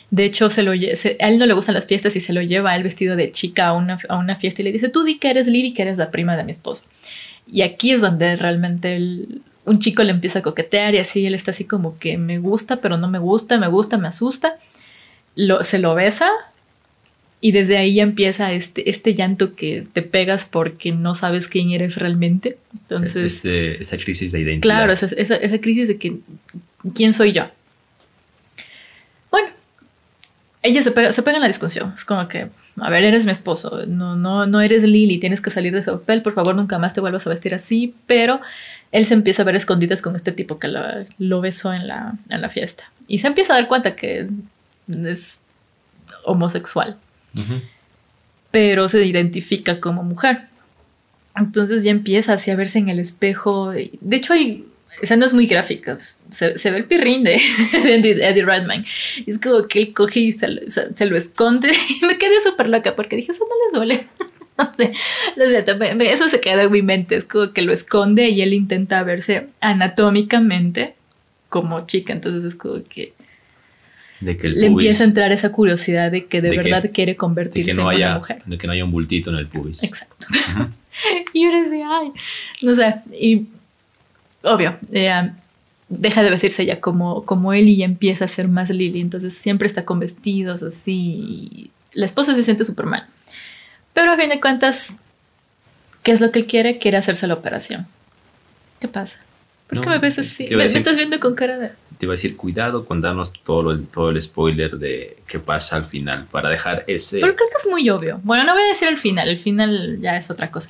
De 0.10 0.24
hecho, 0.26 0.50
se 0.50 0.64
lo, 0.64 0.72
se- 0.96 1.18
a 1.20 1.30
él 1.30 1.38
no 1.38 1.46
le 1.46 1.54
gustan 1.54 1.76
las 1.76 1.86
fiestas 1.86 2.16
y 2.16 2.22
se 2.22 2.34
lo 2.34 2.42
lleva 2.42 2.76
el 2.76 2.84
vestido 2.84 3.16
de 3.16 3.32
chica 3.32 3.68
a 3.68 3.74
una, 3.74 4.00
a 4.10 4.18
una 4.18 4.36
fiesta 4.38 4.62
y 4.62 4.66
le 4.66 4.72
dice, 4.72 4.90
tú 4.90 5.04
di 5.04 5.20
que 5.20 5.30
eres 5.30 5.48
Lily, 5.48 5.74
que 5.74 5.82
eres 5.82 5.98
la 5.98 6.12
prima 6.12 6.38
de 6.38 6.44
mi 6.44 6.52
esposo. 6.52 6.84
Y 7.52 7.62
aquí 7.62 7.92
es 7.92 8.02
donde 8.02 8.36
realmente 8.38 9.00
un 9.66 9.80
chico 9.80 10.04
le 10.04 10.12
empieza 10.12 10.40
a 10.40 10.42
coquetear 10.42 10.96
y 10.96 11.00
así 11.00 11.26
él 11.26 11.34
está 11.36 11.52
así 11.52 11.66
como 11.66 12.00
que 12.00 12.18
me 12.18 12.38
gusta, 12.40 12.78
pero 12.78 12.98
no 12.98 13.10
me 13.10 13.20
gusta, 13.20 13.60
me 13.60 13.68
gusta, 13.68 13.98
me 13.98 14.08
asusta. 14.08 14.56
Lo, 15.38 15.64
se 15.64 15.78
lo 15.80 15.94
besa 15.96 16.30
y 17.40 17.52
desde 17.52 17.78
ahí 17.78 17.94
ya 17.96 18.04
empieza 18.04 18.52
este, 18.52 18.90
este 18.90 19.14
llanto 19.14 19.54
que 19.56 19.86
te 19.94 20.02
pegas 20.02 20.46
porque 20.46 20.92
no 20.92 21.14
sabes 21.14 21.48
quién 21.48 21.70
eres 21.72 21.96
realmente. 21.96 22.58
Entonces, 22.74 23.36
Este, 23.36 23.80
esta 23.80 23.98
crisis 23.98 24.32
de 24.32 24.40
identidad. 24.42 24.62
claro, 24.74 24.92
esa, 24.92 25.06
esa, 25.16 25.36
esa 25.36 25.60
crisis 25.60 25.88
de 25.88 25.98
que 25.98 26.18
quién 26.96 27.14
soy 27.14 27.34
yo. 27.34 27.44
Bueno, 29.30 29.50
ella 30.64 30.82
se 30.82 30.90
pega, 30.92 31.12
se 31.12 31.22
pega 31.22 31.38
en 31.38 31.42
la 31.42 31.48
discusión. 31.48 31.94
Es 31.96 32.04
como 32.06 32.28
que, 32.28 32.48
a 32.78 32.90
ver, 32.90 33.04
eres 33.04 33.26
mi 33.26 33.32
esposo, 33.32 33.86
no, 33.86 34.16
no, 34.16 34.48
no 34.48 34.62
eres 34.62 34.82
Lily, 34.84 35.20
tienes 35.20 35.40
que 35.42 35.52
salir 35.52 35.74
de 35.74 35.80
ese 35.80 35.92
papel, 35.92 36.24
por 36.24 36.34
favor, 36.34 36.56
nunca 36.56 36.80
más 36.80 36.94
te 36.96 37.02
vuelvas 37.02 37.28
a 37.28 37.30
vestir 37.30 37.54
así. 37.54 37.94
Pero 38.08 38.42
él 38.92 39.06
se 39.06 39.14
empieza 39.14 39.44
a 39.44 39.46
ver 39.46 39.56
escondidas 39.56 40.02
con 40.02 40.16
este 40.16 40.32
tipo 40.32 40.58
que 40.58 40.70
lo, 40.70 40.82
lo 41.20 41.42
besó 41.42 41.72
en 41.74 41.88
la, 41.88 42.16
en 42.30 42.42
la 42.42 42.50
fiesta. 42.50 42.92
Y 43.08 43.20
se 43.20 43.28
empieza 43.28 43.54
a 43.54 43.58
dar 43.58 43.68
cuenta 43.68 43.96
que 43.96 44.28
es 44.88 45.42
homosexual, 46.26 46.98
pero 48.52 48.90
se 48.90 49.06
identifica 49.06 49.80
como 49.80 50.04
mujer. 50.04 50.42
Entonces 51.36 51.84
ya 51.84 51.92
empieza 51.92 52.34
así 52.34 52.50
a 52.52 52.56
verse 52.56 52.80
en 52.80 52.90
el 52.90 53.00
espejo. 53.00 53.72
De 53.72 54.16
hecho, 54.16 54.34
hay 54.34 54.66
escenas 55.02 55.34
muy 55.34 55.46
gráficas. 55.46 56.18
Se, 56.32 56.58
se 56.58 56.72
ve 56.72 56.78
el 56.78 56.86
pirrín 56.86 57.24
de, 57.24 57.40
de 57.74 57.96
Eddie. 58.28 58.84
Y 59.26 59.30
es 59.30 59.38
como 59.40 59.68
que 59.68 59.80
él 59.80 59.94
coge 59.94 60.20
y 60.22 60.32
se, 60.32 60.48
lo- 60.48 60.70
se- 60.70 60.96
se 60.96 61.06
lo 61.06 61.16
esconde. 61.18 61.70
Y 62.02 62.06
me 62.06 62.18
quedé 62.18 62.40
súper 62.42 62.70
loca 62.70 62.96
porque 62.96 63.16
dije, 63.18 63.32
eso 63.32 63.46
no 63.48 63.56
les 63.66 63.74
duele. 63.74 64.08
No 64.58 64.74
sé, 64.76 64.92
no 65.36 65.46
sé, 65.46 66.12
eso 66.12 66.30
se 66.30 66.40
queda 66.42 66.64
en 66.64 66.72
mi 66.72 66.82
mente. 66.82 67.16
Es 67.16 67.26
como 67.26 67.54
que 67.54 67.62
lo 67.62 67.72
esconde 67.72 68.30
y 68.30 68.42
él 68.42 68.54
intenta 68.56 69.04
verse 69.04 69.50
anatómicamente 69.62 70.96
como 71.50 71.86
chica. 71.86 72.12
Entonces 72.12 72.44
es 72.44 72.56
como 72.56 72.84
que 72.84 73.14
De 74.20 74.36
que 74.38 74.48
el 74.48 74.56
le 74.56 74.68
pubis- 74.68 74.72
empieza 74.72 75.04
a 75.04 75.08
entrar 75.08 75.32
esa 75.32 75.52
curiosidad 75.52 76.12
de 76.12 76.26
que 76.26 76.42
de, 76.42 76.50
de 76.50 76.58
que- 76.58 76.64
verdad 76.64 76.90
quiere 76.94 77.16
convertirse 77.16 77.74
no 77.76 77.92
en 77.92 77.98
una 77.98 78.16
mujer. 78.16 78.42
de 78.46 78.58
que 78.58 78.68
no 78.68 78.74
haya 78.74 78.84
un 78.86 78.92
bultito 78.92 79.30
en 79.30 79.38
el 79.38 79.48
pubis. 79.48 79.84
Exacto. 79.84 80.28
y 81.34 81.44
yo 81.44 81.52
decía, 81.64 81.88
ay, 81.90 82.12
no 82.62 82.74
sé, 82.74 82.96
y 83.20 83.48
obvio, 84.42 84.78
ella 84.92 85.36
deja 85.90 86.24
de 86.24 86.30
vestirse 86.32 86.66
ya 86.66 86.80
como, 86.82 87.24
como 87.26 87.54
él 87.54 87.68
y 87.70 87.78
ya 87.78 87.86
empieza 87.86 88.26
a 88.26 88.28
ser 88.28 88.48
más 88.48 88.70
Lily, 88.72 89.00
entonces 89.02 89.34
siempre 89.36 89.68
está 89.68 89.86
con 89.86 90.00
vestidos 90.00 90.64
así, 90.64 91.70
la 91.94 92.06
esposa 92.06 92.34
se 92.36 92.44
siente 92.44 92.66
súper 92.66 92.88
mal. 92.88 93.06
Pero 93.94 94.12
a 94.12 94.18
fin 94.18 94.30
de 94.30 94.40
cuentas, 94.42 94.98
¿qué 96.04 96.12
es 96.12 96.22
lo 96.22 96.32
que 96.32 96.40
él 96.40 96.46
quiere? 96.46 96.78
Quiere 96.78 96.98
hacerse 96.98 97.26
la 97.28 97.34
operación. 97.36 97.88
¿Qué 98.80 98.88
pasa? 98.88 99.20
¿Por 99.68 99.80
qué 99.80 99.86
No, 99.86 99.92
me 99.92 100.00
ves 100.00 100.20
así? 100.20 100.46
te 100.46 100.54
iba 100.54 100.64
Me, 100.64 100.70
me 100.70 100.78
estás 100.78 100.98
viendo 100.98 101.20
con 101.20 101.36
cara 101.36 101.58
de... 101.58 101.72
Te 101.98 102.06
iba 102.06 102.14
a 102.14 102.16
decir, 102.16 102.38
cuidado 102.38 102.86
con 102.86 103.02
darnos 103.02 103.34
todo 103.34 103.72
el, 103.72 103.88
todo 103.88 104.10
el 104.10 104.22
spoiler 104.22 104.78
de 104.78 105.18
qué 105.28 105.40
pasa 105.40 105.76
al 105.76 105.86
final 105.86 106.26
para 106.26 106.50
dejar 106.50 106.84
ese... 106.88 107.20
Pero 107.20 107.36
creo 107.36 107.50
que 107.50 107.56
es 107.58 107.70
muy 107.70 107.90
obvio. 107.90 108.20
Bueno, 108.24 108.46
no 108.46 108.54
voy 108.54 108.64
a 108.64 108.68
decir 108.68 108.88
el 108.88 108.98
final, 108.98 109.28
el 109.30 109.40
final 109.40 110.00
ya 110.00 110.16
es 110.16 110.30
otra 110.30 110.52
cosa. 110.52 110.70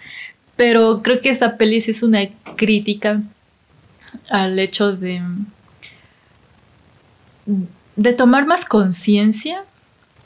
Pero 0.56 1.02
creo 1.04 1.22
que 1.22 1.30
esta 1.30 1.58
peli 1.58 1.82
sí 1.82 1.92
es 1.92 2.02
una 2.02 2.22
crítica 2.56 3.22
al 4.30 4.58
hecho 4.58 4.96
de, 4.96 5.22
de 7.96 8.14
tomar 8.14 8.46
más 8.46 8.66
conciencia 8.66 9.64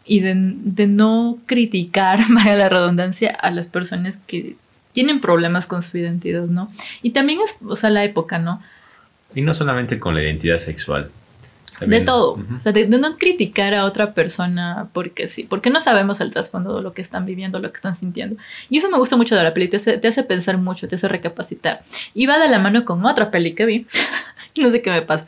y 0.06 0.22
de, 0.22 0.34
de 0.36 0.88
no 0.88 1.40
criticar, 1.46 2.20
vaya 2.30 2.56
la 2.56 2.70
redundancia, 2.70 3.32
a 3.32 3.52
las 3.52 3.68
personas 3.68 4.18
que 4.18 4.56
tienen 4.92 5.22
problemas 5.22 5.68
con 5.68 5.82
su 5.84 5.98
identidad, 5.98 6.44
¿no? 6.46 6.72
Y 7.02 7.12
también 7.12 7.40
es, 7.42 7.58
o 7.68 7.76
sea, 7.76 7.90
la 7.90 8.04
época, 8.04 8.40
¿no? 8.40 8.62
Y 9.36 9.42
no 9.42 9.54
solamente 9.54 10.00
con 10.00 10.14
la 10.16 10.22
identidad 10.22 10.58
sexual. 10.60 11.04
de 11.06 11.86
También- 11.88 12.06
todo. 12.06 12.34
Ujú. 12.34 12.56
O 12.58 12.60
sea, 12.60 12.72
de, 12.74 12.86
de 12.86 13.00
no 13.00 13.18
criticar 13.18 13.74
a 13.74 13.86
otra 13.86 14.14
persona 14.14 14.90
porque 14.94 15.28
sí, 15.28 15.48
porque 15.50 15.70
no 15.72 15.82
sabemos 15.82 16.22
el 16.22 16.30
trasfondo 16.30 16.76
de 16.78 16.84
lo 16.84 16.94
que 16.94 17.02
están 17.02 17.26
viviendo, 17.26 17.58
lo 17.60 17.72
que 17.72 17.78
están 17.78 17.96
sintiendo. 17.96 18.36
Y 18.70 18.78
eso 18.78 18.90
me 18.92 18.98
gusta 19.00 19.18
mucho 19.18 19.36
de 19.36 19.44
la 19.44 19.54
peli, 19.54 19.68
te 19.68 19.78
hace, 19.78 19.98
te 19.98 20.08
hace 20.08 20.22
pensar 20.24 20.58
mucho, 20.60 20.88
te 20.88 20.96
hace 20.96 21.08
recapacitar. 21.08 21.82
Y 22.14 22.28
va 22.28 22.38
de 22.38 22.50
la 22.50 22.60
mano 22.60 22.86
con 22.86 23.04
otra 23.06 23.32
peli 23.32 23.54
que 23.56 23.66
vi, 23.66 23.88
no 24.58 24.70
sé 24.70 24.82
qué 24.84 24.92
me 24.92 25.02
pasa. 25.02 25.26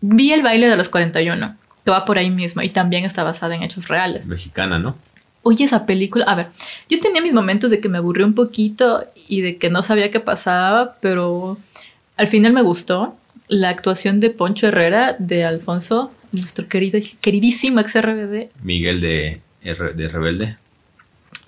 Vi 0.00 0.32
el 0.32 0.42
baile 0.42 0.68
de 0.68 0.76
los 0.76 0.88
41, 0.88 1.56
que 1.84 1.90
va 1.90 2.04
por 2.04 2.16
ahí 2.18 2.30
mismo 2.30 2.62
y 2.62 2.70
también 2.70 3.04
está 3.04 3.22
basada 3.22 3.54
en 3.54 3.62
hechos 3.62 3.88
reales. 3.88 4.28
Mexicana, 4.28 4.78
¿no? 4.78 4.96
Oye, 5.42 5.64
esa 5.64 5.86
película, 5.86 6.24
a 6.26 6.34
ver, 6.34 6.48
yo 6.88 7.00
tenía 7.00 7.20
mis 7.20 7.34
momentos 7.34 7.70
de 7.70 7.80
que 7.80 7.88
me 7.88 7.98
aburrí 7.98 8.22
un 8.22 8.34
poquito 8.34 9.04
y 9.28 9.40
de 9.40 9.56
que 9.56 9.70
no 9.70 9.82
sabía 9.82 10.10
qué 10.10 10.20
pasaba, 10.20 10.96
pero 11.00 11.58
al 12.16 12.28
final 12.28 12.52
me 12.52 12.62
gustó 12.62 13.16
la 13.48 13.68
actuación 13.68 14.20
de 14.20 14.30
Poncho 14.30 14.68
Herrera, 14.68 15.16
de 15.18 15.44
Alfonso, 15.44 16.12
nuestro 16.30 16.68
querido, 16.68 16.98
queridísimo 17.20 17.80
ex 17.80 18.00
RBD. 18.00 18.50
Miguel 18.62 19.00
de, 19.00 19.40
de 19.62 20.08
Rebelde. 20.08 20.56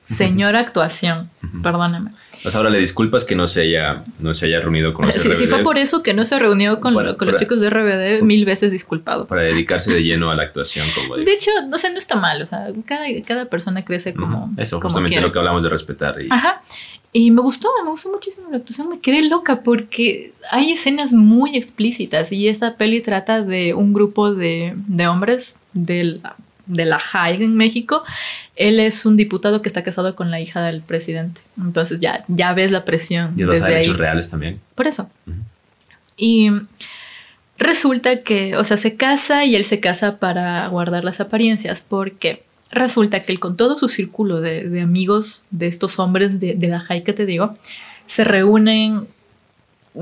Señora 0.04 0.60
actuación, 0.60 1.30
perdóname. 1.62 2.10
Pues 2.44 2.54
ahora 2.54 2.70
le 2.70 2.78
disculpas 2.78 3.24
que 3.24 3.34
no 3.34 3.46
se 3.48 3.62
haya, 3.62 4.04
no 4.20 4.32
se 4.34 4.46
haya 4.46 4.60
reunido 4.60 4.94
con 4.94 5.06
los 5.06 5.14
Si, 5.14 5.20
si 5.20 5.28
RBD 5.28 5.48
fue 5.48 5.58
por 5.64 5.78
eso 5.78 6.02
que 6.04 6.14
no 6.14 6.22
se 6.22 6.38
reunió 6.38 6.78
con, 6.78 6.94
Para- 6.94 7.16
con 7.16 7.26
los 7.26 7.34
para- 7.34 7.44
chicos 7.44 7.60
de 7.60 7.70
RBD, 7.70 8.22
mil 8.22 8.44
veces 8.44 8.70
disculpado. 8.70 9.26
para 9.26 9.42
dedicarse 9.42 9.92
de 9.92 10.02
lleno 10.04 10.30
a 10.30 10.36
la 10.36 10.42
actuación, 10.44 10.86
como 10.94 11.16
digo. 11.16 11.26
De 11.26 11.32
hecho, 11.32 11.50
no 11.68 11.76
sé, 11.78 11.90
no 11.90 11.98
está 11.98 12.14
mal, 12.14 12.40
o 12.42 12.46
sea, 12.46 12.68
cada, 12.86 13.06
cada 13.26 13.46
persona 13.46 13.84
crece 13.84 14.14
como. 14.14 14.52
Eso, 14.56 14.76
como 14.76 14.90
justamente 14.90 15.14
quiere. 15.14 15.26
lo 15.26 15.32
que 15.32 15.38
hablamos 15.40 15.62
de 15.64 15.70
respetar. 15.70 16.20
Y, 16.22 16.28
Ajá. 16.30 16.62
Y 17.16 17.30
me 17.30 17.40
gustó, 17.42 17.68
me 17.84 17.90
gustó 17.90 18.10
muchísimo 18.10 18.48
la 18.50 18.56
actuación, 18.56 18.88
me 18.88 18.98
quedé 19.00 19.22
loca 19.28 19.62
porque 19.62 20.32
hay 20.50 20.72
escenas 20.72 21.12
muy 21.12 21.56
explícitas 21.56 22.32
y 22.32 22.48
esta 22.48 22.76
peli 22.76 23.00
trata 23.02 23.40
de 23.40 23.72
un 23.72 23.92
grupo 23.92 24.34
de, 24.34 24.74
de 24.88 25.06
hombres 25.06 25.56
del- 25.72 26.20
de 26.66 26.84
la 26.84 26.98
high 26.98 27.42
en 27.42 27.56
México. 27.56 28.02
Él 28.56 28.80
es 28.80 29.04
un 29.06 29.16
diputado 29.16 29.62
que 29.62 29.68
está 29.68 29.82
casado 29.82 30.14
con 30.14 30.30
la 30.30 30.40
hija 30.40 30.62
del 30.62 30.80
presidente. 30.80 31.40
Entonces 31.58 32.00
ya, 32.00 32.24
ya 32.28 32.52
ves 32.54 32.70
la 32.70 32.84
presión 32.84 33.34
y 33.36 33.42
los 33.42 33.58
desde 33.58 33.76
ahí. 33.76 33.84
hechos 33.84 33.98
reales 33.98 34.30
también. 34.30 34.60
Por 34.74 34.86
eso. 34.86 35.10
Y 36.16 36.50
resulta 37.58 38.22
que, 38.22 38.56
o 38.56 38.64
sea, 38.64 38.76
se 38.76 38.96
casa 38.96 39.44
y 39.44 39.56
él 39.56 39.64
se 39.64 39.80
casa 39.80 40.18
para 40.18 40.66
guardar 40.68 41.04
las 41.04 41.20
apariencias 41.20 41.80
porque 41.82 42.44
resulta 42.70 43.22
que 43.22 43.32
él 43.32 43.40
con 43.40 43.56
todo 43.56 43.78
su 43.78 43.88
círculo 43.88 44.40
de, 44.40 44.68
de 44.68 44.80
amigos 44.80 45.44
de 45.50 45.66
estos 45.66 45.98
hombres 45.98 46.40
de, 46.40 46.54
de 46.54 46.68
la 46.68 46.84
que 47.04 47.12
te 47.12 47.24
digo, 47.26 47.56
se 48.06 48.24
reúnen, 48.24 49.06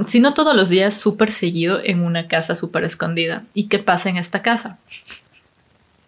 si 0.07 0.21
no 0.21 0.35
todos 0.35 0.57
los 0.57 0.69
días, 0.69 0.99
súper 0.99 1.31
seguido 1.31 1.81
en 1.83 2.03
una 2.03 2.29
casa 2.29 2.57
súper 2.57 2.85
escondida. 2.85 3.45
¿Y 3.55 3.69
qué 3.69 3.79
pasa 3.79 4.09
en 4.09 4.17
esta 4.17 4.43
casa? 4.43 4.79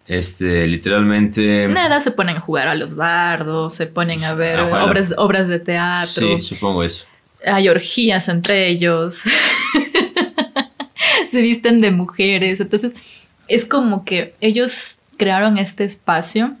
Este, 0.07 0.67
literalmente. 0.67 1.67
Nada, 1.67 1.99
se 1.99 2.11
ponen 2.11 2.37
a 2.37 2.39
jugar 2.39 2.67
a 2.67 2.75
los 2.75 2.95
dardos, 2.95 3.73
se 3.73 3.87
ponen 3.87 4.23
a 4.23 4.33
ver 4.35 4.59
la- 4.59 4.85
obras, 4.85 5.13
obras 5.17 5.47
de 5.47 5.59
teatro. 5.59 6.37
Sí, 6.37 6.41
supongo 6.41 6.83
eso. 6.83 7.05
hay 7.45 7.69
orgías 7.69 8.29
entre 8.29 8.67
ellos, 8.69 9.23
se 11.27 11.41
visten 11.41 11.81
de 11.81 11.91
mujeres, 11.91 12.59
entonces 12.59 12.93
es 13.47 13.65
como 13.65 14.05
que 14.05 14.35
ellos 14.41 14.99
crearon 15.17 15.57
este 15.57 15.83
espacio 15.83 16.55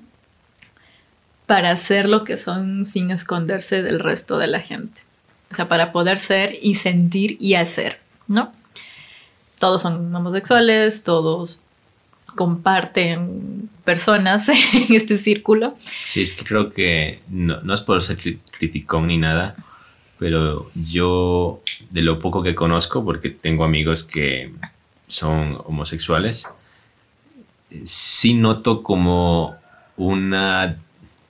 para 1.45 1.71
hacer 1.71 2.07
lo 2.09 2.23
que 2.23 2.37
son 2.37 2.85
sin 2.85 3.11
esconderse 3.11 3.83
del 3.83 3.99
resto 3.99 4.37
de 4.37 4.47
la 4.47 4.59
gente, 4.59 5.01
o 5.51 5.55
sea, 5.55 5.67
para 5.67 5.91
poder 5.91 6.17
ser 6.17 6.55
y 6.61 6.75
sentir 6.75 7.37
y 7.39 7.55
hacer, 7.55 7.99
¿no? 8.27 8.51
Todos 9.59 9.81
son 9.83 10.13
homosexuales, 10.13 11.03
todos 11.03 11.59
comparten 12.35 13.69
personas 13.83 14.49
en 14.73 14.95
este 14.95 15.17
círculo. 15.17 15.75
Sí, 16.05 16.21
es 16.21 16.33
que 16.33 16.43
creo 16.45 16.69
que 16.71 17.21
no, 17.29 17.61
no 17.61 17.73
es 17.73 17.81
por 17.81 18.01
ser 18.01 18.17
cri- 18.19 18.39
criticón 18.57 19.07
ni 19.07 19.17
nada, 19.17 19.55
pero 20.19 20.69
yo 20.75 21.61
de 21.91 22.01
lo 22.01 22.19
poco 22.19 22.41
que 22.43 22.55
conozco, 22.55 23.03
porque 23.03 23.29
tengo 23.29 23.63
amigos 23.63 24.03
que, 24.03 24.51
son 25.07 25.57
homosexuales, 25.65 26.47
sí 27.83 28.33
noto 28.33 28.83
como 28.83 29.55
una 29.97 30.77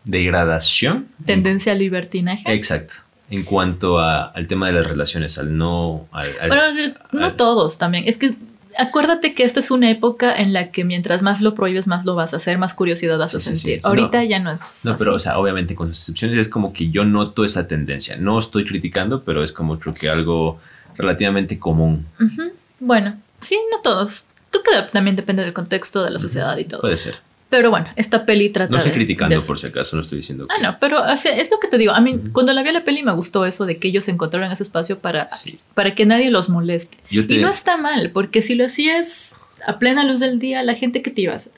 degradación. 0.03 1.07
Tendencia 1.25 1.71
al 1.73 1.79
libertinaje. 1.79 2.51
Exacto. 2.53 2.95
En 3.29 3.43
cuanto 3.43 3.99
a- 3.99 4.25
al 4.25 4.47
tema 4.47 4.67
de 4.67 4.73
las 4.73 4.87
relaciones, 4.87 5.37
al 5.37 5.57
no... 5.57 6.07
al- 6.11 6.35
al- 6.39 6.49
Pero 6.49 6.61
eh, 6.77 6.93
no 7.11 7.25
al- 7.25 7.35
todos 7.35 7.77
también. 7.77 8.03
Es 8.07 8.17
que 8.17 8.35
acuérdate 8.78 9.34
que 9.34 9.43
esta 9.43 9.59
es 9.59 9.71
una 9.71 9.89
época 9.89 10.36
en 10.36 10.53
la 10.53 10.71
que 10.71 10.84
mientras 10.84 11.21
más 11.21 11.41
lo 11.41 11.53
prohíbes, 11.55 11.88
más 11.88 12.05
lo 12.05 12.15
vas 12.15 12.34
a 12.34 12.38
hacer, 12.38 12.57
más 12.57 12.73
curiosidad 12.73 13.17
vas 13.17 13.32
Sí, 13.32 13.38
a 13.38 13.39
sí, 13.39 13.45
sentir. 13.57 13.82
Sí, 13.82 13.88
Ahorita 13.88 14.19
no. 14.19 14.23
ya 14.23 14.39
no 14.39 14.51
es. 14.51 14.82
No, 14.86 14.95
pero 14.97 15.15
o 15.15 15.19
sea, 15.19 15.38
obviamente 15.39 15.76
con 15.76 15.88
sus 15.88 15.99
excepciones 15.99 16.38
es 16.39 16.49
como 16.49 16.73
que 16.73 16.89
yo 16.89 17.05
noto 17.05 17.43
esa 17.45 17.67
tendencia. 17.67 18.17
No 18.17 18.38
estoy 18.39 18.65
criticando, 18.65 19.23
pero 19.23 19.43
es 19.43 19.51
como 19.51 19.80
creo 19.80 19.93
que 19.93 20.09
algo 20.09 20.59
relativamente 20.95 21.59
común. 21.59 22.05
Ujú. 22.19 22.51
Bueno, 22.80 23.15
sí, 23.39 23.57
no 23.71 23.82
todos. 23.82 24.26
Creo 24.51 24.63
que 24.63 24.91
también 24.93 25.15
depende 25.15 25.43
del 25.43 25.53
contexto 25.53 26.03
de 26.03 26.11
la 26.11 26.19
sociedad 26.19 26.57
y 26.57 26.65
todo. 26.65 26.82
Puede 26.82 26.97
ser. 26.97 27.17
Pero 27.49 27.69
bueno, 27.69 27.87
esta 27.95 28.25
peli 28.25 28.49
trata. 28.49 28.71
No 28.71 28.77
estoy 28.77 28.91
de- 28.91 28.95
criticando 28.97 29.35
de 29.39 29.41
por 29.45 29.59
si 29.59 29.67
acaso, 29.67 29.95
no 29.95 30.01
estoy 30.01 30.17
diciendo 30.17 30.47
que... 30.47 30.53
Ah, 30.55 30.61
no, 30.61 30.77
pero 30.79 31.01
o 31.03 31.15
sea, 31.17 31.37
es 31.37 31.49
lo 31.51 31.59
que 31.59 31.67
te 31.67 31.77
digo. 31.77 31.93
A 31.93 32.01
mí, 32.01 32.19
cuando 32.33 32.51
la 32.53 32.63
vi 32.63 32.69
a 32.69 32.73
la 32.73 32.83
peli, 32.83 33.03
me 33.03 33.13
gustó 33.13 33.45
eso 33.45 33.65
de 33.65 33.77
que 33.77 33.87
ellos 33.89 34.07
encontraron 34.07 34.51
ese 34.51 34.63
espacio 34.63 34.99
para, 34.99 35.31
Sí. 35.31 35.59
para 35.75 35.93
que 35.95 36.05
nadie 36.05 36.31
los 36.31 36.49
moleste. 36.49 36.97
Te- 37.09 37.35
Y 37.35 37.37
no 37.37 37.49
está 37.49 37.77
mal, 37.77 38.09
porque 38.11 38.41
si 38.41 38.55
lo 38.55 38.65
hacías 38.65 39.37
a 39.65 39.77
plena 39.79 40.03
luz 40.03 40.19
del 40.19 40.39
día, 40.39 40.63
la 40.63 40.73
gente 40.75 41.01
que 41.01 41.11
te 41.11 41.21
iba 41.21 41.33
a 41.33 41.37
hacer, 41.37 41.53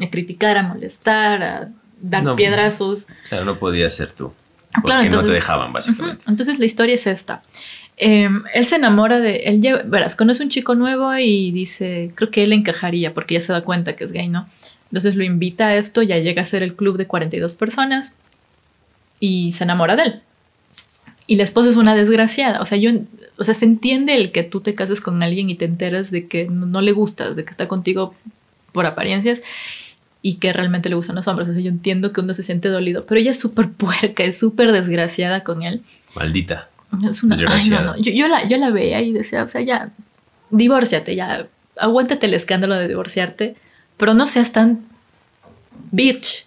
a 0.00 0.08
criticar, 0.10 0.56
a 0.56 0.62
molestar, 0.62 1.42
a 1.42 1.68
dar 2.00 2.22
No. 2.22 2.36
piedrazos. 2.36 3.06
Claro, 3.28 3.44
no 3.44 3.58
podía 3.58 3.90
ser 3.90 4.12
tú. 4.12 4.32
Porque 4.72 4.86
claro, 4.86 5.02
no 5.02 5.08
te 5.10 5.14
entonces- 5.16 5.34
dejaban, 5.34 5.72
básicamente. 5.72 6.24
Entonces 6.28 6.58
la 6.60 6.64
historia 6.64 6.94
es 6.94 7.06
esta. 7.06 7.42
Eh, 7.98 8.28
él 8.54 8.64
se 8.64 8.76
enamora 8.76 9.20
de, 9.20 9.36
él 9.44 9.60
lleva- 9.60 9.82
verás, 9.84 10.16
conoce 10.16 10.42
un 10.42 10.48
chico 10.48 10.74
nuevo 10.74 11.14
y 11.18 11.52
dice, 11.52 12.10
creo 12.14 12.30
que 12.30 12.42
él 12.44 12.52
encajaría 12.54 13.12
porque 13.12 13.34
ya 13.34 13.42
se 13.42 13.52
da 13.52 13.60
cuenta 13.62 13.94
que 13.96 14.04
es 14.04 14.12
gay, 14.12 14.28
¿no? 14.28 14.48
Entonces 14.92 15.16
lo 15.16 15.24
invita 15.24 15.68
a 15.68 15.76
esto, 15.76 16.02
ya 16.02 16.18
llega 16.18 16.42
a 16.42 16.44
ser 16.44 16.62
el 16.62 16.76
club 16.76 16.98
de 16.98 17.06
42 17.06 17.54
personas 17.54 18.14
y 19.18 19.52
se 19.52 19.64
enamora 19.64 19.96
de 19.96 20.02
él. 20.02 20.22
Y 21.26 21.36
la 21.36 21.44
esposa 21.44 21.70
es 21.70 21.76
una 21.76 21.94
desgraciada, 21.94 22.60
o 22.60 22.66
sea, 22.66 22.76
yo, 22.76 22.90
o 23.38 23.44
sea, 23.44 23.54
se 23.54 23.64
entiende 23.64 24.14
el 24.16 24.32
que 24.32 24.42
tú 24.42 24.60
te 24.60 24.74
cases 24.74 25.00
con 25.00 25.22
alguien 25.22 25.48
y 25.48 25.54
te 25.54 25.64
enteras 25.64 26.10
de 26.10 26.26
que 26.26 26.46
no, 26.46 26.66
no 26.66 26.82
le 26.82 26.92
gustas, 26.92 27.36
de 27.36 27.44
que 27.44 27.50
está 27.50 27.68
contigo 27.68 28.14
por 28.72 28.84
apariencias 28.84 29.42
y 30.20 30.34
que 30.34 30.52
realmente 30.52 30.90
le 30.90 30.94
gustan 30.94 31.16
los 31.16 31.26
hombres. 31.26 31.48
O 31.48 31.54
sea, 31.54 31.62
yo 31.62 31.70
entiendo 31.70 32.12
que 32.12 32.20
uno 32.20 32.34
se 32.34 32.42
siente 32.42 32.68
dolido, 32.68 33.06
pero 33.06 33.18
ella 33.18 33.30
es 33.30 33.40
súper 33.40 33.70
puerca, 33.70 34.24
es 34.24 34.38
súper 34.38 34.72
desgraciada 34.72 35.42
con 35.42 35.62
él. 35.62 35.80
Maldita. 36.14 36.68
Es 37.08 37.22
una. 37.22 37.36
Ay, 37.48 37.70
no, 37.70 37.82
no. 37.82 37.96
Yo, 37.96 38.12
yo 38.12 38.28
la, 38.28 38.46
yo 38.46 38.58
la 38.58 38.70
veía 38.70 39.00
y 39.00 39.12
decía, 39.12 39.42
o 39.42 39.48
sea, 39.48 39.62
ya, 39.62 39.90
divórciate, 40.50 41.16
ya, 41.16 41.46
aguántate 41.78 42.26
el 42.26 42.34
escándalo 42.34 42.76
de 42.76 42.88
divorciarte, 42.88 43.56
pero 43.96 44.14
no 44.14 44.26
seas 44.26 44.52
tan 44.52 44.84
bitch 45.90 46.46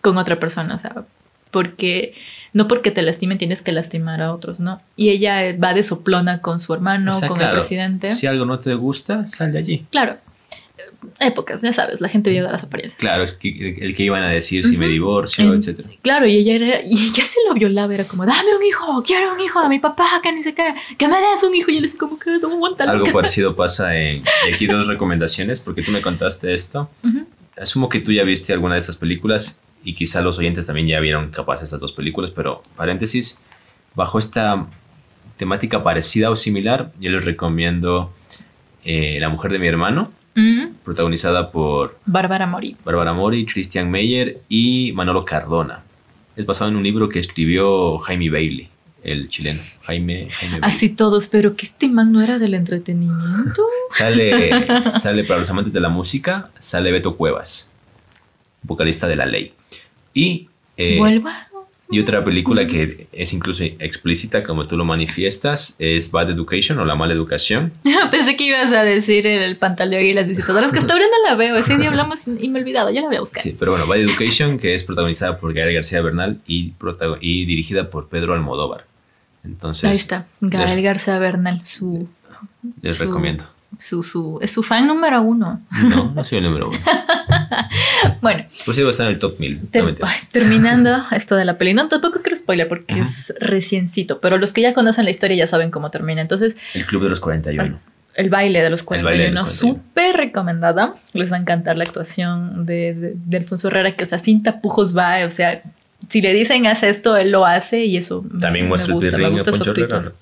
con 0.00 0.18
otra 0.18 0.38
persona, 0.38 0.74
o 0.74 0.78
sea, 0.78 1.04
porque 1.50 2.14
no 2.52 2.68
porque 2.68 2.90
te 2.90 3.02
lastimen 3.02 3.38
tienes 3.38 3.62
que 3.62 3.72
lastimar 3.72 4.20
a 4.20 4.32
otros, 4.32 4.60
¿no? 4.60 4.80
Y 4.96 5.10
ella 5.10 5.56
va 5.56 5.74
de 5.74 5.82
soplona 5.82 6.40
con 6.40 6.60
su 6.60 6.74
hermano, 6.74 7.12
O 7.12 7.14
sea, 7.14 7.28
con 7.28 7.38
claro, 7.38 7.52
el 7.52 7.58
presidente. 7.58 8.10
Si 8.10 8.26
algo 8.26 8.44
no 8.44 8.58
te 8.58 8.74
gusta, 8.74 9.26
sal 9.26 9.52
de 9.52 9.58
allí. 9.58 9.86
Claro, 9.90 10.16
épocas, 11.20 11.62
ya 11.62 11.72
sabes, 11.72 12.00
la 12.00 12.08
gente 12.08 12.30
vive 12.30 12.42
de 12.42 12.50
las 12.50 12.64
apariencias. 12.64 13.00
Claro, 13.00 13.24
el 13.24 13.36
que, 13.38 13.76
el 13.80 13.94
que 13.94 14.02
iban 14.02 14.22
a 14.22 14.28
decir 14.28 14.66
si 14.66 14.76
me 14.76 14.88
divorcio, 14.88 15.52
etcétera. 15.54 15.90
Claro, 16.02 16.26
y 16.26 16.36
ella 16.36 16.54
era, 16.54 16.82
y 16.82 17.08
ella 17.08 17.24
se 17.24 17.38
lo 17.48 17.54
violaba, 17.54 17.94
era 17.94 18.04
como, 18.04 18.24
dame 18.26 18.54
un 18.56 18.62
hijo, 18.62 19.02
quiero 19.02 19.32
un 19.32 19.40
hijo, 19.40 19.58
a 19.58 19.68
mi 19.68 19.78
papá, 19.78 20.20
que 20.22 20.32
ni 20.32 20.42
sé 20.42 20.54
qué, 20.54 20.74
que 20.96 21.08
me 21.08 21.16
des 21.16 21.42
un 21.42 21.54
hijo, 21.54 21.70
y 21.70 21.78
él 21.78 21.84
es 21.84 21.94
como 21.94 22.18
que 22.18 22.30
no 22.38 22.48
aguanta 22.48 22.84
Algo 22.84 23.06
loca". 23.06 23.12
parecido 23.12 23.56
pasa 23.62 23.96
en... 23.96 24.22
Y 24.48 24.54
aquí 24.54 24.66
dos 24.66 24.86
recomendaciones, 24.86 25.60
porque 25.60 25.82
tú 25.82 25.90
me 25.90 26.02
contaste 26.02 26.54
esto. 26.54 26.88
Ujú. 27.04 27.26
Asumo 27.60 27.88
que 27.88 28.00
tú 28.00 28.12
ya 28.12 28.24
viste 28.24 28.52
alguna 28.52 28.74
de 28.74 28.80
estas 28.80 28.96
películas 28.96 29.60
y 29.84 29.94
quizá 29.94 30.22
los 30.22 30.38
oyentes 30.38 30.66
también 30.66 30.88
ya 30.88 31.00
vieron 31.00 31.30
capaz 31.30 31.62
estas 31.62 31.80
dos 31.80 31.92
películas, 31.92 32.30
pero 32.30 32.62
paréntesis, 32.76 33.40
bajo 33.94 34.18
esta 34.18 34.66
temática 35.36 35.82
parecida 35.82 36.30
o 36.30 36.36
similar, 36.36 36.92
yo 37.00 37.10
les 37.10 37.24
recomiendo 37.24 38.12
eh, 38.84 39.18
La 39.20 39.28
mujer 39.28 39.52
de 39.52 39.58
mi 39.58 39.66
hermano, 39.66 40.12
Mm, 40.34 40.76
protagonizada 40.84 41.50
por 41.50 41.98
Bárbara 42.06 42.46
Mori. 42.46 42.76
Bárbara 42.84 43.12
Mori, 43.12 43.44
Christian 43.44 43.90
Meyer 43.90 44.40
y 44.48 44.92
Manolo 44.94 45.24
Cardona. 45.24 45.82
Es 46.36 46.46
basado 46.46 46.70
en 46.70 46.76
un 46.76 46.82
libro 46.82 47.08
que 47.08 47.18
escribió 47.18 47.98
Jaime 47.98 48.30
Bailey, 48.30 48.70
el 49.02 49.28
chileno. 49.28 49.60
Jaime, 49.82 50.28
Jaime 50.30 50.60
Bailey. 50.60 50.70
Así 50.70 50.96
todos, 50.96 51.28
pero 51.28 51.54
que 51.54 51.66
este 51.66 51.88
man 51.88 52.12
no 52.12 52.22
era 52.22 52.38
del 52.38 52.54
entretenimiento. 52.54 53.66
Sale, 53.90 54.82
sale 54.82 55.24
para 55.24 55.40
los 55.40 55.50
amantes 55.50 55.74
de 55.74 55.80
la 55.80 55.90
música, 55.90 56.50
sale 56.58 56.90
Beto 56.92 57.14
Cuevas, 57.14 57.70
vocalista 58.62 59.06
de 59.06 59.16
La 59.16 59.26
Ley. 59.26 59.52
Y, 60.14 60.48
eh, 60.78 60.96
Vuelva. 60.96 61.48
Y 61.92 62.00
otra 62.00 62.24
película 62.24 62.66
que 62.66 63.06
es 63.12 63.32
incluso 63.32 63.62
explícita, 63.62 64.42
como 64.42 64.66
tú 64.66 64.76
lo 64.76 64.84
manifiestas, 64.84 65.76
es 65.78 66.10
Bad 66.10 66.30
Education 66.30 66.78
o 66.78 66.84
La 66.84 66.94
Mala 66.96 67.12
Educación. 67.12 67.72
Pensé 68.10 68.34
que 68.36 68.44
ibas 68.44 68.72
a 68.72 68.82
decir 68.82 69.26
el 69.26 69.56
pantaleón 69.58 70.02
y 70.02 70.14
las 70.14 70.26
visitadoras, 70.26 70.72
que 70.72 70.78
hasta 70.78 70.92
ahora 70.94 71.04
no 71.04 71.28
la 71.30 71.36
veo. 71.36 71.54
Ese 71.56 71.76
día 71.76 71.88
hablamos 71.90 72.26
y 72.26 72.48
me 72.48 72.58
he 72.58 72.62
olvidado, 72.62 72.90
ya 72.90 73.02
la 73.02 73.08
voy 73.08 73.16
a 73.16 73.20
buscar. 73.20 73.42
Sí, 73.42 73.54
pero 73.58 73.72
bueno, 73.72 73.86
Bad 73.86 73.98
Education, 73.98 74.58
que 74.58 74.74
es 74.74 74.82
protagonizada 74.84 75.36
por 75.36 75.52
Gael 75.54 75.74
García 75.74 76.00
Bernal 76.00 76.40
y, 76.46 76.72
dirigida 77.20 77.90
por 77.90 78.08
Pedro 78.08 78.34
Almodóvar. 78.34 78.86
Entonces, 79.44 79.84
Ahí 79.90 79.96
está, 79.96 80.26
Gael 80.40 80.82
García 80.82 81.18
Bernal, 81.18 81.62
su, 81.62 82.08
les 82.80 82.96
su- 82.96 83.04
recomiendo. 83.04 83.44
Su, 83.82 84.02
su, 84.02 84.38
es 84.40 84.50
su 84.50 84.62
fan 84.62 84.86
número 84.86 85.20
uno. 85.22 85.60
No, 85.88 86.12
no 86.14 86.24
soy 86.24 86.38
el 86.38 86.44
número 86.44 86.68
uno. 86.70 86.78
Bueno, 88.20 88.44
Pues 88.64 88.78
iba 88.78 88.88
a 88.88 88.90
estar 88.90 89.06
en 89.06 89.12
el 89.14 89.18
top 89.18 89.38
1000. 89.38 89.68
Ter- 89.70 89.84
No, 89.84 90.06
terminando 90.30 91.04
esto 91.12 91.34
de 91.36 91.44
la 91.44 91.58
peli, 91.58 91.74
no 91.74 91.88
tampoco 91.88 92.20
quiero 92.22 92.36
spoiler 92.36 92.68
porque 92.68 93.00
es 93.00 93.32
reciencito, 93.40 94.20
pero 94.20 94.38
los 94.38 94.52
que 94.52 94.60
ya 94.60 94.74
conocen 94.74 95.04
la 95.04 95.10
historia 95.10 95.36
ya 95.36 95.46
saben 95.46 95.70
cómo 95.70 95.90
termina. 95.90 96.20
Entonces, 96.20 96.56
El 96.74 96.86
Club 96.86 97.02
de 97.04 97.08
los 97.10 97.20
41. 97.20 97.78
el 98.14 98.30
baile 98.30 98.60
de 98.62 98.70
los 98.70 98.80
El 98.90 99.02
baile 99.04 99.24
de 99.24 99.30
41, 99.32 99.40
los 99.40 99.58
41. 99.58 99.74
súper 99.84 100.16
recomendada. 100.16 100.94
Les 101.14 101.32
va 101.32 101.36
a 101.36 101.40
encantar 101.40 101.76
la 101.76 101.84
actuación 101.84 102.64
de, 102.64 102.94
de, 102.94 103.12
de 103.16 103.36
Alfonso 103.36 103.68
Herrera, 103.68 103.96
que, 103.96 104.04
o 104.04 104.06
sea, 104.06 104.18
sin 104.18 104.42
tapujos 104.42 104.96
va, 104.96 105.24
o 105.26 105.30
sea, 105.30 105.62
si 106.08 106.20
le 106.20 106.32
dicen 106.34 106.66
haz 106.66 106.82
esto, 106.82 107.16
él 107.16 107.30
lo 107.32 107.46
hace 107.46 107.84
y 107.86 107.96
eso 107.96 108.22
me- 108.30 108.38
También 108.40 108.66
me 108.66 108.70
muestra 108.70 108.88
el 108.90 108.94
gusta, 108.94 109.10
me 109.12 109.16
pirrín 109.16 109.26
a 109.26 109.30
gusta 109.30 109.52
su 109.52 109.58
Poncho 109.58 109.70
Herrera. 109.72 109.96
actitud. 109.98 110.14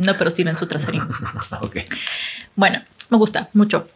No, 0.00 0.14
pero 0.14 0.30
sí 0.30 0.44
ven 0.44 0.56
su 0.56 0.66
traserín. 0.66 1.02
¿no? 1.50 1.58
ok. 1.60 1.76
Bueno, 2.56 2.80
me 3.10 3.16
gusta 3.18 3.48
mucho. 3.54 3.88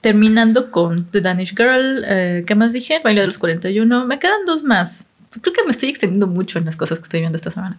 Terminando 0.00 0.70
con 0.70 1.06
The 1.10 1.20
Danish 1.20 1.54
Girl, 1.56 2.04
eh, 2.06 2.44
¿qué 2.46 2.54
más 2.54 2.72
dije? 2.72 3.00
Baile 3.02 3.20
de 3.22 3.26
los 3.26 3.38
41. 3.38 4.06
Me 4.06 4.18
quedan 4.18 4.44
dos 4.46 4.62
más. 4.64 5.08
Creo 5.42 5.52
que 5.52 5.64
me 5.64 5.70
estoy 5.72 5.88
extendiendo 5.90 6.26
mucho 6.26 6.58
en 6.58 6.64
las 6.64 6.76
cosas 6.76 6.98
que 6.98 7.02
estoy 7.04 7.20
viendo 7.20 7.36
esta 7.36 7.50
semana. 7.50 7.78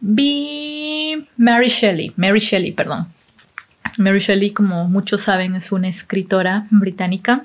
Vi 0.00 1.26
Mary 1.36 1.68
Shelley, 1.68 2.12
Mary 2.16 2.40
Shelley, 2.40 2.72
perdón. 2.72 3.06
Mary 3.98 4.18
Shelley, 4.18 4.50
como 4.50 4.88
muchos 4.88 5.22
saben, 5.22 5.54
es 5.54 5.70
una 5.72 5.88
escritora 5.88 6.66
británica 6.70 7.44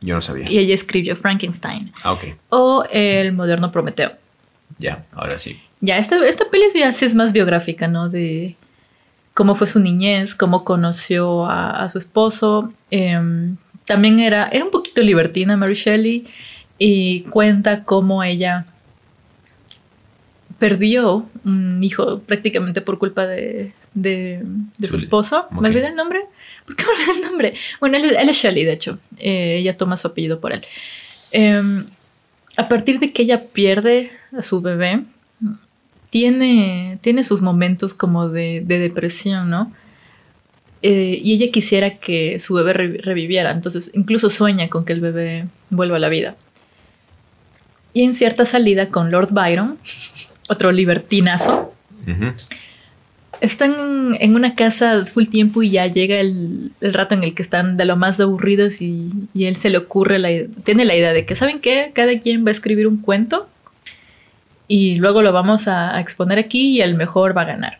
Yo 0.00 0.14
no 0.14 0.20
sabía. 0.20 0.48
y 0.50 0.58
ella 0.58 0.74
escribió 0.74 1.16
Frankenstein 1.16 1.92
Ah, 2.04 2.12
ok. 2.12 2.24
o 2.50 2.84
El 2.90 3.32
moderno 3.32 3.72
Prometeo. 3.72 4.12
Ya, 4.78 5.04
ahora 5.12 5.38
sí. 5.38 5.60
Ya, 5.82 5.98
esta, 5.98 6.16
esta 6.26 6.48
peli 6.48 6.64
ya 6.74 6.90
sí 6.92 7.04
es 7.04 7.14
más 7.14 7.32
biográfica, 7.34 7.88
¿no? 7.88 8.08
De 8.08 8.56
cómo 9.34 9.54
fue 9.56 9.66
su 9.66 9.80
niñez, 9.80 10.34
cómo 10.34 10.64
conoció 10.64 11.44
a, 11.44 11.82
a 11.82 11.88
su 11.90 11.98
esposo. 11.98 12.72
Em, 12.90 13.56
también 13.84 14.18
era, 14.20 14.46
era 14.48 14.64
un 14.64 14.70
poquito 14.70 15.02
libertina 15.02 15.56
Mary 15.56 15.74
Shelley 15.74 16.24
y 16.78 17.22
cuenta 17.22 17.82
cómo 17.84 18.22
ella 18.22 18.64
perdió 20.58 21.28
un 21.44 21.82
hijo 21.82 22.20
prácticamente 22.20 22.80
por 22.80 22.98
culpa 22.98 23.26
de, 23.26 23.72
de- 23.94 24.42
de 24.78 24.88
su 24.88 24.96
esposo. 24.96 25.46
¿Me 25.50 25.68
olvidé 25.68 25.88
el 25.88 25.96
nombre? 25.96 26.20
¿Por 26.66 26.76
qué 26.76 26.84
me 26.84 26.92
olvidé 26.92 27.12
el 27.12 27.20
nombre? 27.22 27.54
Bueno, 27.80 27.96
él, 27.96 28.04
es- 28.04 28.16
él 28.16 28.28
es 28.28 28.36
Shelley, 28.36 28.64
de 28.64 28.72
hecho. 28.72 28.98
Eh, 29.18 29.56
ella 29.58 29.76
toma 29.76 29.96
su 29.96 30.06
apellido 30.06 30.40
por 30.40 30.52
él. 30.52 30.62
Em, 31.32 31.84
a 32.56 32.68
partir 32.68 33.00
de 33.00 33.12
que 33.12 33.22
ella 33.22 33.42
pierde 33.52 34.12
a 34.36 34.42
su 34.42 34.60
bebé, 34.60 35.02
tiene, 36.12 36.98
tiene 37.00 37.24
sus 37.24 37.40
momentos 37.40 37.94
como 37.94 38.28
de, 38.28 38.60
de 38.60 38.78
depresión, 38.78 39.48
¿no? 39.48 39.72
Eh, 40.82 41.18
y 41.24 41.32
ella 41.32 41.50
quisiera 41.50 41.96
que 41.96 42.38
su 42.38 42.52
bebé 42.52 42.74
re- 42.74 42.98
reviviera, 42.98 43.50
entonces 43.50 43.92
incluso 43.94 44.28
sueña 44.28 44.68
con 44.68 44.84
que 44.84 44.92
el 44.92 45.00
bebé 45.00 45.46
vuelva 45.70 45.96
a 45.96 46.00
la 46.00 46.10
vida. 46.10 46.36
Y 47.94 48.02
en 48.04 48.12
cierta 48.12 48.44
salida 48.44 48.90
con 48.90 49.10
Lord 49.10 49.32
Byron, 49.32 49.78
otro 50.50 50.70
libertinazo, 50.70 51.72
están 53.40 54.14
en, 54.20 54.34
una 54.34 54.54
casa 54.54 55.06
full 55.06 55.28
tiempo 55.28 55.62
y 55.62 55.70
ya 55.70 55.86
llega 55.86 56.20
el, 56.20 56.72
el 56.82 56.92
rato 56.92 57.14
en 57.14 57.22
el 57.22 57.32
que 57.34 57.40
están 57.40 57.78
de 57.78 57.86
lo 57.86 57.96
más 57.96 58.20
aburridos 58.20 58.82
y, 58.82 59.08
y 59.32 59.46
él 59.46 59.56
se 59.56 59.70
le 59.70 59.78
ocurre, 59.78 60.18
la, 60.18 60.28
tiene 60.62 60.84
la 60.84 60.94
idea 60.94 61.14
de 61.14 61.24
que, 61.24 61.34
¿saben 61.36 61.58
qué? 61.58 61.90
Cada 61.94 62.18
quien 62.20 62.44
va 62.44 62.50
a 62.50 62.52
escribir 62.52 62.86
un 62.86 62.98
cuento 62.98 63.48
y 64.72 64.94
luego 64.96 65.20
lo 65.20 65.34
vamos 65.34 65.68
a, 65.68 66.00
exponer 66.00 66.38
aquí 66.38 66.78
y 66.78 66.80
el 66.80 66.94
mejor 66.94 67.36
va 67.36 67.42
a 67.42 67.44
ganar. 67.44 67.78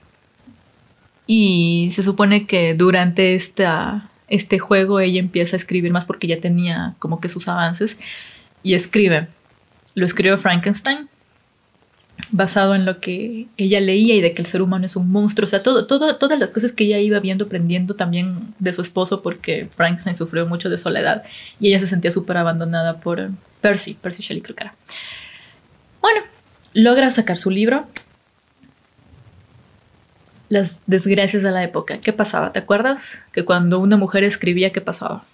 Y 1.26 1.88
se 1.92 2.02
supone 2.02 2.46
que 2.46 2.74
durante 2.74 3.34
esta, 3.34 4.10
este 4.28 4.58
juego 4.58 5.00
ella 5.00 5.18
empieza 5.18 5.56
a 5.56 5.58
escribir 5.58 5.90
más 5.90 6.04
porque 6.04 6.26
ya 6.26 6.38
tenía 6.38 6.94
como 6.98 7.18
que 7.18 7.30
sus 7.30 7.48
avances 7.48 7.96
y 8.62 8.74
escribe. 8.74 9.28
Lo 9.94 10.04
escribió 10.04 10.36
Frankenstein 10.36 11.08
basado 12.30 12.74
en 12.74 12.84
lo 12.84 13.00
que 13.00 13.46
ella 13.56 13.80
leía 13.80 14.14
y 14.14 14.20
de 14.20 14.34
que 14.34 14.42
el 14.42 14.46
ser 14.46 14.60
humano 14.60 14.84
es 14.84 14.94
un 14.94 15.10
monstruo, 15.10 15.46
o 15.46 15.48
sea, 15.48 15.62
todo, 15.62 15.86
todo, 15.86 16.16
todas 16.16 16.38
las 16.38 16.50
cosas 16.50 16.72
que 16.72 16.84
ella 16.84 16.98
iba 16.98 17.20
viendo, 17.20 17.46
aprendiendo 17.46 17.96
también 17.96 18.54
de 18.58 18.70
su 18.74 18.82
esposo, 18.82 19.22
porque 19.22 19.66
Frankenstein 19.70 20.14
sufrió 20.14 20.46
mucho 20.46 20.68
de 20.68 20.76
soledad 20.76 21.22
y 21.58 21.68
ella 21.68 21.78
se 21.78 21.86
sentía 21.86 22.12
súper 22.12 22.36
abandonada 22.36 23.00
por 23.00 23.30
Percy, 23.62 23.94
Percy 23.94 24.22
Shelley 24.22 24.42
creo. 24.42 24.72
Bueno, 26.02 26.20
logra 26.74 27.10
sacar 27.10 27.38
su 27.38 27.50
libro. 27.50 27.86
Las 30.48 30.80
desgracias 30.86 31.42
de 31.42 31.50
la 31.50 31.64
época. 31.64 31.98
¿Qué 31.98 32.12
pasaba? 32.12 32.52
¿Te 32.52 32.58
acuerdas? 32.58 33.20
Que 33.32 33.44
cuando 33.44 33.78
una 33.78 33.96
mujer 33.96 34.24
escribía, 34.24 34.70
¿qué 34.70 34.80
pasaba? 34.80 35.24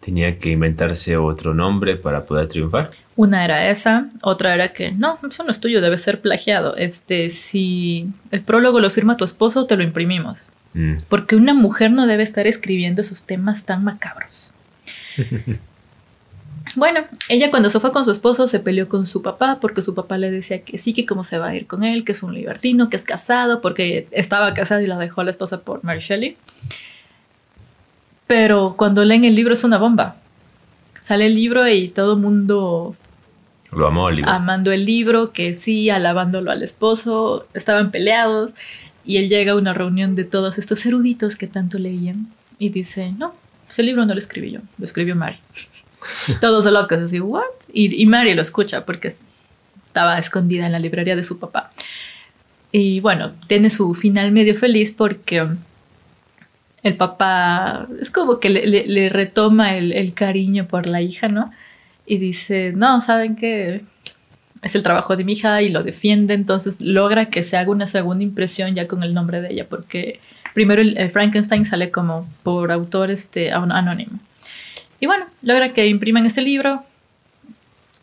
Tenía 0.00 0.38
que 0.38 0.50
inventarse 0.50 1.16
otro 1.16 1.52
nombre 1.52 1.96
para 1.96 2.24
poder 2.24 2.48
triunfar. 2.48 2.90
Una 3.16 3.44
era 3.44 3.70
esa, 3.70 4.08
otra 4.22 4.54
era 4.54 4.72
que 4.72 4.92
no, 4.92 5.18
eso 5.28 5.42
no 5.42 5.50
es 5.50 5.60
tuyo, 5.60 5.80
debe 5.80 5.98
ser 5.98 6.20
plagiado. 6.20 6.76
Este, 6.76 7.28
si 7.28 8.08
el 8.30 8.42
prólogo 8.42 8.80
lo 8.80 8.90
firma 8.90 9.16
tu 9.16 9.24
esposo, 9.24 9.66
te 9.66 9.76
lo 9.76 9.82
imprimimos. 9.82 10.48
Mm. 10.74 10.98
Porque 11.08 11.36
una 11.36 11.54
mujer 11.54 11.90
no 11.90 12.06
debe 12.06 12.22
estar 12.22 12.46
escribiendo 12.46 13.00
esos 13.00 13.24
temas 13.24 13.64
tan 13.64 13.84
macabros. 13.84 14.52
bueno, 16.74 17.00
ella 17.28 17.50
cuando 17.50 17.70
se 17.70 17.80
fue 17.80 17.92
con 17.92 18.04
su 18.04 18.10
esposo 18.10 18.48
se 18.48 18.60
peleó 18.60 18.88
con 18.88 19.06
su 19.06 19.22
papá 19.22 19.58
porque 19.60 19.82
su 19.82 19.94
papá 19.94 20.18
le 20.18 20.30
decía 20.30 20.62
que 20.62 20.78
sí, 20.78 20.92
que 20.92 21.06
cómo 21.06 21.22
se 21.24 21.38
va 21.38 21.48
a 21.48 21.54
ir 21.54 21.66
con 21.66 21.84
él, 21.84 22.04
que 22.04 22.12
es 22.12 22.22
un 22.22 22.34
libertino, 22.34 22.90
que 22.90 22.96
es 22.96 23.04
casado, 23.04 23.60
porque 23.60 24.08
estaba 24.10 24.52
casado 24.54 24.80
y 24.80 24.86
la 24.86 24.98
dejó 24.98 25.20
a 25.20 25.24
la 25.24 25.30
esposa 25.30 25.60
por 25.62 25.84
Mary 25.84 26.00
Shelley. 26.00 26.36
Pero 28.26 28.74
cuando 28.76 29.04
leen 29.04 29.24
el 29.24 29.34
libro 29.34 29.52
es 29.52 29.62
una 29.64 29.78
bomba. 29.78 30.16
Sale 31.00 31.26
el 31.26 31.34
libro 31.34 31.68
y 31.68 31.88
todo 31.88 32.14
el 32.14 32.20
mundo 32.20 32.96
Lo 33.70 33.86
amó 33.86 34.04
Oliver. 34.04 34.28
amando 34.28 34.72
el 34.72 34.84
libro, 34.84 35.32
que 35.32 35.54
sí, 35.54 35.88
alabándolo 35.88 36.50
al 36.50 36.62
esposo, 36.64 37.46
estaban 37.54 37.92
peleados 37.92 38.54
y 39.04 39.18
él 39.18 39.28
llega 39.28 39.52
a 39.52 39.56
una 39.56 39.72
reunión 39.72 40.16
de 40.16 40.24
todos 40.24 40.58
estos 40.58 40.84
eruditos 40.84 41.36
que 41.36 41.46
tanto 41.46 41.78
leían 41.78 42.26
y 42.58 42.70
dice, 42.70 43.12
no, 43.16 43.34
ese 43.68 43.84
libro 43.84 44.04
no 44.04 44.14
lo 44.14 44.18
escribí 44.18 44.50
yo, 44.50 44.60
lo 44.78 44.84
escribió 44.84 45.14
Mary. 45.14 45.38
todos 46.40 46.64
locos, 46.72 46.98
así, 46.98 47.20
¿what? 47.20 47.42
Y, 47.72 48.02
y 48.02 48.06
Mary 48.06 48.34
lo 48.34 48.42
escucha 48.42 48.84
porque 48.84 49.08
estaba 49.08 50.18
escondida 50.18 50.66
en 50.66 50.72
la 50.72 50.78
librería 50.78 51.16
de 51.16 51.24
su 51.24 51.38
papá. 51.38 51.72
Y 52.72 53.00
bueno, 53.00 53.32
tiene 53.46 53.70
su 53.70 53.94
final 53.94 54.32
medio 54.32 54.54
feliz 54.54 54.92
porque 54.92 55.46
el 56.82 56.96
papá 56.96 57.88
es 58.00 58.10
como 58.10 58.38
que 58.38 58.50
le, 58.50 59.08
retoma 59.08 59.76
el, 59.76 60.12
cariño 60.14 60.68
por 60.68 60.86
la 60.86 61.00
hija, 61.00 61.28
¿no? 61.28 61.50
Y 62.06 62.18
dice, 62.18 62.72
no, 62.76 63.00
¿saben 63.00 63.34
qué? 63.34 63.82
Es 64.62 64.74
el 64.74 64.82
trabajo 64.82 65.16
de 65.16 65.24
mi 65.24 65.32
hija 65.32 65.62
y 65.62 65.70
lo 65.70 65.82
defiende, 65.82 66.34
entonces 66.34 66.82
logra 66.82 67.26
que 67.30 67.42
se 67.42 67.56
haga 67.56 67.70
una 67.70 67.86
segunda 67.86 68.24
impresión 68.24 68.74
ya 68.74 68.86
con 68.86 69.02
el 69.02 69.14
nombre 69.14 69.40
de 69.40 69.52
ella, 69.52 69.66
porque 69.68 70.20
primero 70.54 70.80
el, 70.82 71.10
Frankenstein 71.10 71.64
sale 71.64 71.90
como 71.90 72.28
por 72.42 72.70
autor 72.70 73.10
este, 73.10 73.52
an- 73.52 73.72
anónimo. 73.72 74.18
Y 75.00 75.06
bueno, 75.06 75.26
logra 75.42 75.72
que 75.72 75.86
impriman 75.86 76.26
este 76.26 76.42
libro 76.42 76.82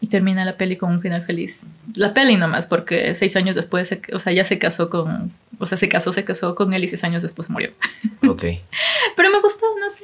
y 0.02 0.08
termina 0.08 0.44
la 0.46 0.58
peli 0.58 0.76
con 0.76 0.92
un 0.92 1.02
final 1.02 1.24
feliz. 1.24 1.68
La 1.96 2.14
peli 2.14 2.36
nomás, 2.36 2.68
porque 2.68 3.16
seis 3.16 3.36
años 3.36 3.56
después, 3.56 3.88
se- 3.88 4.02
o 4.14 4.20
sea, 4.20 4.34
ya 4.34 4.44
se 4.44 4.60
casó 4.60 4.90
con, 4.90 5.32
o 5.60 5.66
sea, 5.66 5.78
se 5.78 5.88
casó, 5.90 6.12
se 6.14 6.26
casó 6.26 6.56
con 6.56 6.74
él 6.74 6.84
y 6.84 6.88
seis 6.88 7.04
años 7.04 7.24
después 7.24 7.50
murió. 7.50 7.72
Ok. 8.28 8.44
Pero 9.16 9.30
me 9.30 9.40
gustó, 9.42 9.66
no 9.80 9.90
sé. 9.90 10.04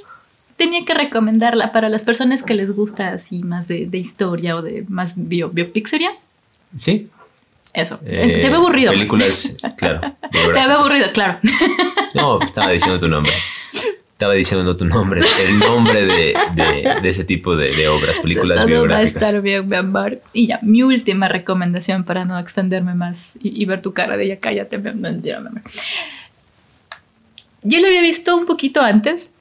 Tenía 0.57 0.83
que 0.85 0.93
recomendarla 0.93 1.71
para 1.71 1.87
las 1.89 2.03
personas 2.03 2.43
que 2.43 2.53
les 2.53 2.71
gusta 2.71 3.09
así 3.09 3.43
más 3.43 3.67
de, 3.67 3.85
de 3.87 3.97
historia 3.97 4.55
o 4.57 4.61
de 4.61 4.83
más 4.89 5.13
bio, 5.15 5.49
biopic 5.49 5.87
sería. 5.87 6.11
Sí. 6.77 7.09
Eso. 7.73 7.99
Eh, 8.05 8.39
Te 8.41 8.49
ve 8.49 8.55
aburrido. 8.55 8.91
Películas, 8.91 9.57
claro. 9.77 9.99
Te 10.01 10.07
ve 10.07 10.43
biográficas. 10.43 10.69
aburrido, 10.77 11.11
claro. 11.13 11.39
No, 12.13 12.41
estaba 12.41 12.71
diciendo 12.71 12.99
tu 12.99 13.07
nombre. 13.07 13.31
Estaba 14.19 14.33
diciendo 14.33 14.75
tu 14.75 14.83
nombre, 14.83 15.21
el 15.47 15.59
nombre 15.59 16.05
de, 16.05 16.33
de- 16.53 16.99
de 17.01 17.09
ese 17.09 17.23
tipo 17.23 17.55
de, 17.55 17.73
de 17.73 17.87
obras, 17.87 18.19
películas 18.19 18.57
Todo 18.57 18.65
va 18.67 18.75
a 18.75 18.79
biográficas. 18.81 19.13
estar 19.23 19.41
bien, 19.41 19.65
mi 19.65 19.77
amor. 19.77 20.19
Y 20.33 20.47
ya, 20.47 20.59
mi 20.61 20.83
última 20.83 21.29
recomendación 21.29 22.03
para 22.03 22.25
no 22.25 22.37
extenderme 22.37 22.95
más 22.95 23.37
y, 23.41 23.61
y 23.61 23.65
ver 23.65 23.81
tu 23.81 23.93
cara 23.93 24.17
de 24.17 24.27
ya 24.27 24.37
cállate, 24.37 24.77
mi 24.77 24.89
amor. 24.89 25.61
Yo 27.63 27.79
la 27.79 27.87
había 27.87 28.01
visto 28.01 28.35
un 28.35 28.45
poquito 28.45 28.81
antes. 28.81 29.31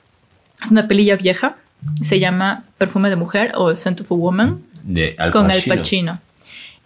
Es 0.63 0.71
una 0.71 0.87
pelilla 0.87 1.17
vieja. 1.17 1.57
Se 2.01 2.21
llama 2.21 2.65
Perfume 2.79 3.11
de 3.11 3.17
Mujer 3.17 3.53
o 3.57 3.75
Scent 3.75 4.01
of 4.03 4.13
a 4.13 4.15
Woman 4.15 4.63
De 4.85 5.17
Al 5.19 5.33
con. 5.33 5.51
Al 5.51 5.61
Pacino 5.63 6.21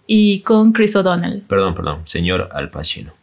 y 0.07 0.39
con 0.41 0.73
Chris 0.73 0.95
O'Donnell. 0.95 1.43
Perdón, 1.47 1.75
perdón, 1.75 2.01
señor 2.05 2.49
Al 2.53 2.71
Pacino. 2.71 3.13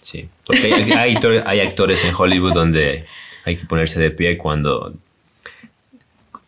Sí, 0.00 0.28
porque 0.46 0.72
hay, 0.74 0.92
hay 0.92 1.14
actores, 1.16 1.42
hay 1.46 1.60
actores 1.60 2.04
en 2.04 2.14
Hollywood 2.14 2.52
donde 2.52 3.06
hay 3.46 3.56
que 3.56 3.64
ponerse 3.64 4.00
de 4.00 4.10
pie 4.10 4.36
cuando, 4.36 4.92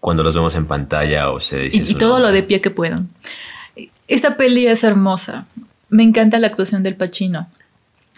cuando 0.00 0.24
los 0.24 0.34
vemos 0.34 0.54
en 0.56 0.66
pantalla 0.66 1.30
o 1.30 1.38
se 1.38 1.60
dice 1.60 1.84
y, 1.86 1.94
todo 1.94 2.18
lo 2.18 2.32
de 2.32 2.42
pie 2.42 2.60
que 2.60 2.70
puedan. 2.70 3.08
Esta 4.08 4.36
peli 4.36 4.66
es 4.66 4.82
hermosa. 4.82 5.46
Me 5.88 6.02
encanta 6.02 6.40
la 6.40 6.48
actuación 6.48 6.82
del 6.82 6.96
Pacino. 6.96 7.48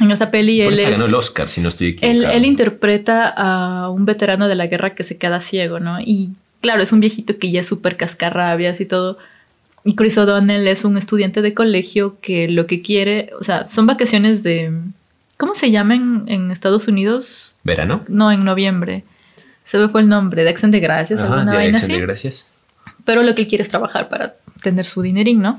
En 0.01 0.11
esta 0.11 0.31
peli 0.31 0.63
Por 0.63 0.73
él 0.73 0.79
esta 0.79 0.91
es, 0.91 0.99
ganó 0.99 1.07
el 1.07 1.15
Oscar, 1.15 1.51
si 1.51 1.61
no 1.61 1.69
estoy 1.69 1.89
él, 1.89 1.95
equivocado. 1.95 2.37
él 2.39 2.45
interpreta 2.47 3.29
a 3.29 3.91
un 3.91 4.07
veterano 4.07 4.49
de 4.49 4.55
la 4.55 4.67
guerra 4.67 4.95
que 4.95 5.05
se 5.05 5.19
queda 5.19 5.41
ciego, 5.41 5.79
¿no? 5.79 6.01
Y 6.01 6.33
claro, 6.63 6.83
es 6.83 6.91
un 6.93 7.01
viejito 7.01 7.37
que 7.39 7.51
ya 7.51 7.61
es 7.61 7.67
súper 7.67 7.99
cascarrabias 7.99 8.81
y 8.81 8.87
todo. 8.87 9.19
Y 9.85 9.95
Chris 9.95 10.17
O'Donnell 10.17 10.67
es 10.69 10.87
un 10.87 10.97
estudiante 10.97 11.43
de 11.43 11.53
colegio 11.53 12.17
que 12.23 12.49
lo 12.49 12.67
que 12.67 12.81
quiere, 12.81 13.31
o 13.39 13.45
sea, 13.45 13.69
son 13.69 13.87
vacaciones 13.87 14.43
de... 14.43 14.73
¿Cómo 15.41 15.55
se 15.55 15.71
llama 15.71 15.95
en, 15.95 16.25
en 16.27 16.51
Estados 16.51 16.87
Unidos? 16.87 17.59
¿Verano? 17.65 18.05
No, 18.09 18.31
en 18.31 18.45
noviembre. 18.45 19.05
Se 19.65 19.79
me 19.79 19.89
fue 19.89 20.03
el 20.03 20.09
nombre, 20.09 20.45
de 20.45 20.51
Acción 20.51 20.71
de 20.71 20.81
Gracias, 20.81 21.19
Ajá, 21.19 21.33
alguna 21.33 21.53
de 21.53 21.57
vaina 21.57 21.79
Acción 21.79 21.93
así 21.93 22.01
de 22.01 22.07
Gracias. 22.07 22.49
pero 23.07 23.23
lo 23.23 23.35
que 23.35 23.43
él 23.43 23.49
quiere 23.49 23.63
es 23.63 23.71
trabajar 23.71 24.11
para 24.11 24.35
tener 24.63 24.85
su 24.85 25.01
dinerín, 25.01 25.41
¿no? 25.41 25.59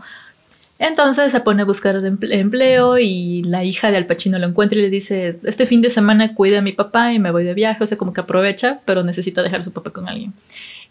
Entonces 0.78 1.32
se 1.32 1.40
pone 1.40 1.64
a 1.64 1.66
buscar 1.66 1.96
empleo 2.04 3.00
y 3.00 3.44
la 3.44 3.64
hija 3.64 3.90
de 3.90 3.98
Al 3.98 4.06
Pacino 4.06 4.38
lo 4.38 4.48
encuentra 4.48 4.78
y 4.78 4.84
le 4.84 4.90
dice, 4.92 5.40
este 5.44 5.66
fin 5.66 5.82
de 5.82 5.90
semana 5.90 6.36
cuida 6.36 6.60
a 6.60 6.62
mi 6.62 6.74
papá 6.74 7.12
y 7.14 7.18
me 7.20 7.32
voy 7.32 7.44
de 7.44 7.54
viaje, 7.56 7.84
o 7.84 7.88
sea, 7.88 7.98
como 7.98 8.14
que 8.14 8.22
aprovecha, 8.22 8.82
pero 8.86 9.04
necesita 9.04 9.42
dejar 9.42 9.62
a 9.62 9.64
su 9.64 9.72
papá 9.72 9.90
con 9.92 10.08
alguien. 10.08 10.34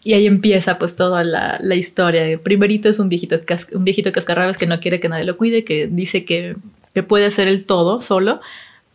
Y 0.03 0.13
ahí 0.13 0.27
empieza 0.27 0.79
pues 0.79 0.95
toda 0.95 1.23
la, 1.23 1.59
la 1.61 1.75
historia. 1.75 2.37
Primerito 2.41 2.89
es 2.89 2.99
un 2.99 3.07
viejito, 3.07 3.37
un 3.73 3.83
viejito 3.85 4.11
cascarrabias 4.11 4.57
que 4.57 4.65
no 4.65 4.79
quiere 4.79 4.99
que 4.99 5.07
nadie 5.09 5.25
lo 5.25 5.37
cuide, 5.37 5.63
que 5.63 5.87
dice 5.87 6.25
que, 6.25 6.55
que 6.93 7.03
puede 7.03 7.25
hacer 7.25 7.47
el 7.47 7.65
todo 7.65 8.01
solo, 8.01 8.41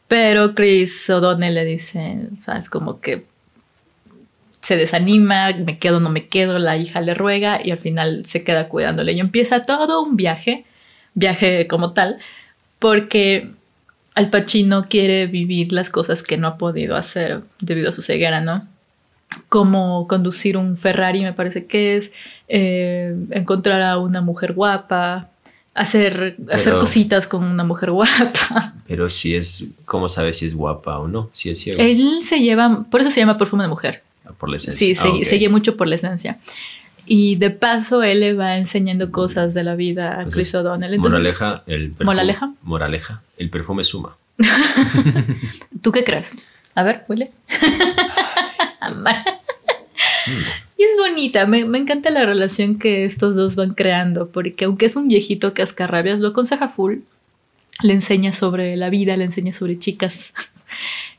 pero 0.08 0.54
Chris 0.54 1.08
O'Donnell 1.10 1.54
le 1.54 1.64
dice, 1.64 2.28
sabes, 2.40 2.70
como 2.70 3.00
que 3.00 3.24
se 4.60 4.76
desanima, 4.76 5.52
me 5.52 5.78
quedo, 5.78 6.00
no 6.00 6.10
me 6.10 6.28
quedo, 6.28 6.58
la 6.58 6.76
hija 6.76 7.00
le 7.00 7.14
ruega 7.14 7.60
y 7.64 7.70
al 7.70 7.78
final 7.78 8.26
se 8.26 8.42
queda 8.42 8.68
cuidándole. 8.68 9.12
Y 9.12 9.20
empieza 9.20 9.64
todo 9.64 10.02
un 10.02 10.16
viaje, 10.16 10.64
viaje 11.14 11.66
como 11.68 11.92
tal, 11.92 12.18
porque 12.78 13.52
Al 14.14 14.30
Pacino 14.30 14.88
quiere 14.88 15.26
vivir 15.26 15.72
las 15.72 15.90
cosas 15.90 16.22
que 16.22 16.36
no 16.36 16.48
ha 16.48 16.58
podido 16.58 16.96
hacer 16.96 17.42
debido 17.60 17.90
a 17.90 17.92
su 17.92 18.02
ceguera, 18.02 18.40
¿no? 18.40 18.66
Como 19.48 20.08
conducir 20.08 20.56
un 20.56 20.76
Ferrari, 20.76 21.22
me 21.22 21.32
parece 21.32 21.66
que 21.66 21.96
es, 21.96 22.12
eh, 22.48 23.14
encontrar 23.30 23.82
a 23.82 23.98
una 23.98 24.20
mujer 24.20 24.52
guapa, 24.52 25.30
hacer, 25.76 26.36
hacer 26.50 26.64
Pero- 26.72 26.78
cositas 26.80 27.26
con 27.28 27.44
una 27.44 27.62
mujer 27.64 27.90
guapa. 27.92 28.74
Pero 28.88 29.08
si 29.10 29.34
es, 29.36 29.64
¿cómo 29.84 30.08
sabes 30.08 30.38
si 30.38 30.46
es 30.46 30.54
guapa 30.54 30.98
o 30.98 31.06
no? 31.08 31.30
Si 31.32 31.50
es 31.50 31.60
ciego. 31.60 31.80
Él 31.80 32.22
se 32.22 32.40
lleva, 32.40 32.84
por 32.90 33.00
eso 33.00 33.10
se 33.10 33.20
llama 33.20 33.38
perfume 33.38 33.62
de 33.64 33.68
mujer. 33.68 34.02
Por 34.38 34.48
la 34.48 34.56
esencia. 34.56 34.78
Sí, 34.78 34.94
Ah, 34.98 35.02
se, 35.02 35.08
ok. 35.08 35.22
se 35.24 35.36
guía 35.36 35.50
mucho 35.50 35.76
por 35.76 35.86
la 35.86 35.94
esencia. 35.94 36.38
Y 37.08 37.36
de 37.36 37.50
paso, 37.50 38.02
él 38.02 38.18
le 38.18 38.32
va 38.34 38.56
enseñando 38.58 39.12
cosas 39.12 39.54
de 39.54 39.62
la 39.62 39.76
vida 39.76 40.08
a 40.08 40.22
Entonces, 40.22 40.34
Chris 40.34 40.54
O'Donnell. 40.56 40.94
Entonces, 40.94 41.12
moraleja, 41.20 41.62
el 41.68 41.88
perfume. 41.90 42.04
¿Moraleja? 42.06 42.52
Moraleja, 42.62 43.22
el 43.38 43.50
perfume 43.50 43.84
suma. 43.84 44.16
¿tú 45.82 45.92
qué 45.92 46.02
crees? 46.02 46.32
A 46.74 46.82
ver, 46.82 47.04
huele. 47.08 47.30
Y 50.78 50.82
es 50.82 50.96
bonita, 50.98 51.46
me, 51.46 51.64
me 51.64 51.78
encanta 51.78 52.10
la 52.10 52.24
relación 52.24 52.78
que 52.78 53.04
estos 53.04 53.36
dos 53.36 53.56
van 53.56 53.74
creando, 53.74 54.28
porque 54.28 54.66
aunque 54.66 54.86
es 54.86 54.96
un 54.96 55.08
viejito 55.08 55.54
cascarrabias, 55.54 56.20
lo 56.20 56.28
aconseja 56.28 56.68
full, 56.68 56.98
le 57.82 57.92
enseña 57.92 58.32
sobre 58.32 58.76
la 58.76 58.90
vida, 58.90 59.16
le 59.16 59.24
enseña 59.24 59.52
sobre 59.52 59.78
chicas. 59.78 60.32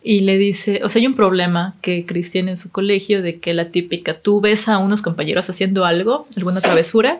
Y 0.04 0.22
le 0.22 0.38
dice, 0.38 0.82
o 0.84 0.90
sea, 0.90 1.02
hay 1.02 1.08
un 1.08 1.16
problema 1.16 1.76
que 1.82 2.06
Chris 2.06 2.32
tiene 2.32 2.52
en 2.52 2.58
su 2.58 2.70
colegio 2.70 3.22
de 3.22 3.40
que 3.40 3.54
la 3.54 3.72
típica, 3.72 4.14
tú 4.14 4.40
ves 4.40 4.70
a 4.70 4.78
unos 4.78 5.02
compañeros 5.02 5.50
haciendo 5.50 5.84
algo, 5.84 6.28
alguna 6.38 6.62
travesura, 6.62 7.20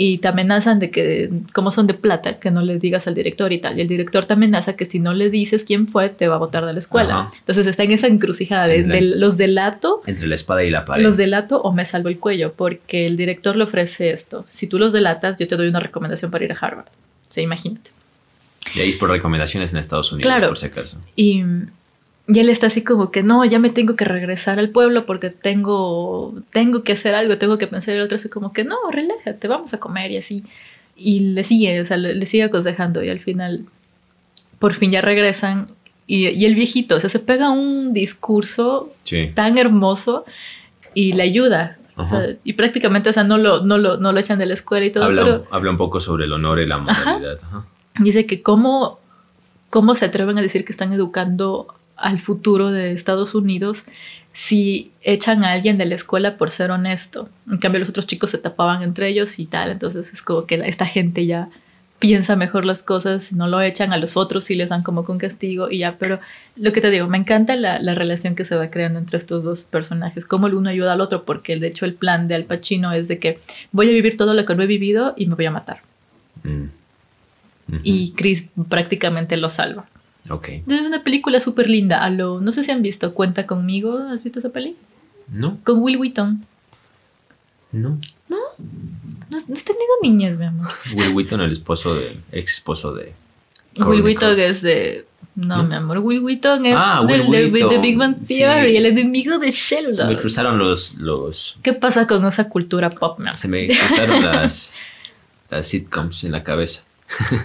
y 0.00 0.18
te 0.18 0.28
amenazan 0.28 0.78
de 0.78 0.90
que, 0.90 1.28
como 1.52 1.72
son 1.72 1.88
de 1.88 1.94
plata, 1.94 2.38
que 2.38 2.52
no 2.52 2.62
le 2.62 2.78
digas 2.78 3.08
al 3.08 3.14
director 3.16 3.52
y 3.52 3.58
tal. 3.58 3.76
Y 3.76 3.80
el 3.80 3.88
director 3.88 4.24
te 4.24 4.34
amenaza 4.34 4.76
que 4.76 4.84
si 4.84 5.00
no 5.00 5.12
le 5.12 5.28
dices 5.28 5.64
quién 5.64 5.88
fue, 5.88 6.08
te 6.08 6.28
va 6.28 6.36
a 6.36 6.38
botar 6.38 6.64
de 6.64 6.72
la 6.72 6.78
escuela. 6.78 7.14
Ajá. 7.22 7.32
Entonces 7.36 7.66
está 7.66 7.82
en 7.82 7.90
esa 7.90 8.06
encrucijada 8.06 8.68
de, 8.68 9.00
los 9.02 9.36
delato, 9.36 10.02
Entre 10.06 10.28
la 10.28 10.36
espada 10.36 10.62
y 10.62 10.70
la 10.70 10.84
pared. 10.84 11.02
los 11.02 11.16
delato 11.16 11.60
o 11.60 11.72
me 11.72 11.84
salvo 11.84 12.08
el 12.08 12.18
cuello, 12.18 12.52
porque 12.54 13.06
el 13.06 13.16
director 13.16 13.56
le 13.56 13.64
ofrece 13.64 14.10
esto. 14.10 14.46
Si 14.48 14.68
tú 14.68 14.78
los 14.78 14.92
delatas, 14.92 15.36
yo 15.36 15.48
te 15.48 15.56
doy 15.56 15.66
una 15.66 15.80
recomendación 15.80 16.30
para 16.30 16.44
ir 16.44 16.52
a 16.52 16.56
Harvard. 16.56 16.86
Sí, 17.28 17.40
imagínate. 17.40 17.90
Y 18.76 18.80
ahí 18.80 18.90
es 18.90 18.96
por 18.96 19.10
recomendaciones 19.10 19.72
en 19.72 19.78
Estados 19.78 20.12
Unidos, 20.12 20.30
Claro. 20.30 20.48
por 20.48 20.58
si 20.58 20.66
acaso. 20.66 20.98
Y, 21.16 21.42
y 22.30 22.38
él 22.40 22.50
está 22.50 22.66
así 22.66 22.84
como 22.84 23.10
que 23.10 23.22
no, 23.22 23.44
ya 23.46 23.58
me 23.58 23.70
tengo 23.70 23.96
que 23.96 24.04
regresar 24.04 24.58
al 24.58 24.68
pueblo 24.70 25.06
porque 25.06 25.30
tengo, 25.30 26.34
tengo 26.52 26.84
que 26.84 26.92
hacer 26.92 27.14
algo, 27.14 27.38
tengo 27.38 27.56
que 27.56 27.66
pensar. 27.66 27.94
El 27.96 28.02
otro 28.02 28.16
así 28.16 28.28
como 28.28 28.52
que 28.52 28.64
no, 28.64 28.76
relájate, 28.92 29.48
vamos 29.48 29.72
a 29.72 29.80
comer 29.80 30.10
y 30.10 30.18
así. 30.18 30.44
Y 30.94 31.20
le 31.20 31.42
sigue, 31.42 31.80
o 31.80 31.84
sea, 31.86 31.96
le, 31.96 32.14
le 32.14 32.26
sigue 32.26 32.42
aconsejando 32.44 33.02
y 33.02 33.08
al 33.08 33.18
final, 33.20 33.64
por 34.58 34.74
fin 34.74 34.90
ya 34.92 35.00
regresan. 35.00 35.64
Y, 36.06 36.28
y 36.28 36.44
el 36.46 36.54
viejito, 36.54 36.96
o 36.96 37.00
sea, 37.00 37.08
se 37.10 37.18
pega 37.18 37.50
un 37.50 37.92
discurso 37.94 38.92
Sí. 39.04 39.30
tan 39.34 39.56
hermoso 39.58 40.24
y 40.94 41.12
le 41.14 41.22
ayuda. 41.22 41.78
O 41.96 42.06
sea, 42.06 42.18
Ajá. 42.18 42.28
y 42.44 42.52
prácticamente, 42.52 43.08
o 43.10 43.12
sea, 43.12 43.24
no 43.24 43.38
lo, 43.38 43.62
no, 43.64 43.78
lo, 43.78 43.96
no 43.96 44.12
lo 44.12 44.20
echan 44.20 44.38
de 44.38 44.46
la 44.46 44.54
escuela 44.54 44.86
y 44.86 44.90
todo, 44.90 45.04
Habla, 45.04 45.24
pero 45.24 45.44
habla 45.50 45.70
un 45.70 45.76
poco 45.76 46.00
sobre 46.00 46.26
el 46.26 46.32
honor 46.32 46.60
y 46.60 46.66
la 46.66 46.78
moralidad. 46.78 47.38
Ajá. 47.42 47.64
Dice 48.00 48.26
que 48.26 48.42
cómo, 48.42 49.00
cómo 49.70 49.94
se 49.94 50.04
atreven 50.04 50.38
a 50.38 50.42
decir 50.42 50.64
que 50.64 50.72
están 50.72 50.92
educando 50.92 51.66
al 51.98 52.20
futuro 52.20 52.70
de 52.70 52.92
Estados 52.92 53.34
Unidos 53.34 53.84
si 54.32 54.92
echan 55.02 55.42
a 55.42 55.52
alguien 55.52 55.78
de 55.78 55.86
la 55.86 55.96
escuela 55.96 56.36
por 56.36 56.50
ser 56.50 56.70
honesto. 56.70 57.28
En 57.50 57.58
cambio, 57.58 57.80
los 57.80 57.88
otros 57.88 58.06
chicos 58.06 58.30
se 58.30 58.38
tapaban 58.38 58.82
entre 58.82 59.08
ellos 59.08 59.38
y 59.38 59.46
tal. 59.46 59.70
Entonces 59.70 60.12
es 60.12 60.22
como 60.22 60.46
que 60.46 60.54
esta 60.64 60.86
gente 60.86 61.26
ya 61.26 61.48
piensa 61.98 62.36
mejor 62.36 62.64
las 62.64 62.84
cosas, 62.84 63.32
no 63.32 63.48
lo 63.48 63.60
echan 63.60 63.92
a 63.92 63.96
los 63.96 64.16
otros 64.16 64.50
y 64.52 64.54
les 64.54 64.70
dan 64.70 64.84
como 64.84 65.04
un 65.08 65.18
castigo 65.18 65.70
y 65.70 65.78
ya. 65.78 65.96
Pero 65.98 66.20
lo 66.56 66.72
que 66.72 66.80
te 66.80 66.90
digo, 66.90 67.08
me 67.08 67.18
encanta 67.18 67.56
la, 67.56 67.80
la 67.80 67.94
relación 67.96 68.36
que 68.36 68.44
se 68.44 68.54
va 68.54 68.70
creando 68.70 69.00
entre 69.00 69.18
estos 69.18 69.42
dos 69.42 69.64
personajes, 69.64 70.24
cómo 70.24 70.46
el 70.46 70.54
uno 70.54 70.70
ayuda 70.70 70.92
al 70.92 71.00
otro, 71.00 71.24
porque 71.24 71.58
de 71.58 71.66
hecho 71.66 71.84
el 71.84 71.94
plan 71.94 72.28
de 72.28 72.36
Al 72.36 72.44
Pacino 72.44 72.92
es 72.92 73.08
de 73.08 73.18
que 73.18 73.40
voy 73.72 73.88
a 73.88 73.92
vivir 73.92 74.16
todo 74.16 74.34
lo 74.34 74.44
que 74.44 74.54
no 74.54 74.62
he 74.62 74.66
vivido 74.66 75.14
y 75.16 75.26
me 75.26 75.34
voy 75.34 75.46
a 75.46 75.50
matar. 75.50 75.80
Mm. 76.44 76.66
Y 77.82 78.12
Chris 78.12 78.50
prácticamente 78.68 79.36
lo 79.36 79.50
salva. 79.50 79.86
Ok. 80.30 80.48
Es 80.66 80.82
una 80.82 81.02
película 81.02 81.40
súper 81.40 81.68
linda. 81.68 82.02
A 82.04 82.10
lo, 82.10 82.40
no 82.40 82.52
sé 82.52 82.64
si 82.64 82.70
han 82.70 82.82
visto 82.82 83.14
Cuenta 83.14 83.46
conmigo. 83.46 83.98
¿Has 84.10 84.22
visto 84.24 84.38
esa 84.38 84.50
peli? 84.50 84.76
No, 85.28 85.58
Con 85.64 85.80
Will 85.82 85.96
Wheaton. 85.98 86.44
no. 87.72 87.98
No, 88.28 88.36
no 89.30 89.36
has 89.36 89.46
tenido 89.46 89.84
niñas, 90.02 90.36
mi 90.38 90.44
amor. 90.46 90.66
Will 90.94 91.14
Wheaton, 91.14 91.40
el 91.40 91.52
esposo 91.52 91.94
de, 91.94 92.18
ex 92.32 92.54
esposo 92.54 92.92
de. 92.94 93.12
Will 93.76 94.02
Wheaton 94.02 94.38
es 94.38 94.60
de. 94.62 95.06
No, 95.34 95.58
¿No? 95.58 95.64
mi 95.64 95.74
amor. 95.76 95.98
Will 95.98 96.20
Wheaton 96.20 96.66
es 96.66 96.74
Ah, 96.76 97.00
Will 97.02 97.22
del 97.22 97.30
de, 97.30 97.42
de 97.44 97.50
Wheaton. 97.66 97.80
Big 97.82 97.96
Bang 97.96 98.16
Sí. 98.18 98.38
Theory, 98.38 98.76
el 98.76 98.86
enemigo 98.86 99.38
de 99.38 99.50
Se 99.52 99.76
me 99.82 99.92
Sheldon. 99.92 100.16
cruzaron 100.16 100.58
los. 100.58 100.94
los 100.96 101.58
¿Qué 101.62 101.72
pasa 101.72 102.06
con 102.06 102.26
esa 102.26 102.48
cultura 102.48 102.90
pop, 102.90 103.18
mi 103.18 103.26
amor? 103.28 103.38
se 103.38 103.48
me 103.48 103.66
cruzaron 103.88 104.24
las, 104.24 104.74
las 105.50 105.66
sitcoms 105.68 106.24
en 106.24 106.32
la 106.32 106.42
cabeza. 106.42 106.84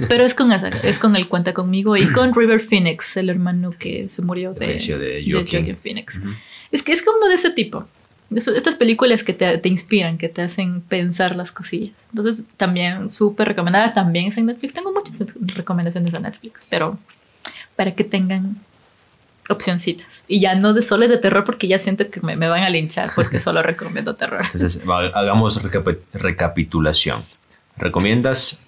Pero 0.10 0.26
es 0.26 0.34
con 0.34 0.52
esa, 0.52 0.68
es 0.70 1.00
con 1.00 1.16
el 1.16 1.28
Cuenta 1.28 1.54
conmigo 1.54 1.96
y 1.98 2.06
con 2.12 2.34
River 2.36 2.60
Phoenix, 2.60 3.16
el 3.18 3.30
hermano 3.30 3.72
que 3.78 4.08
se 4.08 4.22
murió 4.22 4.54
de, 4.54 4.68
de 4.68 4.74
de 4.98 5.24
Joaquin. 5.32 5.60
Joaquin 5.60 5.78
Phoenix. 5.78 6.18
Ujú. 6.18 6.30
Es 6.72 6.84
que 6.84 6.92
es 6.92 7.02
como 7.02 7.28
de 7.28 7.36
ese 7.36 7.52
tipo. 7.52 7.88
De 8.30 8.40
Estas 8.40 8.76
películas 8.76 9.24
que 9.24 9.34
te, 9.34 9.58
te 9.60 9.70
inspiran, 9.70 10.18
que 10.18 10.28
te 10.28 10.42
hacen 10.42 10.82
pensar 10.82 11.36
las 11.36 11.52
cosillas. 11.52 11.94
Entonces, 12.10 12.48
también 12.58 13.12
súper 13.12 13.48
recomendada. 13.50 13.94
También 13.94 14.28
es 14.28 14.38
en 14.38 14.48
Netflix. 14.48 14.74
Tengo 14.74 14.92
muchas 14.92 15.20
recomendaciones 15.56 16.12
de 16.14 16.20
Netflix, 16.20 16.66
pero 16.70 16.98
para 17.76 17.94
que 17.94 18.04
tengan 18.04 18.58
opcioncitas. 19.50 20.26
Y 20.28 20.40
ya 20.40 20.56
no 20.56 20.74
de 20.74 20.82
solo 20.82 21.08
de 21.08 21.18
terror, 21.18 21.44
porque 21.44 21.68
ya 21.68 21.78
siento 21.78 22.10
que 22.10 22.22
me, 22.22 22.36
me 22.36 22.48
van 22.48 22.64
a 22.64 22.70
linchar 22.70 23.12
porque 23.16 23.40
solo 23.40 23.62
recomiendo 23.62 24.16
terror. 24.16 24.42
Entonces, 24.46 24.82
hagamos 25.14 25.62
recapi- 25.64 26.00
recapitulación. 26.14 27.22
¿Recomiendas 27.78 28.64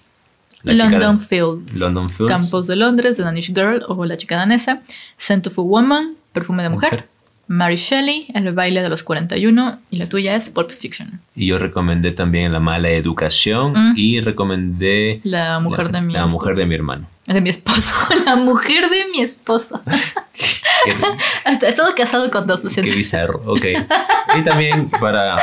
La 0.74 0.84
London 0.88 1.20
Fields. 1.20 1.76
London 1.78 2.10
Fields. 2.10 2.32
Campos 2.32 2.66
de 2.66 2.76
Londres, 2.76 3.16
The 3.16 3.22
Danish 3.22 3.52
Girl 3.54 3.82
o 3.88 4.04
La 4.04 4.16
chica 4.16 4.36
danesa. 4.36 4.82
Scent 5.16 5.46
of 5.46 5.58
a 5.58 5.62
Woman, 5.62 6.14
Perfume 6.32 6.62
de 6.62 6.68
mujer. 6.70 6.90
Mujer. 6.92 7.08
Mary 7.48 7.76
Shelley, 7.76 8.26
El 8.34 8.52
baile 8.54 8.82
de 8.82 8.88
los 8.88 9.04
41. 9.04 9.78
Y 9.90 9.98
la 9.98 10.08
tuya 10.08 10.34
es 10.34 10.50
Pulp 10.50 10.70
Fiction. 10.70 11.20
Y 11.36 11.46
yo 11.46 11.58
recomendé 11.58 12.10
también 12.10 12.52
La 12.52 12.58
mala 12.60 12.90
educación 12.90 13.72
Mm. 13.72 13.94
y 13.96 14.20
recomendé 14.20 15.20
La 15.22 15.60
mujer 15.60 15.86
la, 15.86 15.92
de 15.92 16.00
mi 16.06 16.12
la 16.12 16.18
esposo. 16.20 16.36
mujer 16.36 16.56
de 16.56 16.66
mi 16.66 16.74
hermano. 16.74 17.06
De 17.26 17.40
mi 17.40 17.50
esposo. 17.50 17.94
La 18.26 18.36
mujer 18.36 18.88
de 18.90 19.06
mi 19.12 19.20
esposo. 19.20 19.80
Qué, 20.84 20.92
Hasta 21.44 21.66
he 21.66 21.68
estado 21.70 21.92
casado 21.96 22.30
con 22.30 22.46
dos, 22.46 22.62
lo 22.62 22.68
qué 22.70 22.74
siento. 22.74 22.94
bizarro. 22.94 23.42
Ok. 23.46 23.64
Y 24.38 24.42
también 24.44 24.88
para, 25.00 25.40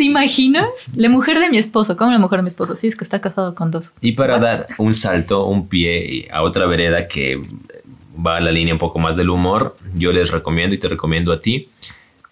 ¿Te 0.00 0.04
imaginas? 0.04 0.90
La 0.96 1.10
mujer 1.10 1.38
de 1.38 1.50
mi 1.50 1.58
esposo. 1.58 1.94
¿Cómo 1.94 2.10
la 2.10 2.18
mujer 2.18 2.38
de 2.38 2.44
mi 2.44 2.48
esposo? 2.48 2.74
Sí, 2.74 2.86
es 2.86 2.96
que 2.96 3.04
está 3.04 3.20
casado 3.20 3.54
con 3.54 3.70
dos. 3.70 3.92
y 4.00 4.12
para 4.12 4.38
dar 4.38 4.64
un 4.78 4.94
salto, 4.94 5.44
un 5.44 5.68
pie 5.68 6.26
a 6.32 6.42
otra 6.42 6.64
vereda 6.64 7.06
que 7.06 7.38
va 8.16 8.38
a 8.38 8.40
la 8.40 8.50
línea 8.50 8.72
un 8.72 8.78
poco 8.80 8.98
más 8.98 9.16
del 9.16 9.28
humor, 9.28 9.76
yo 9.94 10.10
les 10.12 10.30
recomiendo 10.30 10.74
y 10.74 10.78
te 10.78 10.88
recomiendo 10.88 11.34
a 11.34 11.42
ti 11.42 11.68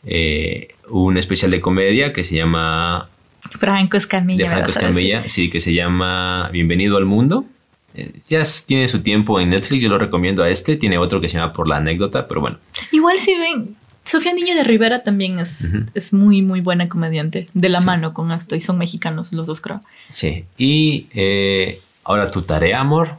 eh, 0.06 0.68
un 0.88 1.18
especial 1.18 1.50
de 1.50 1.60
comedia 1.60 2.14
que 2.14 2.24
se 2.24 2.36
llama 2.36 3.10
Franco 3.50 3.98
Escamilla. 3.98 4.44
de 4.44 4.50
Franco. 4.50 4.70
Escamilla, 4.70 5.28
sí, 5.28 5.50
que 5.50 5.60
se 5.60 5.74
llama 5.74 6.48
Bienvenido 6.50 6.96
al 6.96 7.04
Mundo. 7.04 7.44
Eh, 7.92 8.12
ya 8.30 8.44
tiene 8.66 8.88
su 8.88 9.02
tiempo 9.02 9.40
en 9.40 9.50
Netflix, 9.50 9.82
yo 9.82 9.90
lo 9.90 9.98
recomiendo 9.98 10.42
a 10.42 10.48
este. 10.48 10.76
Tiene 10.76 10.96
otro 10.96 11.20
que 11.20 11.28
se 11.28 11.36
llama 11.36 11.52
Por 11.52 11.68
la 11.68 11.76
anécdota, 11.76 12.28
pero 12.28 12.40
bueno, 12.40 12.56
Igual 12.92 13.18
si 13.18 13.36
ven, 13.36 13.76
Sofía 14.08 14.32
Niño 14.32 14.54
de 14.54 14.64
Rivera 14.64 15.02
también 15.02 15.38
es, 15.38 15.74
es 15.94 16.12
muy, 16.12 16.40
muy 16.42 16.60
buena 16.60 16.88
comediante. 16.88 17.46
De 17.54 17.68
la 17.68 17.80
Sí. 17.80 17.86
mano 17.86 18.14
con 18.14 18.32
esto. 18.32 18.56
Y 18.56 18.60
son 18.60 18.78
mexicanos 18.78 19.32
los 19.32 19.46
dos, 19.46 19.60
creo. 19.60 19.82
sí. 20.08 20.46
Y 20.56 21.08
eh, 21.14 21.80
ahora 22.04 22.30
tu 22.30 22.42
tarea, 22.42 22.80
amor. 22.80 23.16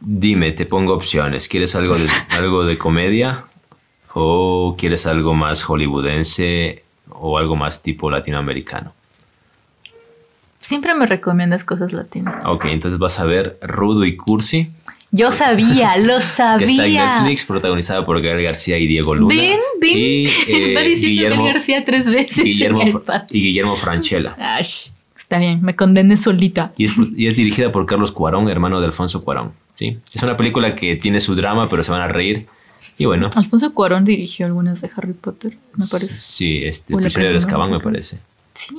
Dime, 0.00 0.52
te 0.52 0.64
pongo 0.66 0.94
opciones. 0.94 1.48
¿Quieres 1.48 1.74
algo 1.76 1.96
de, 1.96 2.08
algo 2.30 2.64
de 2.64 2.78
comedia? 2.78 3.44
¿O 4.14 4.74
quieres 4.78 5.06
algo 5.06 5.34
más 5.34 5.62
hollywoodense? 5.62 6.82
¿O 7.10 7.36
algo 7.38 7.54
más 7.56 7.82
tipo 7.82 8.10
latinoamericano? 8.10 8.94
Siempre 10.60 10.94
me 10.94 11.06
recomiendas 11.06 11.64
cosas 11.64 11.92
latinas. 11.92 12.44
Ok, 12.46 12.66
entonces 12.66 12.98
vas 12.98 13.18
a 13.18 13.24
ver 13.24 13.58
Rudo 13.62 14.04
y 14.04 14.16
Cursi, 14.16 14.70
Yo 15.14 15.30
sabía, 15.30 15.96
lo 15.98 16.14
que 16.14 16.18
está 16.18 16.54
en 16.56 16.76
sabía. 16.76 17.20
Netflix, 17.20 17.44
protagonizada 17.44 18.04
por 18.04 18.20
Gael 18.22 18.42
García 18.42 18.78
y 18.78 18.86
Diego 18.86 19.14
Luna. 19.14 19.34
Ven, 19.34 19.60
ven. 19.80 19.92
Y, 19.98 20.24
eh, 20.48 20.74
Va 20.74 20.80
diciendo 20.80 21.22
Guillermo- 21.22 21.42
Gael 21.44 21.52
García 21.54 21.84
tres 21.84 22.08
veces 22.10 22.42
Guillermo, 22.44 22.80
en 22.82 22.88
el 22.88 22.96
y 23.30 23.40
Guillermo 23.40 23.76
Franchella. 23.76 24.34
Ay, 24.38 24.64
está 25.18 25.38
bien, 25.38 25.60
me 25.62 25.76
condené 25.76 26.16
solita. 26.16 26.72
Y 26.76 26.86
es, 26.86 26.92
y 27.16 27.26
es 27.26 27.36
dirigida 27.36 27.70
por 27.70 27.84
Carlos 27.86 28.10
Cuarón, 28.10 28.48
hermano 28.48 28.80
de 28.80 28.86
Alfonso 28.86 29.22
Cuarón. 29.22 29.52
¿sí? 29.74 29.98
Es 30.14 30.22
una 30.22 30.36
película 30.36 30.74
que 30.74 30.96
tiene 30.96 31.20
su 31.20 31.34
drama, 31.34 31.68
pero 31.68 31.82
se 31.82 31.90
van 31.92 32.00
a 32.02 32.08
reír. 32.08 32.46
Y 32.98 33.04
bueno, 33.04 33.30
Alfonso 33.36 33.72
Cuarón 33.74 34.04
dirigió 34.04 34.46
algunas 34.46 34.80
de 34.80 34.90
Harry 34.96 35.12
Potter, 35.12 35.56
me 35.76 35.86
parece. 35.86 36.12
sí, 36.14 36.62
este 36.64 36.96
Prisionero 36.96 37.30
de 37.32 37.36
Azkaban 37.38 37.70
me 37.70 37.78
parece. 37.80 38.18
Sí, 38.54 38.76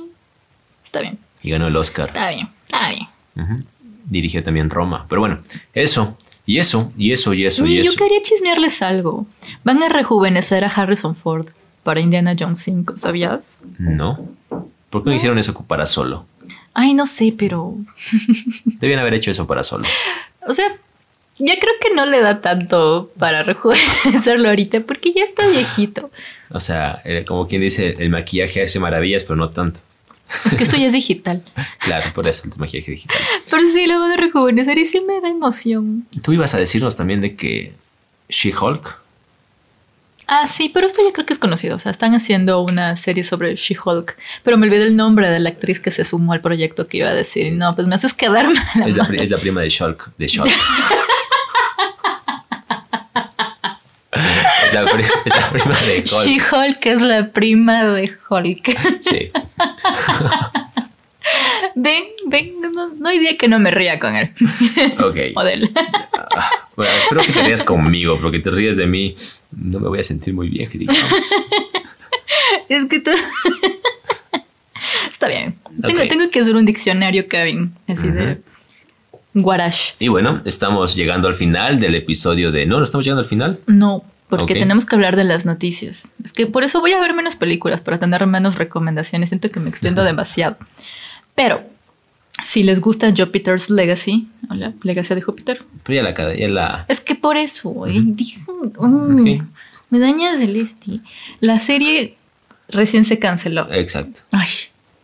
está 0.84 1.00
bien, 1.00 1.18
Y 1.42 1.50
ganó 1.50 1.66
el 1.68 1.76
Oscar. 1.76 2.08
está 2.08 2.28
bien, 2.30 2.48
está 2.66 2.90
bien. 2.90 3.60
Dirigió 4.06 4.42
también 4.42 4.68
Roma. 4.68 5.06
Pero 5.08 5.20
bueno, 5.22 5.40
eso, 5.72 6.18
y 6.46 6.58
eso, 6.58 6.92
y 6.96 7.12
eso, 7.12 7.32
y 7.34 7.46
eso, 7.46 7.64
y 7.66 7.78
Y 7.78 7.82
yo 7.82 7.90
eso. 7.90 7.98
quería 7.98 8.20
chismearles 8.22 8.82
algo. 8.82 9.26
Van 9.64 9.82
a 9.82 9.88
rejuvenecer 9.88 10.64
a 10.64 10.68
Harrison 10.68 11.16
Ford 11.16 11.48
para 11.82 12.00
Indiana 12.00 12.34
Jones 12.38 12.60
5, 12.60 12.98
¿sabías? 12.98 13.60
No. 13.78 14.28
¿Por 14.90 15.02
qué 15.02 15.10
no 15.10 15.16
hicieron 15.16 15.38
eso 15.38 15.54
para 15.66 15.86
solo? 15.86 16.26
Ay, 16.74 16.92
no 16.94 17.06
sé, 17.06 17.34
pero... 17.36 17.74
Debían 18.64 19.00
haber 19.00 19.14
hecho 19.14 19.30
eso 19.30 19.46
para 19.46 19.62
solo. 19.62 19.84
O 20.46 20.52
sea, 20.54 20.76
ya 21.38 21.54
creo 21.58 21.72
que 21.80 21.94
no 21.94 22.04
le 22.06 22.20
da 22.20 22.40
tanto 22.40 23.10
para 23.18 23.42
rejuvenecerlo 23.42 24.48
ahorita 24.48 24.80
porque 24.80 25.12
ya 25.12 25.22
está 25.24 25.46
viejito. 25.48 26.10
O 26.50 26.60
sea, 26.60 27.00
eh, 27.04 27.24
como 27.26 27.46
quien 27.48 27.60
dice, 27.62 27.96
el 27.98 28.10
maquillaje 28.10 28.62
hace 28.62 28.78
maravillas, 28.80 29.24
pero 29.24 29.36
no 29.36 29.50
tanto. 29.50 29.80
Es 30.44 30.54
que 30.54 30.64
esto 30.64 30.76
ya 30.76 30.86
es 30.86 30.92
digital. 30.92 31.42
Claro, 31.78 32.06
por 32.14 32.26
eso 32.26 32.42
el 32.44 32.52
maquillaje 32.56 32.90
digital. 32.92 33.16
Pero 33.50 33.62
sí 33.66 33.86
lo 33.86 34.00
van 34.00 34.12
a 34.12 34.16
rejuvenecer 34.16 34.78
y 34.78 34.84
sí 34.86 35.00
me 35.06 35.20
da 35.20 35.28
emoción. 35.28 36.06
Tú 36.22 36.32
ibas 36.32 36.54
a 36.54 36.58
decirnos 36.58 36.96
también 36.96 37.20
de 37.20 37.34
que 37.36 37.72
She-Hulk 38.30 38.98
Ah, 40.26 40.46
sí, 40.46 40.70
pero 40.72 40.86
esto 40.86 41.02
ya 41.06 41.12
creo 41.12 41.26
que 41.26 41.34
es 41.34 41.38
conocido. 41.38 41.76
O 41.76 41.78
sea, 41.78 41.92
están 41.92 42.14
haciendo 42.14 42.62
una 42.62 42.96
serie 42.96 43.22
sobre 43.24 43.56
She-Hulk. 43.56 44.16
Pero 44.42 44.56
me 44.56 44.66
olvidé 44.66 44.84
el 44.84 44.96
nombre 44.96 45.28
de 45.28 45.38
la 45.38 45.50
actriz 45.50 45.80
que 45.80 45.90
se 45.90 46.02
sumó 46.02 46.32
al 46.32 46.40
proyecto 46.40 46.88
que 46.88 46.96
iba 46.96 47.10
a 47.10 47.14
decir. 47.14 47.52
No, 47.52 47.74
pues 47.74 47.86
me 47.86 47.94
haces 47.94 48.14
quedar 48.14 48.46
mal. 48.74 48.88
es 48.88 48.96
la, 48.96 49.06
pri- 49.06 49.20
es 49.22 49.28
la 49.28 49.38
prima 49.38 49.60
de 49.60 49.68
Shulk. 49.68 50.10
De 50.16 50.26
Shulk. 50.26 50.50
la 54.84 54.92
pri- 54.92 55.04
es 55.24 55.36
la 55.36 55.50
prima 55.50 55.76
de 55.80 55.98
Hulk. 55.98 56.26
She-Hulk 56.26 56.86
es 56.86 57.00
la 57.00 57.28
prima 57.30 57.84
de 57.84 58.10
Hulk. 58.28 58.78
Sí. 59.00 59.30
ven, 61.74 62.04
ven, 62.26 62.52
no, 62.74 62.88
no 62.88 63.08
hay 63.08 63.18
día 63.18 63.36
que 63.36 63.48
no 63.48 63.58
me 63.58 63.70
ría 63.70 63.98
con 63.98 64.14
él. 64.16 64.30
Ok. 64.98 65.16
o 65.34 65.44
de 65.44 65.52
él. 65.54 65.70
Bueno, 66.76 66.92
espero 66.92 67.20
que 67.22 67.32
te 67.32 67.42
rías 67.42 67.62
conmigo, 67.62 68.18
porque 68.20 68.38
te 68.40 68.50
ríes 68.50 68.76
de 68.76 68.86
mí. 68.86 69.14
No 69.52 69.80
me 69.80 69.88
voy 69.88 70.00
a 70.00 70.04
sentir 70.04 70.34
muy 70.34 70.48
bien, 70.48 70.68
que 70.68 70.78
digamos. 70.78 71.02
es 72.68 72.86
que 72.86 73.00
tú... 73.00 73.10
Está 75.08 75.28
bien. 75.28 75.56
Tengo, 75.80 76.06
tengo 76.08 76.30
que 76.30 76.40
hacer 76.40 76.56
un 76.56 76.64
diccionario, 76.64 77.28
Kevin, 77.28 77.74
así 77.88 78.08
de 78.08 78.40
guarash. 79.34 79.92
Y 79.98 80.08
bueno, 80.08 80.40
estamos 80.44 80.94
llegando 80.94 81.28
al 81.28 81.34
final 81.34 81.80
del 81.80 81.94
episodio 81.94 82.52
de... 82.52 82.66
No, 82.66 82.78
no 82.78 82.84
estamos 82.84 83.04
llegando 83.04 83.22
al 83.22 83.28
final. 83.28 83.58
No, 83.66 84.04
porque 84.38 84.54
tenemos 84.54 84.84
que 84.86 84.94
hablar 84.94 85.16
de 85.16 85.24
las 85.24 85.46
noticias. 85.46 86.08
Es 86.24 86.32
que 86.32 86.46
por 86.46 86.64
eso 86.64 86.80
voy 86.80 86.92
a 86.92 87.00
ver 87.00 87.14
menos 87.14 87.36
películas, 87.36 87.80
para 87.80 87.98
tener 87.98 88.26
menos 88.26 88.56
recomendaciones. 88.56 89.28
Siento 89.30 89.50
que 89.50 89.60
me 89.60 89.68
extiendo 89.70 90.02
demasiado. 90.04 90.56
Pero, 91.34 91.62
si 92.42 92.62
les 92.62 92.80
gusta 92.80 93.12
Jupiter's 93.16 93.70
Legacy, 93.70 94.28
o 94.50 94.54
la 94.54 94.72
Legacy 94.82 95.14
de 95.14 95.22
Júpiter, 95.22 95.62
Pero 95.84 95.96
ya 95.96 96.02
la... 96.02 96.14
cada- 96.14 96.34
Ya 96.34 96.48
la 96.48 96.84
es 96.88 97.00
que 97.00 97.14
por 97.14 97.36
eso, 97.36 97.84
dijo, 97.86 98.52
Ok. 98.76 99.42
me 99.90 99.98
daña 99.98 100.36
Celeste. 100.36 101.00
La 101.40 101.58
serie 101.60 102.16
recién 102.68 103.04
se 103.04 103.18
canceló. 103.18 103.72
exacto. 103.72 104.20
Ay, 104.32 104.48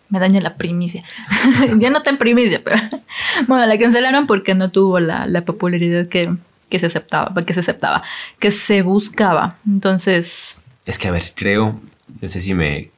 me 0.09 0.18
daña 0.18 0.41
la 0.41 0.57
primicia. 0.57 1.05
ya 1.78 1.91
no 1.91 2.03
tan 2.03 2.18
primicia, 2.18 2.62
pero 2.64 2.76
bueno, 3.49 3.64
la 3.66 3.78
cancelaron 3.78 4.26
porque 4.26 4.55
no 4.55 4.70
tuvo 4.70 4.99
la, 4.99 5.26
la 5.26 5.43
popularidad 5.45 6.09
que, 6.09 6.35
que 6.71 6.79
se 6.79 6.87
aceptaba, 6.87 7.35
que 7.45 7.53
se 7.53 7.61
aceptaba, 7.61 8.03
que 8.39 8.51
se 8.51 8.81
buscaba. 8.83 9.57
Entonces, 9.66 10.57
Es 10.87 10.99
que, 10.99 11.09
a 11.09 11.11
ver, 11.11 11.33
creo... 11.35 11.79
No 12.23 12.29
sé 12.29 12.41
si 12.41 12.55
me... 12.55 12.91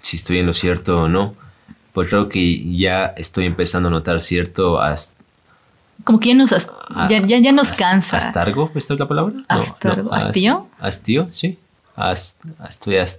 Si 0.00 0.16
estoy 0.16 0.38
en 0.38 0.46
lo 0.46 0.52
cierto 0.52 1.02
o 1.02 1.08
no. 1.08 1.34
Pues 1.92 2.08
creo 2.08 2.28
que 2.28 2.76
ya 2.76 3.06
estoy 3.16 3.46
empezando 3.46 3.88
a 3.88 3.90
notar 3.92 4.20
cierto... 4.20 4.78
como 6.04 6.20
que 6.20 6.28
ya 6.30 6.34
nos, 6.34 6.52
a- 6.52 7.08
ya, 7.08 7.24
ya, 7.26 7.38
ya 7.38 7.52
nos 7.52 7.70
ast- 7.72 7.78
cansa. 7.78 8.16
¿Astargo? 8.18 8.70
¿Esta 8.74 8.94
es 8.94 9.00
la 9.00 9.08
palabra? 9.08 9.34
No, 9.34 9.44
Astargo. 9.48 10.12
as- 10.12 10.26
¿Hastío? 10.26 10.68
¿Hastío? 10.78 11.28
Sí. 11.30 11.58
Ast- 11.96 12.44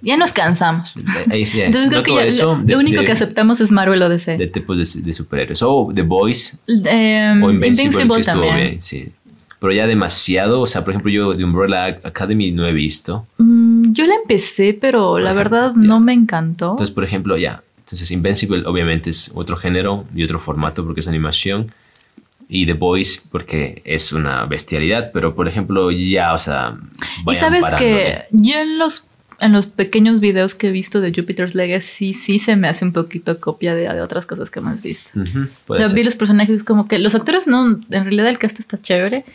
Ya 0.02 0.16
nos 0.16 0.32
cansamos. 0.32 0.94
Entonces 0.96 1.90
creo 1.90 2.02
que 2.04 2.16
ya 2.16 2.24
eso 2.24 2.56
lo, 2.56 2.64
de- 2.64 2.74
lo 2.74 2.80
único 2.80 3.02
de- 3.02 3.06
que 3.08 3.12
aceptamos 3.12 3.60
es 3.60 3.72
Marvel 3.72 4.02
o 4.02 4.08
DC. 4.08 4.38
de 4.38 4.48
tipos 4.48 4.78
de, 4.78 5.02
de 5.02 5.14
superhéroes. 5.14 5.62
O 5.64 5.92
The 5.94 6.02
Boys 6.04 6.60
Em, 6.68 7.44
o 7.44 7.50
Invincible, 7.52 8.04
Invincible 8.04 8.16
que 8.16 8.22
estuvo 8.22 8.44
también. 8.48 8.70
bien, 8.70 8.82
sí. 8.82 9.12
Pero 9.60 9.74
ya 9.74 9.88
demasiado, 9.88 10.62
o 10.62 10.68
sea, 10.68 10.84
por 10.84 10.92
ejemplo, 10.92 11.12
yo 11.12 11.34
de 11.34 11.44
Umbrella 11.44 11.86
Academy 12.04 12.52
no 12.52 12.66
he 12.66 12.72
visto. 12.72 13.28
Mm, 13.38 13.92
yo 13.92 14.06
la 14.08 14.16
empecé, 14.16 14.74
pero 14.74 15.20
la 15.20 15.32
ejemplo, 15.32 15.52
verdad 15.52 15.74
ya. 15.76 15.88
no 15.88 16.00
me 16.00 16.14
encantó. 16.14 16.72
Entonces, 16.72 16.94
por 16.94 17.04
ejemplo, 17.04 17.38
ya. 17.38 17.62
Entonces, 17.78 18.10
Invincible 18.12 18.64
obviamente 18.66 19.10
es 19.10 19.32
otro 19.36 19.58
género 19.58 20.06
y 20.16 20.24
otro 20.24 20.40
formato 20.40 20.86
porque 20.86 21.02
es 21.02 21.08
animación. 21.08 21.72
Y 22.48 22.66
The 22.66 22.74
Boys 22.74 23.28
porque 23.32 23.82
es 23.84 24.14
una 24.14 24.46
bestialidad. 24.46 25.12
Pero, 25.12 25.36
por 25.36 25.48
ejemplo, 25.48 25.92
ya, 25.92 26.34
o 26.34 26.38
sea... 26.38 26.78
Y 27.28 27.36
sabes 27.36 27.62
parándole. 27.62 27.92
que 27.92 28.22
yo 28.32 28.60
en 28.60 28.80
los, 28.80 29.09
en 29.42 29.54
los 29.54 29.68
pequeños 29.68 30.20
videos 30.20 30.56
que 30.56 30.68
he 30.68 30.72
visto 30.72 31.02
de 31.02 31.14
Jupiter's 31.14 31.56
Legacy 31.56 32.14
sí 32.14 32.40
se 32.40 32.56
me 32.56 32.68
hace 32.68 32.86
un 32.86 32.94
poquito 32.94 33.40
copia 33.40 33.76
de, 33.76 33.88
de 33.88 34.02
otras 34.02 34.26
cosas 34.26 34.50
que 34.50 34.60
hemos 34.60 34.82
visto. 34.82 35.12
Puede 35.66 35.86
sea, 35.86 35.94
vi 35.94 36.04
los 36.04 36.16
personajes 36.16 36.64
como 36.64 36.88
que 36.88 37.00
los 37.00 37.16
actores 37.16 37.48
no, 37.48 37.68
en 37.68 38.04
realidad 38.04 38.28
el 38.28 38.38
cast 38.38 38.60
está 38.60 38.78
chévere, 38.78 39.26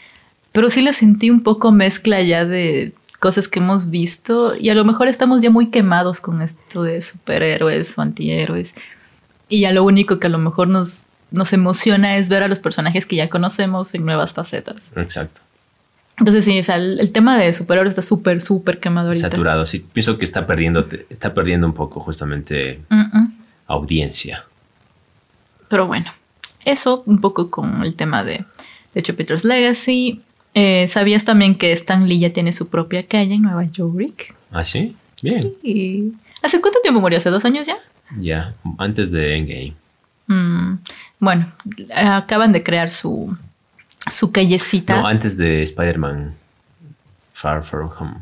pero 0.53 0.71
sí 0.71 0.83
le 0.83 0.93
sentí 0.93 1.31
un 1.31 1.43
poco 1.43 1.73
mezcla 1.73 2.21
ya 2.23 2.45
de 2.45 2.93
cosas 3.19 3.49
que 3.49 3.59
hemos 3.59 3.91
visto 3.91 4.55
y 4.59 4.69
a 4.69 4.75
lo 4.75 4.85
mejor 4.85 5.09
estamos 5.09 5.41
ya 5.41 5.51
muy 5.51 5.71
quemados 5.71 6.21
con 6.21 6.43
esto 6.43 6.83
de 6.83 7.01
superhéroes 7.01 7.97
o 7.97 8.03
antihéroes 8.03 8.75
y 9.49 9.61
ya 9.61 9.73
lo 9.73 9.85
único 9.85 10.19
que 10.19 10.27
a 10.27 10.31
lo 10.31 10.39
mejor 10.39 10.69
nos, 10.69 11.07
nos 11.31 11.53
emociona 11.53 12.17
es 12.17 12.29
ver 12.29 12.43
a 12.43 12.49
los 12.49 12.61
personajes 12.61 13.07
que 13.07 13.17
ya 13.17 13.31
conocemos 13.31 13.95
en 13.95 14.05
nuevas 14.05 14.35
facetas. 14.35 14.77
Exacto. 14.97 15.41
Entonces 16.19 16.45
sí, 16.45 16.59
o 16.59 16.63
sea, 16.63 16.77
el, 16.77 17.01
el 17.01 17.11
tema 17.11 17.37
de 17.37 17.53
superhéroes 17.53 17.91
está 17.91 18.03
súper, 18.03 18.41
súper 18.41 18.79
quemado 18.79 19.09
ahorita. 19.09 19.31
Saturado. 19.31 19.67
Sí, 19.67 19.85
pienso 19.93 20.17
que 20.17 20.25
está 20.25 20.47
perdiendo, 20.47 20.87
está 21.11 21.35
perdiendo 21.35 21.67
un 21.67 21.75
poco 21.75 22.01
justamente 22.01 22.81
audiencia. 23.67 24.45
Pero 25.69 25.87
bueno, 25.87 26.13
eso 26.65 27.03
un 27.07 27.21
poco 27.21 27.51
con 27.51 27.83
el 27.83 27.97
tema 27.97 28.23
de, 28.23 28.45
de 28.95 29.03
Jupiter's 29.05 29.45
Legacy. 29.45 30.23
Eh, 30.55 30.87
¿Sabías 30.87 31.25
también 31.25 31.59
que 31.59 31.73
Stan 31.73 32.09
Lee 32.09 32.21
ya 32.21 32.33
tiene 32.33 32.53
su 32.53 32.69
propia 32.69 33.07
calle 33.07 33.35
en 33.35 33.43
Nueva 33.43 33.65
York? 33.65 34.37
¿Ah, 34.53 34.63
sí? 34.63 34.95
Bien. 35.21 35.53
¿Hace 36.43 36.61
cuánto 36.61 36.79
tiempo 36.81 37.01
murió? 37.01 37.19
¿Hace 37.19 37.31
dos 37.31 37.45
años 37.45 37.67
ya? 37.67 37.79
Ya, 38.21 38.55
antes 38.79 39.11
de 39.11 39.37
Endgame. 39.37 39.75
Mm, 40.27 40.79
bueno, 41.19 41.53
acaban 41.93 42.53
de 42.53 42.63
crear 42.63 42.89
su, 42.89 43.37
su 44.11 44.33
callecita. 44.33 45.01
No, 45.01 45.07
antes 45.07 45.37
de 45.37 45.63
Spider-Man 45.63 46.35
Far 47.33 47.63
From 47.63 47.91
Home. 47.99 48.17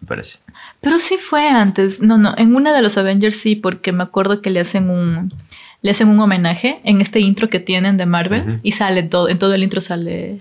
Me 0.00 0.08
parece. 0.08 0.38
Pero 0.80 0.98
sí 0.98 1.16
fue 1.16 1.48
antes. 1.48 2.02
No, 2.02 2.18
no, 2.18 2.34
en 2.36 2.54
una 2.54 2.72
de 2.74 2.82
los 2.82 2.98
Avengers 2.98 3.36
sí, 3.36 3.56
porque 3.56 3.92
me 3.92 4.02
acuerdo 4.02 4.42
que 4.42 4.50
le 4.50 4.60
hacen 4.60 4.90
un 4.90 5.32
le 5.82 5.90
hacen 5.90 6.08
un 6.08 6.18
homenaje 6.18 6.80
en 6.84 7.00
este 7.00 7.20
intro 7.20 7.48
que 7.48 7.60
tienen 7.60 7.96
de 7.96 8.06
Marvel 8.06 8.60
y 8.62 8.72
sale 8.72 9.04
todo, 9.04 9.28
en 9.28 9.38
todo 9.38 9.54
el 9.54 9.62
intro 9.62 9.80
sale. 9.80 10.40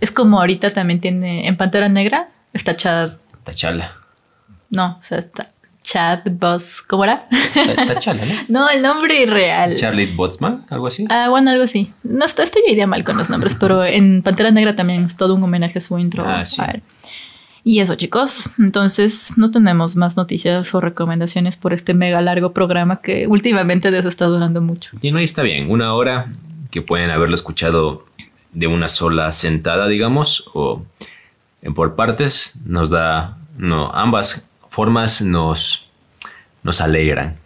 Es 0.00 0.10
como 0.10 0.38
ahorita 0.38 0.70
también 0.70 1.00
tiene 1.00 1.48
en 1.48 1.56
Pantera 1.56 1.88
Negra 1.88 2.28
está 2.52 2.76
Chad, 2.76 3.12
Tachala. 3.44 3.92
no, 4.68 4.98
o 4.98 5.02
sea, 5.02 5.18
está 5.18 5.50
Chad 5.82 6.20
Buzz, 6.30 6.82
¿cómo 6.82 7.04
era? 7.04 7.26
Ta- 7.74 7.86
Tachala, 7.86 8.24
¿no? 8.24 8.34
no, 8.60 8.70
el 8.70 8.82
nombre 8.82 9.26
real. 9.26 9.74
Charlotte 9.76 10.14
Botsman, 10.14 10.64
algo 10.70 10.86
así. 10.86 11.06
Ah, 11.10 11.28
bueno, 11.28 11.50
algo 11.50 11.64
así. 11.64 11.92
No 12.04 12.24
estoy, 12.24 12.44
estoy 12.44 12.62
yo 12.66 12.72
idea 12.74 12.86
mal 12.86 13.02
con 13.04 13.16
los 13.16 13.28
nombres, 13.30 13.54
pero 13.54 13.84
en 13.84 14.22
Pantera 14.22 14.50
Negra 14.50 14.76
también 14.76 15.04
es 15.04 15.16
todo 15.16 15.34
un 15.34 15.42
homenaje 15.42 15.78
a 15.78 15.80
su 15.80 15.98
intro. 15.98 16.24
Ah, 16.26 16.44
sí. 16.44 16.60
a. 16.60 16.82
Y 17.64 17.78
eso, 17.80 17.94
chicos. 17.94 18.50
Entonces, 18.58 19.34
no 19.38 19.50
tenemos 19.50 19.94
más 19.96 20.16
noticias 20.16 20.74
o 20.74 20.80
recomendaciones 20.80 21.56
por 21.56 21.72
este 21.72 21.94
mega 21.94 22.20
largo 22.20 22.52
programa 22.52 23.00
que 23.00 23.26
últimamente 23.26 23.90
de 23.90 23.98
eso 23.98 24.08
está 24.08 24.26
durando 24.26 24.60
mucho. 24.60 24.90
Y 25.00 25.10
no, 25.12 25.18
ahí 25.18 25.24
está 25.24 25.42
bien. 25.42 25.70
Una 25.70 25.94
hora 25.94 26.26
que 26.70 26.82
pueden 26.82 27.10
haberlo 27.10 27.34
escuchado 27.34 28.04
de 28.52 28.66
una 28.66 28.88
sola 28.88 29.30
sentada, 29.32 29.86
digamos, 29.88 30.44
o 30.54 30.82
en 31.62 31.74
por 31.74 31.94
partes, 31.94 32.60
nos 32.66 32.90
da. 32.90 33.36
No, 33.58 33.90
ambas 33.92 34.48
formas 34.72 35.20
nos, 35.20 35.90
nos 36.62 36.80
alegran. 36.80 37.36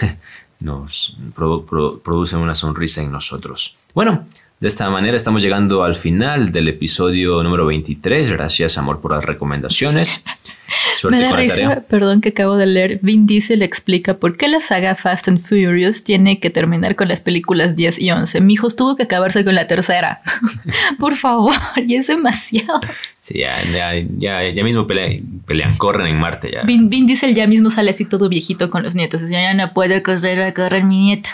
Nos 0.60 1.16
produ- 1.36 1.64
pro- 1.66 1.98
producen 1.98 2.38
una 2.38 2.54
sonrisa 2.54 3.02
en 3.02 3.10
nosotros. 3.12 3.76
Bueno, 3.92 4.24
de 4.60 4.68
esta 4.68 4.88
manera 4.88 5.14
estamos 5.16 5.42
llegando 5.42 5.82
al 5.84 5.94
final 5.94 6.52
del 6.52 6.68
episodio 6.68 7.42
número 7.42 7.66
23. 7.66 8.30
Gracias, 8.30 8.78
amor, 8.78 9.00
por 9.00 9.12
las 9.12 9.24
recomendaciones. 9.24 10.24
Suerte 10.94 11.16
Me 11.16 11.22
da 11.22 11.32
risa, 11.36 11.54
tarea. 11.54 11.80
perdón 11.88 12.20
que 12.20 12.30
acabo 12.30 12.56
de 12.56 12.66
leer. 12.66 12.98
Vin 13.02 13.26
Diesel 13.26 13.62
explica 13.62 14.14
por 14.14 14.36
qué 14.36 14.48
la 14.48 14.60
saga 14.60 14.94
Fast 14.94 15.28
and 15.28 15.40
Furious 15.40 16.04
tiene 16.04 16.40
que 16.40 16.50
terminar 16.50 16.96
con 16.96 17.08
las 17.08 17.20
películas 17.20 17.76
10 17.76 18.00
y 18.00 18.10
11. 18.10 18.40
Mi 18.40 18.54
hijo 18.54 18.68
tuvo 18.70 18.96
que 18.96 19.04
acabarse 19.04 19.44
con 19.44 19.54
la 19.54 19.66
tercera. 19.66 20.22
por 20.98 21.14
favor, 21.16 21.54
y 21.86 21.96
es 21.96 22.06
demasiado. 22.06 22.80
Sí, 23.20 23.40
ya, 23.40 23.62
ya, 23.64 23.92
ya, 24.18 24.48
ya 24.48 24.64
mismo 24.64 24.86
pelean, 24.86 25.42
pelean, 25.46 25.76
corren 25.76 26.06
en 26.06 26.18
Marte 26.18 26.50
ya. 26.52 26.62
Vin, 26.62 26.90
Vin 26.90 27.06
Diesel 27.06 27.34
ya 27.34 27.46
mismo 27.46 27.70
sale 27.70 27.90
así 27.90 28.04
todo 28.04 28.28
viejito 28.28 28.70
con 28.70 28.82
los 28.82 28.94
nietos. 28.94 29.22
O 29.22 29.26
sea, 29.28 29.42
ya 29.42 29.54
no 29.54 29.72
puedo 29.72 30.02
correr, 30.02 30.40
va 30.40 30.46
a 30.46 30.54
correr 30.54 30.84
mi 30.84 30.98
nieto. 30.98 31.30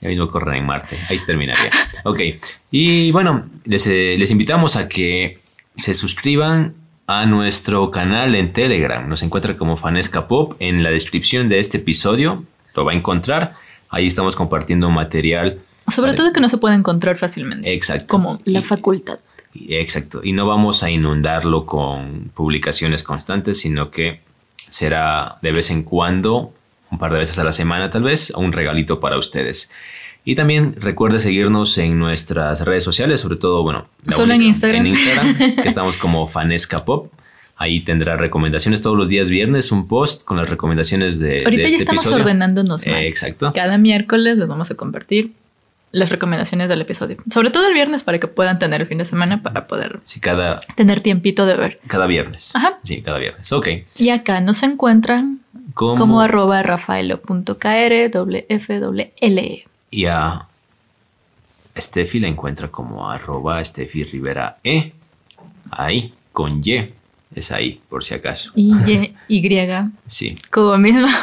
Ya 0.00 0.08
mismo 0.08 0.28
corren 0.28 0.56
en 0.56 0.66
Marte. 0.66 0.96
Ahí 1.08 1.18
se 1.18 1.26
terminaría. 1.26 1.70
Ok. 2.04 2.20
Y 2.70 3.10
bueno, 3.12 3.48
les, 3.64 3.86
eh, 3.86 4.16
les 4.18 4.30
invitamos 4.30 4.76
a 4.76 4.88
que 4.88 5.38
se 5.76 5.94
suscriban 5.94 6.74
a 7.12 7.26
nuestro 7.26 7.90
canal 7.90 8.36
en 8.36 8.52
Telegram. 8.52 9.08
Nos 9.08 9.24
encuentra 9.24 9.56
como 9.56 9.76
Fanesca 9.76 10.28
Pop. 10.28 10.54
En 10.60 10.84
la 10.84 10.90
descripción 10.90 11.48
de 11.48 11.58
este 11.58 11.78
episodio 11.78 12.44
lo 12.76 12.84
va 12.84 12.92
a 12.92 12.94
encontrar. 12.94 13.56
Ahí 13.88 14.06
estamos 14.06 14.36
compartiendo 14.36 14.90
material. 14.90 15.58
Sobre 15.88 16.14
todo 16.14 16.32
que 16.32 16.40
no 16.40 16.48
se 16.48 16.58
puede 16.58 16.76
encontrar 16.76 17.16
fácilmente. 17.16 17.74
Exacto. 17.74 18.06
Como 18.06 18.40
la 18.44 18.62
facultad. 18.62 19.18
Exacto. 19.54 20.20
Y 20.22 20.32
no 20.32 20.46
vamos 20.46 20.84
a 20.84 20.90
inundarlo 20.90 21.66
con 21.66 22.30
publicaciones 22.32 23.02
constantes, 23.02 23.58
sino 23.58 23.90
que 23.90 24.20
será 24.68 25.38
de 25.42 25.50
vez 25.50 25.72
en 25.72 25.82
cuando, 25.82 26.54
un 26.92 26.98
par 26.98 27.12
de 27.12 27.18
veces 27.18 27.40
a 27.40 27.44
la 27.44 27.50
semana 27.50 27.90
tal 27.90 28.04
vez, 28.04 28.30
un 28.36 28.52
regalito 28.52 29.00
para 29.00 29.18
ustedes. 29.18 29.72
Y 30.24 30.34
también 30.34 30.74
recuerde 30.78 31.18
seguirnos 31.18 31.76
en 31.78 31.98
nuestras 31.98 32.64
redes 32.64 32.84
sociales, 32.84 33.20
sobre 33.20 33.36
todo, 33.36 33.62
bueno, 33.62 33.88
Solo 34.08 34.34
en 34.34 34.42
Instagram. 34.42 34.80
En 34.82 34.86
Instagram, 34.88 35.36
que 35.56 35.62
estamos 35.68 35.96
como 35.96 36.26
Fanesca 36.26 36.84
Pop. 36.84 37.12
Ahí 37.56 37.80
tendrá 37.80 38.16
recomendaciones 38.16 38.80
todos 38.80 38.96
los 38.96 39.08
días 39.08 39.28
viernes, 39.28 39.70
un 39.72 39.86
post 39.88 40.24
con 40.24 40.36
las 40.38 40.48
recomendaciones 40.48 41.18
de, 41.20 41.28
de 41.40 41.44
Ahorita 41.44 41.62
ya 41.62 41.66
este 41.68 41.76
estamos 41.78 42.02
episodio. 42.06 42.24
ordenándonos 42.24 42.86
más. 42.86 42.96
Eh, 42.96 43.06
exacto. 43.06 43.52
Cada 43.54 43.76
miércoles 43.76 44.36
les 44.38 44.48
vamos 44.48 44.70
a 44.70 44.74
compartir 44.76 45.32
las 45.92 46.08
recomendaciones 46.08 46.68
del 46.68 46.80
episodio. 46.82 47.16
Sobre 47.30 47.50
todo 47.50 47.66
el 47.66 47.74
viernes 47.74 48.02
para 48.02 48.18
que 48.18 48.28
puedan 48.28 48.58
tener 48.58 48.80
el 48.82 48.86
fin 48.86 48.98
de 48.98 49.04
semana 49.04 49.42
para 49.42 49.66
poder 49.66 50.00
Sí, 50.04 50.20
cada, 50.20 50.58
tener 50.76 51.00
tiempito 51.00 51.44
de 51.46 51.56
ver. 51.56 51.80
cada 51.86 52.06
viernes. 52.06 52.54
Ajá. 52.54 52.78
Sí, 52.82 53.02
cada 53.02 53.18
viernes. 53.18 53.52
Ok. 53.52 53.68
Y 53.98 54.08
acá 54.10 54.40
nos 54.40 54.62
encuentran 54.62 55.40
como, 55.74 55.96
Como 55.96 56.20
arroba 56.20 56.62
rafaelo.kr 56.62 58.10
doble 58.10 58.46
F 58.48 58.78
doble 58.80 59.12
L. 59.20 59.64
y 59.90 60.06
a 60.06 60.46
Steffi 61.76 62.20
la 62.20 62.28
encuentra 62.28 62.68
como 62.68 63.10
arroba 63.10 63.64
Steffi 63.64 64.04
Rivera 64.04 64.58
E. 64.64 64.92
Ahí, 65.70 66.14
con 66.32 66.60
Y. 66.64 66.92
Es 67.34 67.52
ahí, 67.52 67.80
por 67.88 68.02
si 68.02 68.14
acaso. 68.14 68.52
Y 68.56 68.72
Y, 68.90 69.16
Y 69.28 69.66
Sí. 70.06 70.38
como 70.50 70.76
mismo. 70.78 71.06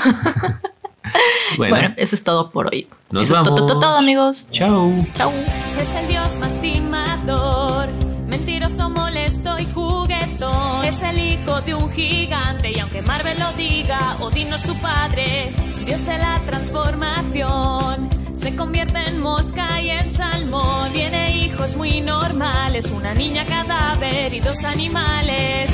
Bueno, 1.58 1.76
Bueno, 1.78 1.94
eso 1.98 2.16
es 2.16 2.24
todo 2.24 2.52
por 2.52 2.68
hoy. 2.68 2.88
nos 3.12 3.24
eso 3.26 3.34
vamos. 3.36 3.50
es 3.50 3.56
todo, 3.56 3.66
todo, 3.68 3.80
todo, 3.80 3.98
amigos. 3.98 4.48
Chao. 4.52 4.92
Chau. 5.16 5.32
Es 5.80 5.96
el 5.96 6.08
dios 6.10 6.38
más 6.40 6.60
timador, 6.60 7.88
mentiroso, 8.28 8.90
molesto 8.90 9.58
y 9.58 9.66
juguetón. 9.68 10.84
Es 10.84 11.02
el 11.02 11.18
hijo 11.18 11.62
de 11.62 11.76
un 11.76 11.90
gigante 11.92 12.74
y 12.76 12.80
aunque 12.80 13.02
Marvel 13.02 13.40
lo 13.40 13.54
diga, 13.54 14.18
Odín 14.20 14.50
no 14.50 14.58
es 14.58 14.64
su 14.64 14.76
padre, 14.80 15.52
dios 15.86 16.06
de 16.06 16.18
la 16.18 16.42
transformación. 16.46 18.10
Se 18.40 18.56
convierte 18.56 19.00
en 19.00 19.20
mosca 19.20 19.82
y 19.82 19.90
en 19.90 20.12
salmón. 20.12 20.92
Tiene 20.94 21.38
hijos 21.38 21.76
muy 21.76 22.02
normales, 22.02 22.86
una 22.92 23.14
niña 23.14 23.44
cadáver 23.46 24.34
y 24.34 24.40
dos 24.40 24.64
animales. 24.64 25.72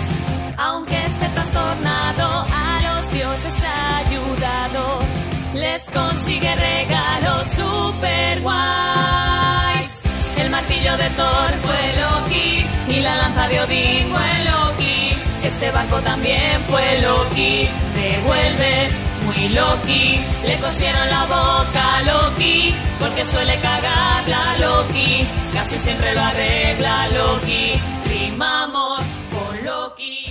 Aunque 0.57 0.95
esté 1.05 1.27
trastornado, 1.27 2.45
a 2.49 2.79
los 2.81 3.11
dioses 3.11 3.53
ha 3.63 3.97
ayudado. 3.97 4.99
Les 5.53 5.89
consigue 5.89 6.55
regalos 6.55 7.45
super 7.47 8.41
guays. 8.41 10.01
El 10.37 10.49
martillo 10.49 10.97
de 10.97 11.09
Thor 11.09 11.51
fue 11.63 11.93
Loki 12.01 12.65
y 12.97 13.01
la 13.01 13.17
lanza 13.17 13.47
de 13.49 13.61
Odín 13.61 14.07
fue 14.07 14.51
Loki. 14.51 15.15
Este 15.43 15.69
barco 15.71 15.99
también 16.01 16.61
fue 16.69 17.01
Loki. 17.01 17.67
Devuelves 17.95 19.12
muy 19.35 19.49
Loki. 19.49 20.21
Le 20.45 20.57
cosieron 20.57 21.09
la 21.09 21.25
boca 21.25 21.95
a 21.97 22.03
Loki, 22.03 22.73
porque 22.99 23.25
suele 23.25 23.59
cagarla 23.59 24.57
Loki. 24.59 25.25
Casi 25.53 25.77
siempre 25.77 26.13
lo 26.13 26.21
arregla 26.21 27.07
Loki. 27.09 27.73
Rimamos 28.05 29.03
con 29.31 29.65
Loki. 29.65 30.22